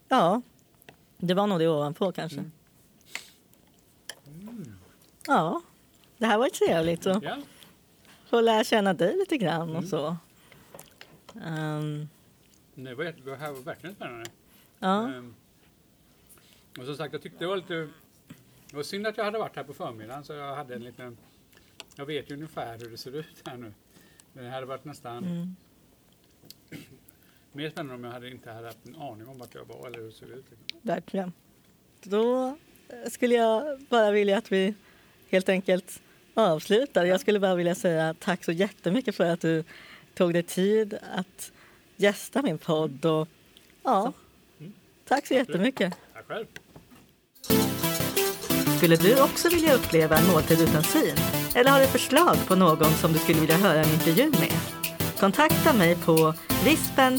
ja, 0.08 0.42
det 1.18 1.34
var 1.34 1.46
nog 1.46 1.58
det 1.58 1.68
ovanpå 1.68 2.12
kanske. 2.12 2.38
Mm. 2.38 2.52
Ja, 5.26 5.62
det 6.18 6.26
här 6.26 6.38
var 6.38 6.44
ju 6.46 6.50
trevligt 6.50 7.06
att 7.06 7.22
Ja. 7.22 7.36
Få 8.32 8.40
lära 8.40 8.64
känna 8.64 8.94
dig 8.94 9.16
lite 9.16 9.36
grann 9.36 9.70
och 9.70 9.76
Mm. 9.76 9.86
så. 9.86 10.16
Ehm, 11.44 12.08
Det 12.74 12.94
var, 12.94 13.04
det 13.04 13.36
här 13.36 13.52
var 13.52 13.60
verkligen 13.60 13.94
spännande. 13.96 14.30
ja, 14.78 15.08
Ehm, 15.08 15.34
och 16.78 16.84
som 16.86 16.96
sagt, 16.96 17.12
jag 17.12 17.22
tyckte 17.22 17.38
det 17.38 17.46
var 17.46 17.56
lite... 17.56 17.74
Det 18.70 18.76
var 18.76 18.82
synd 18.82 19.06
att 19.06 19.16
jag 19.16 19.24
hade 19.24 19.38
varit 19.38 19.56
här 19.56 19.64
på 19.64 19.74
förmiddagen 19.74 20.24
så 20.24 20.32
jag 20.32 20.54
hade 20.56 20.74
en 20.74 20.84
liten... 20.84 21.16
Jag 21.96 22.06
vet 22.06 22.30
ju 22.30 22.34
ungefär 22.34 22.78
hur 22.78 22.90
det 22.90 22.96
ser 22.96 23.16
ut 23.16 23.42
här 23.44 23.56
nu. 23.56 23.72
Men 24.32 24.44
det 24.44 24.50
hade 24.50 24.66
varit 24.66 24.84
nästan 24.84 25.24
mm. 25.24 25.56
mer 27.52 27.70
spännande 27.70 27.94
om 27.94 28.04
jag 28.04 28.12
hade 28.12 28.30
inte 28.30 28.50
hade 28.50 28.66
haft 28.66 28.86
en 28.86 28.96
aning 28.96 29.28
om 29.28 29.38
vart 29.38 29.54
jag 29.54 29.64
var 29.64 29.86
eller 29.86 29.98
hur 29.98 30.06
det 30.06 30.12
ser 30.12 30.26
ut. 30.26 30.44
Liksom. 30.50 30.80
verkligen. 30.82 31.32
Då 32.02 32.56
skulle 33.10 33.34
jag 33.34 33.80
bara 33.80 34.10
vilja 34.10 34.38
att 34.38 34.52
vi 34.52 34.74
helt 35.30 35.48
enkelt 35.48 36.02
avslutar. 36.34 37.04
Jag 37.04 37.20
skulle 37.20 37.40
bara 37.40 37.54
vilja 37.54 37.74
säga 37.74 38.14
tack 38.18 38.44
så 38.44 38.52
jättemycket 38.52 39.14
för 39.16 39.24
att 39.24 39.40
du 39.40 39.64
tog 40.14 40.32
dig 40.32 40.42
tid 40.42 40.98
att 41.14 41.52
gästa 41.96 42.42
min 42.42 42.58
podd. 42.58 43.04
Och, 43.04 43.28
ja, 43.82 44.12
Mm. 44.60 44.72
tack 45.08 45.26
så 45.26 45.34
jättemycket. 45.34 45.94
Tack 46.14 46.26
själv! 46.28 46.46
Skulle 48.76 48.96
du 48.96 49.22
också 49.22 49.48
vilja 49.48 49.74
uppleva 49.74 50.16
en 50.16 50.26
måltid 50.26 50.60
utan 50.60 50.82
syn? 50.82 51.16
Eller 51.54 51.70
har 51.70 51.80
du 51.80 51.86
förslag 51.86 52.36
på 52.46 52.54
någon 52.54 52.92
som 52.92 53.12
du 53.12 53.18
skulle 53.18 53.40
vilja 53.40 53.56
höra 53.56 53.78
en 53.84 53.92
intervju 53.92 54.30
med? 54.30 54.52
Kontakta 55.20 55.72
mig 55.72 55.96
på 55.96 56.34
vispen 56.64 57.18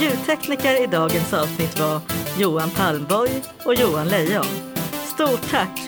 Ljudtekniker 0.00 0.82
i 0.82 0.86
dagens 0.86 1.32
avsnitt 1.32 1.80
var 1.80 2.00
Johan 2.38 2.70
Palmborg 2.70 3.42
och 3.64 3.74
Johan 3.74 4.08
Lejon. 4.08 4.44
Stort 5.14 5.50
tack 5.50 5.87